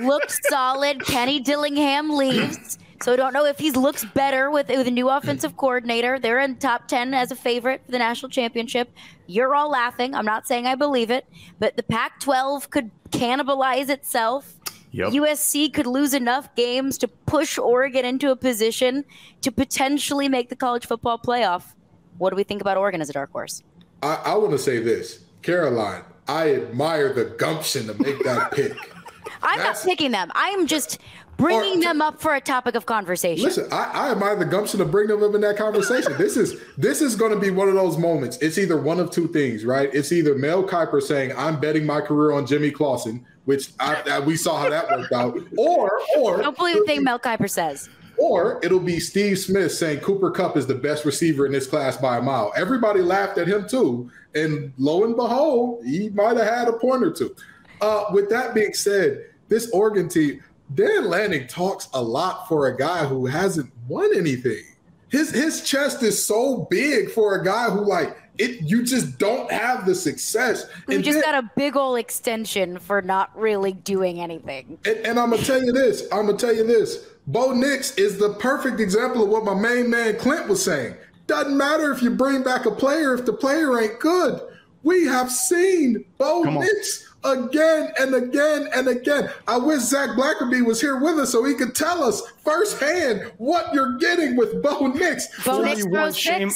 looked 0.00 0.38
solid. 0.48 1.04
Kenny 1.04 1.40
Dillingham 1.40 2.10
leaves. 2.10 2.78
So 3.02 3.12
I 3.12 3.16
don't 3.16 3.34
know 3.34 3.44
if 3.44 3.58
he 3.58 3.72
looks 3.72 4.04
better 4.06 4.50
with, 4.50 4.68
with 4.68 4.86
a 4.86 4.90
new 4.90 5.10
offensive 5.10 5.56
coordinator. 5.56 6.18
They're 6.18 6.40
in 6.40 6.56
top 6.56 6.88
10 6.88 7.12
as 7.12 7.30
a 7.30 7.36
favorite 7.36 7.82
for 7.84 7.92
the 7.92 7.98
national 7.98 8.30
championship. 8.30 8.90
You're 9.26 9.54
all 9.54 9.68
laughing. 9.68 10.14
I'm 10.14 10.24
not 10.24 10.46
saying 10.46 10.66
I 10.66 10.76
believe 10.76 11.10
it, 11.10 11.26
but 11.58 11.76
the 11.76 11.82
Pac 11.82 12.20
12 12.20 12.70
could 12.70 12.90
cannibalize 13.10 13.90
itself. 13.90 14.54
Yep. 14.92 15.12
USC 15.12 15.74
could 15.74 15.86
lose 15.86 16.14
enough 16.14 16.54
games 16.54 16.96
to 16.98 17.08
push 17.08 17.58
Oregon 17.58 18.06
into 18.06 18.30
a 18.30 18.36
position 18.36 19.04
to 19.42 19.52
potentially 19.52 20.28
make 20.28 20.48
the 20.48 20.56
college 20.56 20.86
football 20.86 21.18
playoff. 21.18 21.74
What 22.16 22.30
do 22.30 22.36
we 22.36 22.44
think 22.44 22.62
about 22.62 22.78
Oregon 22.78 23.02
as 23.02 23.10
a 23.10 23.12
dark 23.12 23.30
horse? 23.30 23.62
I, 24.02 24.14
I 24.24 24.34
want 24.36 24.52
to 24.52 24.58
say 24.58 24.78
this 24.78 25.25
Caroline, 25.42 26.04
I 26.28 26.54
admire 26.54 27.12
the 27.12 27.24
gumption 27.24 27.86
to 27.86 27.94
make 27.94 28.22
that 28.24 28.52
pick. 28.52 28.72
I'm 29.42 29.58
That's, 29.58 29.84
not 29.84 29.90
picking 29.90 30.10
them. 30.10 30.30
I'm 30.34 30.66
just 30.66 30.98
bringing 31.36 31.78
or, 31.80 31.82
them 31.82 32.02
up 32.02 32.20
for 32.20 32.34
a 32.34 32.40
topic 32.40 32.74
of 32.74 32.86
conversation. 32.86 33.44
Listen, 33.44 33.68
I, 33.72 33.84
I, 33.92 34.10
admire 34.12 34.36
the 34.36 34.44
gumption 34.44 34.78
to 34.78 34.84
bring 34.84 35.08
them 35.08 35.22
up 35.22 35.34
in 35.34 35.40
that 35.42 35.56
conversation. 35.56 36.16
this 36.16 36.36
is 36.36 36.60
this 36.76 37.00
is 37.00 37.14
going 37.14 37.32
to 37.32 37.38
be 37.38 37.50
one 37.50 37.68
of 37.68 37.74
those 37.74 37.98
moments. 37.98 38.38
It's 38.38 38.58
either 38.58 38.80
one 38.80 39.00
of 39.00 39.10
two 39.10 39.28
things, 39.28 39.64
right? 39.64 39.90
It's 39.92 40.12
either 40.12 40.34
Mel 40.36 40.64
Kiper 40.64 41.02
saying, 41.02 41.32
"I'm 41.36 41.60
betting 41.60 41.86
my 41.86 42.00
career 42.00 42.32
on 42.32 42.46
Jimmy 42.46 42.70
Clausen," 42.70 43.24
which 43.44 43.70
I, 43.78 44.02
I, 44.10 44.20
we 44.20 44.36
saw 44.36 44.58
how 44.58 44.70
that 44.70 44.88
worked 44.90 45.12
out, 45.12 45.38
or 45.56 46.00
or 46.16 46.36
don't 46.42 46.56
believe 46.56 46.76
the 46.76 46.84
thing 46.84 47.04
Mel 47.04 47.18
Kiper 47.18 47.50
says. 47.50 47.88
Or 48.18 48.60
it'll 48.64 48.80
be 48.80 48.98
Steve 48.98 49.38
Smith 49.38 49.72
saying 49.72 50.00
Cooper 50.00 50.30
Kupp 50.30 50.56
is 50.56 50.66
the 50.66 50.74
best 50.74 51.04
receiver 51.04 51.44
in 51.44 51.52
this 51.52 51.66
class 51.66 51.98
by 51.98 52.16
a 52.16 52.22
mile. 52.22 52.50
Everybody 52.56 53.00
laughed 53.00 53.36
at 53.36 53.46
him 53.46 53.68
too. 53.68 54.10
And 54.36 54.72
lo 54.76 55.04
and 55.04 55.16
behold, 55.16 55.84
he 55.84 56.10
might 56.10 56.36
have 56.36 56.46
had 56.46 56.68
a 56.68 56.74
point 56.74 57.02
or 57.02 57.10
two. 57.10 57.34
Uh, 57.80 58.04
with 58.12 58.28
that 58.30 58.54
being 58.54 58.74
said, 58.74 59.26
this 59.48 59.70
Oregon 59.70 60.08
team, 60.08 60.42
Dan 60.74 61.08
Lanning 61.08 61.46
talks 61.46 61.88
a 61.94 62.02
lot 62.02 62.48
for 62.48 62.66
a 62.66 62.76
guy 62.76 63.06
who 63.06 63.26
hasn't 63.26 63.70
won 63.88 64.10
anything. 64.16 64.62
His 65.08 65.30
his 65.30 65.62
chest 65.62 66.02
is 66.02 66.22
so 66.22 66.66
big 66.68 67.10
for 67.10 67.40
a 67.40 67.44
guy 67.44 67.70
who 67.70 67.84
like 67.84 68.16
it 68.38 68.62
you 68.62 68.82
just 68.82 69.18
don't 69.18 69.50
have 69.50 69.86
the 69.86 69.94
success. 69.94 70.66
You 70.88 71.00
just 71.00 71.20
then, 71.20 71.22
got 71.22 71.44
a 71.44 71.50
big 71.56 71.76
old 71.76 71.98
extension 71.98 72.78
for 72.78 73.00
not 73.00 73.36
really 73.38 73.72
doing 73.72 74.20
anything. 74.20 74.78
And, 74.84 74.96
and 74.98 75.20
I'm 75.20 75.30
gonna 75.30 75.42
tell 75.42 75.62
you 75.62 75.72
this. 75.72 76.02
I'm 76.12 76.26
gonna 76.26 76.36
tell 76.36 76.54
you 76.54 76.66
this. 76.66 77.06
Bo 77.28 77.52
Nix 77.52 77.94
is 77.94 78.18
the 78.18 78.34
perfect 78.34 78.80
example 78.80 79.22
of 79.22 79.28
what 79.28 79.44
my 79.44 79.54
main 79.54 79.90
man 79.90 80.16
Clint 80.16 80.48
was 80.48 80.62
saying. 80.62 80.96
Doesn't 81.26 81.56
matter 81.56 81.92
if 81.92 82.02
you 82.02 82.10
bring 82.10 82.42
back 82.42 82.66
a 82.66 82.70
player 82.70 83.14
if 83.14 83.24
the 83.24 83.32
player 83.32 83.80
ain't 83.80 83.98
good. 83.98 84.40
We 84.82 85.06
have 85.06 85.32
seen 85.32 86.04
Bo 86.18 86.44
Nix 86.44 87.12
again 87.24 87.92
and 87.98 88.14
again 88.14 88.68
and 88.72 88.86
again. 88.86 89.30
I 89.48 89.56
wish 89.56 89.80
Zach 89.80 90.10
Blackerby 90.10 90.64
was 90.64 90.80
here 90.80 91.00
with 91.00 91.18
us 91.18 91.32
so 91.32 91.44
he 91.44 91.54
could 91.54 91.74
tell 91.74 92.04
us 92.04 92.22
firsthand 92.44 93.32
what 93.38 93.74
you're 93.74 93.98
getting 93.98 94.36
with 94.36 94.62
Bo 94.62 94.86
Nix. 94.86 95.26
Bo 95.44 95.62
Nix 95.62 95.84
throws 95.84 96.16
shame. 96.16 96.50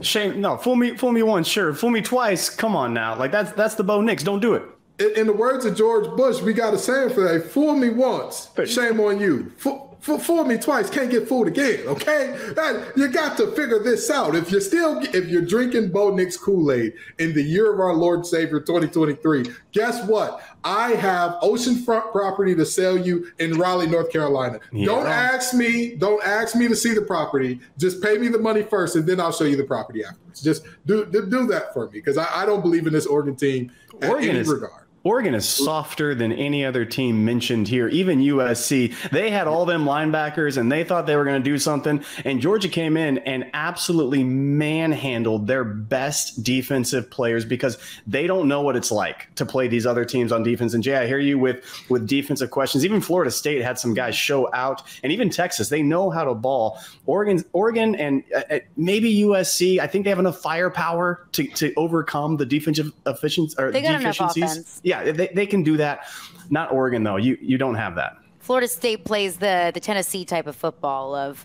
Shame, 0.00 0.40
no, 0.40 0.56
fool 0.56 0.76
me, 0.76 0.96
fool 0.96 1.12
me 1.12 1.22
once, 1.22 1.48
sure. 1.48 1.74
Fool 1.74 1.90
me 1.90 2.00
twice. 2.00 2.50
Come 2.50 2.76
on 2.76 2.92
now, 2.92 3.16
like 3.16 3.30
that's 3.30 3.52
that's 3.52 3.74
the 3.76 3.84
Bo 3.84 4.00
Nix. 4.00 4.22
Don't 4.22 4.40
do 4.40 4.54
it. 4.54 4.62
In, 4.98 5.12
in 5.16 5.26
the 5.26 5.32
words 5.32 5.64
of 5.64 5.76
George 5.76 6.08
Bush, 6.16 6.40
we 6.40 6.52
got 6.52 6.74
a 6.74 6.78
saying 6.78 7.10
for 7.10 7.20
that: 7.32 7.50
"Fool 7.50 7.74
me 7.74 7.90
once, 7.90 8.50
shame 8.66 9.00
on 9.00 9.20
you." 9.20 9.52
Fool, 9.56 9.87
fool 10.00 10.44
me 10.44 10.56
twice, 10.58 10.88
can't 10.88 11.10
get 11.10 11.28
fooled 11.28 11.48
again. 11.48 11.86
Okay, 11.86 12.36
that, 12.54 12.92
you 12.96 13.08
got 13.08 13.36
to 13.38 13.50
figure 13.52 13.78
this 13.78 14.10
out. 14.10 14.34
If 14.34 14.50
you're 14.50 14.60
still, 14.60 15.00
if 15.14 15.26
you're 15.26 15.42
drinking 15.42 15.90
Bo 15.90 16.14
Nix 16.14 16.36
Kool 16.36 16.70
Aid 16.72 16.94
in 17.18 17.34
the 17.34 17.42
year 17.42 17.72
of 17.72 17.80
our 17.80 17.94
Lord 17.94 18.26
Savior 18.26 18.60
2023, 18.60 19.46
guess 19.72 20.04
what? 20.06 20.42
I 20.64 20.90
have 20.90 21.32
oceanfront 21.42 22.12
property 22.12 22.54
to 22.54 22.64
sell 22.66 22.96
you 22.96 23.30
in 23.38 23.58
Raleigh, 23.58 23.86
North 23.86 24.10
Carolina. 24.10 24.60
Yeah. 24.72 24.86
Don't 24.86 25.06
ask 25.06 25.54
me. 25.54 25.94
Don't 25.94 26.22
ask 26.24 26.54
me 26.56 26.68
to 26.68 26.76
see 26.76 26.94
the 26.94 27.02
property. 27.02 27.60
Just 27.76 28.02
pay 28.02 28.18
me 28.18 28.28
the 28.28 28.38
money 28.38 28.62
first, 28.62 28.96
and 28.96 29.06
then 29.06 29.20
I'll 29.20 29.32
show 29.32 29.44
you 29.44 29.56
the 29.56 29.64
property 29.64 30.04
afterwards. 30.04 30.42
Just 30.42 30.64
do 30.86 31.06
do, 31.06 31.26
do 31.26 31.46
that 31.48 31.72
for 31.72 31.86
me 31.86 31.92
because 31.92 32.18
I, 32.18 32.42
I, 32.42 32.46
don't 32.46 32.60
believe 32.60 32.86
in 32.86 32.92
this 32.92 33.06
Oregon 33.06 33.36
team 33.36 33.72
Oregon 34.02 34.24
in 34.24 34.30
any 34.30 34.38
is, 34.40 34.48
regard. 34.48 34.84
Oregon 35.08 35.34
is 35.34 35.48
softer 35.48 36.14
than 36.14 36.32
any 36.32 36.64
other 36.64 36.84
team 36.84 37.24
mentioned 37.24 37.68
here, 37.68 37.88
even 37.88 38.20
USC. 38.20 38.94
They 39.10 39.30
had 39.30 39.46
all 39.46 39.64
them 39.64 39.84
linebackers 39.84 40.58
and 40.58 40.70
they 40.70 40.84
thought 40.84 41.06
they 41.06 41.16
were 41.16 41.24
going 41.24 41.42
to 41.42 41.50
do 41.50 41.58
something. 41.58 42.04
And 42.24 42.40
Georgia 42.40 42.68
came 42.68 42.96
in 42.96 43.18
and 43.18 43.48
absolutely 43.54 44.22
manhandled 44.22 45.46
their 45.46 45.64
best 45.64 46.42
defensive 46.42 47.10
players 47.10 47.44
because 47.44 47.78
they 48.06 48.26
don't 48.26 48.48
know 48.48 48.62
what 48.62 48.76
it's 48.76 48.90
like 48.90 49.34
to 49.36 49.46
play 49.46 49.68
these 49.68 49.86
other 49.86 50.04
teams 50.04 50.32
on 50.32 50.42
defense. 50.42 50.74
And 50.74 50.82
Jay, 50.82 50.96
I 50.96 51.06
hear 51.06 51.18
you 51.18 51.38
with, 51.38 51.64
with 51.88 52.06
defensive 52.06 52.50
questions. 52.50 52.84
Even 52.84 53.00
Florida 53.00 53.30
State 53.30 53.62
had 53.62 53.78
some 53.78 53.94
guys 53.94 54.14
show 54.14 54.52
out, 54.52 54.82
and 55.02 55.12
even 55.12 55.30
Texas, 55.30 55.68
they 55.68 55.82
know 55.82 56.10
how 56.10 56.24
to 56.24 56.34
ball. 56.34 56.78
Oregon, 57.06 57.42
Oregon, 57.52 57.94
and 57.94 58.24
uh, 58.34 58.42
uh 58.50 58.58
maybe 58.76 59.22
USC, 59.22 59.78
I 59.78 59.86
think 59.86 60.04
they 60.04 60.10
have 60.10 60.18
enough 60.18 60.42
firepower 60.42 61.26
to, 61.32 61.46
to 61.46 61.72
overcome 61.76 62.36
the 62.36 62.46
defensive 62.46 62.92
efficiency 63.06 63.54
or 63.58 63.70
they 63.70 63.80
got 63.80 63.98
deficiencies. 63.98 64.36
Enough 64.36 64.50
offense 64.52 64.80
yeah, 64.88 64.97
they, 65.04 65.28
they 65.34 65.46
can 65.46 65.62
do 65.62 65.76
that. 65.76 66.06
Not 66.50 66.72
Oregon 66.72 67.02
though. 67.02 67.16
You 67.16 67.38
you 67.40 67.58
don't 67.58 67.74
have 67.74 67.94
that. 67.96 68.16
Florida 68.38 68.68
State 68.68 69.04
plays 69.04 69.36
the 69.36 69.70
the 69.74 69.80
Tennessee 69.80 70.24
type 70.24 70.46
of 70.46 70.56
football 70.56 71.14
of 71.14 71.44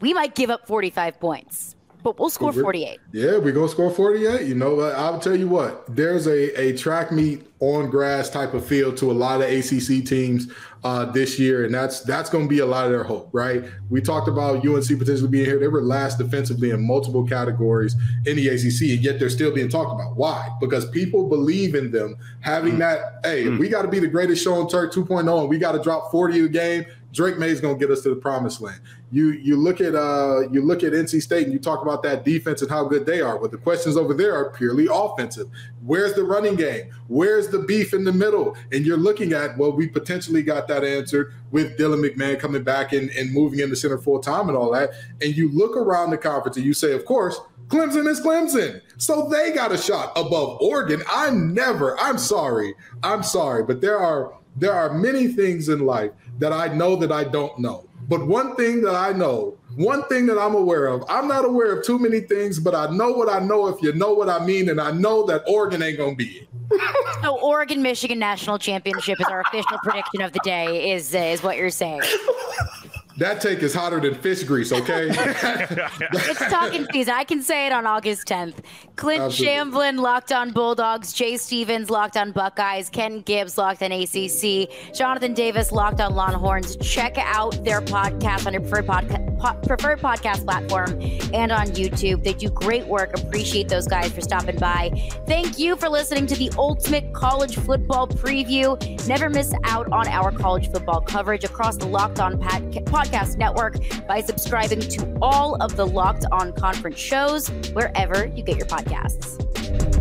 we 0.00 0.12
might 0.12 0.34
give 0.34 0.50
up 0.50 0.66
45 0.66 1.18
points, 1.20 1.76
but 2.02 2.18
we'll 2.18 2.30
score 2.30 2.52
48. 2.52 2.98
Yeah, 3.12 3.38
we're 3.38 3.52
gonna 3.52 3.68
score 3.68 3.90
48. 3.90 4.46
You 4.46 4.54
know, 4.54 4.80
I'll 4.80 5.20
tell 5.20 5.36
you 5.36 5.48
what. 5.48 5.84
There's 5.94 6.26
a 6.26 6.60
a 6.60 6.76
track 6.76 7.12
meet 7.12 7.46
on 7.60 7.90
grass 7.90 8.30
type 8.30 8.54
of 8.54 8.64
field 8.64 8.96
to 8.96 9.10
a 9.10 9.12
lot 9.12 9.42
of 9.42 9.50
ACC 9.50 10.04
teams 10.04 10.48
uh, 10.82 11.04
this 11.04 11.38
year, 11.38 11.64
and 11.64 11.74
that's 11.74 12.00
that's 12.00 12.30
going 12.30 12.44
to 12.44 12.48
be 12.48 12.60
a 12.60 12.66
lot 12.66 12.86
of 12.86 12.90
their 12.90 13.04
hope, 13.04 13.28
right? 13.32 13.64
We 13.90 14.00
talked 14.00 14.28
about 14.28 14.66
UNC 14.66 14.86
potentially 14.86 15.28
being 15.28 15.44
here; 15.44 15.58
they 15.58 15.68
were 15.68 15.82
last 15.82 16.18
defensively 16.18 16.70
in 16.70 16.86
multiple 16.86 17.26
categories 17.26 17.94
in 18.24 18.36
the 18.36 18.48
ACC, 18.48 18.96
and 18.96 19.04
yet 19.04 19.18
they're 19.18 19.28
still 19.28 19.52
being 19.52 19.68
talked 19.68 19.92
about. 19.92 20.16
Why? 20.16 20.48
Because 20.60 20.88
people 20.88 21.28
believe 21.28 21.74
in 21.74 21.90
them 21.90 22.16
having 22.40 22.78
that. 22.78 23.20
Hey, 23.22 23.44
mm. 23.44 23.58
we 23.58 23.68
got 23.68 23.82
to 23.82 23.88
be 23.88 23.98
the 23.98 24.08
greatest 24.08 24.42
show 24.42 24.54
on 24.54 24.68
turf 24.68 24.92
2.0, 24.94 25.40
and 25.40 25.48
we 25.48 25.58
got 25.58 25.72
to 25.72 25.82
drop 25.82 26.10
40 26.10 26.40
a 26.40 26.48
game. 26.48 26.86
Drake 27.12 27.38
Maye 27.38 27.48
is 27.48 27.60
going 27.60 27.76
to 27.76 27.78
get 27.78 27.90
us 27.90 28.02
to 28.04 28.10
the 28.10 28.16
promised 28.16 28.60
land. 28.60 28.80
You 29.12 29.30
you 29.30 29.56
look 29.56 29.80
at 29.80 29.94
uh 29.94 30.48
you 30.50 30.62
look 30.62 30.82
at 30.82 30.92
NC 30.92 31.22
State 31.22 31.44
and 31.44 31.52
you 31.52 31.58
talk 31.58 31.82
about 31.82 32.02
that 32.04 32.24
defense 32.24 32.62
and 32.62 32.70
how 32.70 32.84
good 32.84 33.06
they 33.06 33.20
are. 33.20 33.38
But 33.38 33.50
the 33.50 33.58
questions 33.58 33.96
over 33.96 34.14
there 34.14 34.34
are 34.34 34.50
purely 34.50 34.88
offensive. 34.90 35.48
Where's 35.84 36.14
the 36.14 36.24
running 36.24 36.54
game? 36.54 36.90
Where's 37.08 37.48
the 37.48 37.58
beef 37.58 37.92
in 37.92 38.04
the 38.04 38.12
middle? 38.12 38.56
And 38.72 38.86
you're 38.86 38.96
looking 38.96 39.32
at 39.32 39.58
well, 39.58 39.72
we 39.72 39.88
potentially 39.88 40.42
got 40.42 40.68
that 40.68 40.84
answered 40.84 41.32
with 41.50 41.76
Dylan 41.76 42.08
McMahon 42.08 42.38
coming 42.38 42.62
back 42.62 42.92
and, 42.92 43.10
and 43.10 43.32
moving 43.32 43.60
into 43.60 43.76
center 43.76 43.98
full 43.98 44.20
time 44.20 44.48
and 44.48 44.56
all 44.56 44.70
that. 44.72 44.90
And 45.20 45.36
you 45.36 45.50
look 45.50 45.76
around 45.76 46.10
the 46.10 46.18
conference 46.18 46.56
and 46.56 46.64
you 46.64 46.74
say, 46.74 46.92
of 46.92 47.04
course, 47.04 47.40
Clemson 47.70 48.08
is 48.08 48.20
Clemson. 48.20 48.80
So 48.98 49.28
they 49.28 49.52
got 49.52 49.70
a 49.70 49.78
shot 49.78 50.12
above 50.16 50.60
Oregon. 50.60 51.02
I'm 51.08 51.54
never, 51.54 51.98
I'm 51.98 52.18
sorry. 52.18 52.74
I'm 53.02 53.22
sorry, 53.22 53.62
but 53.62 53.80
there 53.80 53.98
are 53.98 54.34
there 54.56 54.72
are 54.72 54.92
many 54.92 55.28
things 55.28 55.68
in 55.68 55.86
life 55.86 56.10
that 56.38 56.52
I 56.52 56.68
know 56.74 56.96
that 56.96 57.12
I 57.12 57.24
don't 57.24 57.58
know. 57.58 57.86
But 58.10 58.26
one 58.26 58.56
thing 58.56 58.80
that 58.82 58.96
I 58.96 59.12
know, 59.12 59.56
one 59.76 60.02
thing 60.08 60.26
that 60.26 60.36
I'm 60.36 60.56
aware 60.56 60.88
of, 60.88 61.04
I'm 61.08 61.28
not 61.28 61.44
aware 61.44 61.78
of 61.78 61.86
too 61.86 61.96
many 61.96 62.18
things, 62.18 62.58
but 62.58 62.74
I 62.74 62.90
know 62.90 63.12
what 63.12 63.28
I 63.28 63.38
know 63.38 63.68
if 63.68 63.80
you 63.80 63.92
know 63.92 64.12
what 64.12 64.28
I 64.28 64.44
mean. 64.44 64.68
And 64.68 64.80
I 64.80 64.90
know 64.90 65.24
that 65.26 65.44
Oregon 65.46 65.80
ain't 65.80 65.96
going 65.96 66.16
to 66.16 66.24
be 66.24 66.40
it. 66.40 66.48
so 67.22 67.38
Oregon 67.38 67.82
Michigan 67.82 68.18
national 68.18 68.58
championship 68.58 69.20
is 69.20 69.26
our 69.28 69.42
official 69.42 69.78
prediction 69.84 70.22
of 70.22 70.32
the 70.32 70.40
day 70.42 70.90
is 70.90 71.14
uh, 71.14 71.18
is 71.18 71.44
what 71.44 71.56
you're 71.56 71.70
saying. 71.70 72.02
that 73.20 73.38
take 73.42 73.58
is 73.62 73.74
hotter 73.74 74.00
than 74.00 74.14
fish 74.14 74.42
grease, 74.44 74.72
okay? 74.72 75.08
it's 75.12 76.38
talking 76.50 76.86
season. 76.90 77.12
I 77.14 77.22
can 77.24 77.42
say 77.42 77.66
it 77.66 77.72
on 77.72 77.86
August 77.86 78.26
10th. 78.26 78.64
Clint 78.96 79.22
Absolutely. 79.22 79.56
Shamblin, 79.56 80.00
Locked 80.00 80.32
on 80.32 80.52
Bulldogs. 80.52 81.12
Jay 81.12 81.36
Stephens, 81.36 81.90
Locked 81.90 82.16
on 82.16 82.32
Buckeyes. 82.32 82.88
Ken 82.88 83.20
Gibbs, 83.20 83.58
Locked 83.58 83.82
on 83.82 83.92
ACC. 83.92 84.70
Jonathan 84.94 85.34
Davis, 85.34 85.70
Locked 85.70 86.00
on 86.00 86.14
Longhorns. 86.14 86.76
Check 86.78 87.18
out 87.18 87.62
their 87.62 87.82
podcast 87.82 88.46
on 88.46 88.54
your 88.54 88.62
preferred, 88.62 88.86
podca- 88.86 89.38
po- 89.38 89.60
preferred 89.66 90.00
podcast 90.00 90.44
platform 90.46 90.98
and 91.34 91.52
on 91.52 91.66
YouTube. 91.68 92.24
They 92.24 92.32
do 92.32 92.48
great 92.48 92.86
work. 92.86 93.18
Appreciate 93.18 93.68
those 93.68 93.86
guys 93.86 94.12
for 94.12 94.22
stopping 94.22 94.58
by. 94.58 94.90
Thank 95.26 95.58
you 95.58 95.76
for 95.76 95.90
listening 95.90 96.26
to 96.28 96.36
the 96.36 96.50
Ultimate 96.56 97.12
College 97.12 97.56
Football 97.56 98.08
Preview. 98.08 98.78
Never 99.06 99.28
miss 99.28 99.52
out 99.64 99.92
on 99.92 100.08
our 100.08 100.32
college 100.32 100.70
football 100.70 101.02
coverage 101.02 101.44
across 101.44 101.76
the 101.76 101.86
Locked 101.86 102.18
On 102.18 102.40
podcast 102.40 103.09
Podcast 103.10 103.36
Network 103.38 103.76
by 104.06 104.20
subscribing 104.20 104.80
to 104.80 105.18
all 105.20 105.56
of 105.56 105.76
the 105.76 105.86
Locked 105.86 106.26
On 106.30 106.52
Conference 106.52 106.98
shows 106.98 107.48
wherever 107.72 108.26
you 108.26 108.42
get 108.42 108.56
your 108.56 108.66
podcasts. 108.66 109.99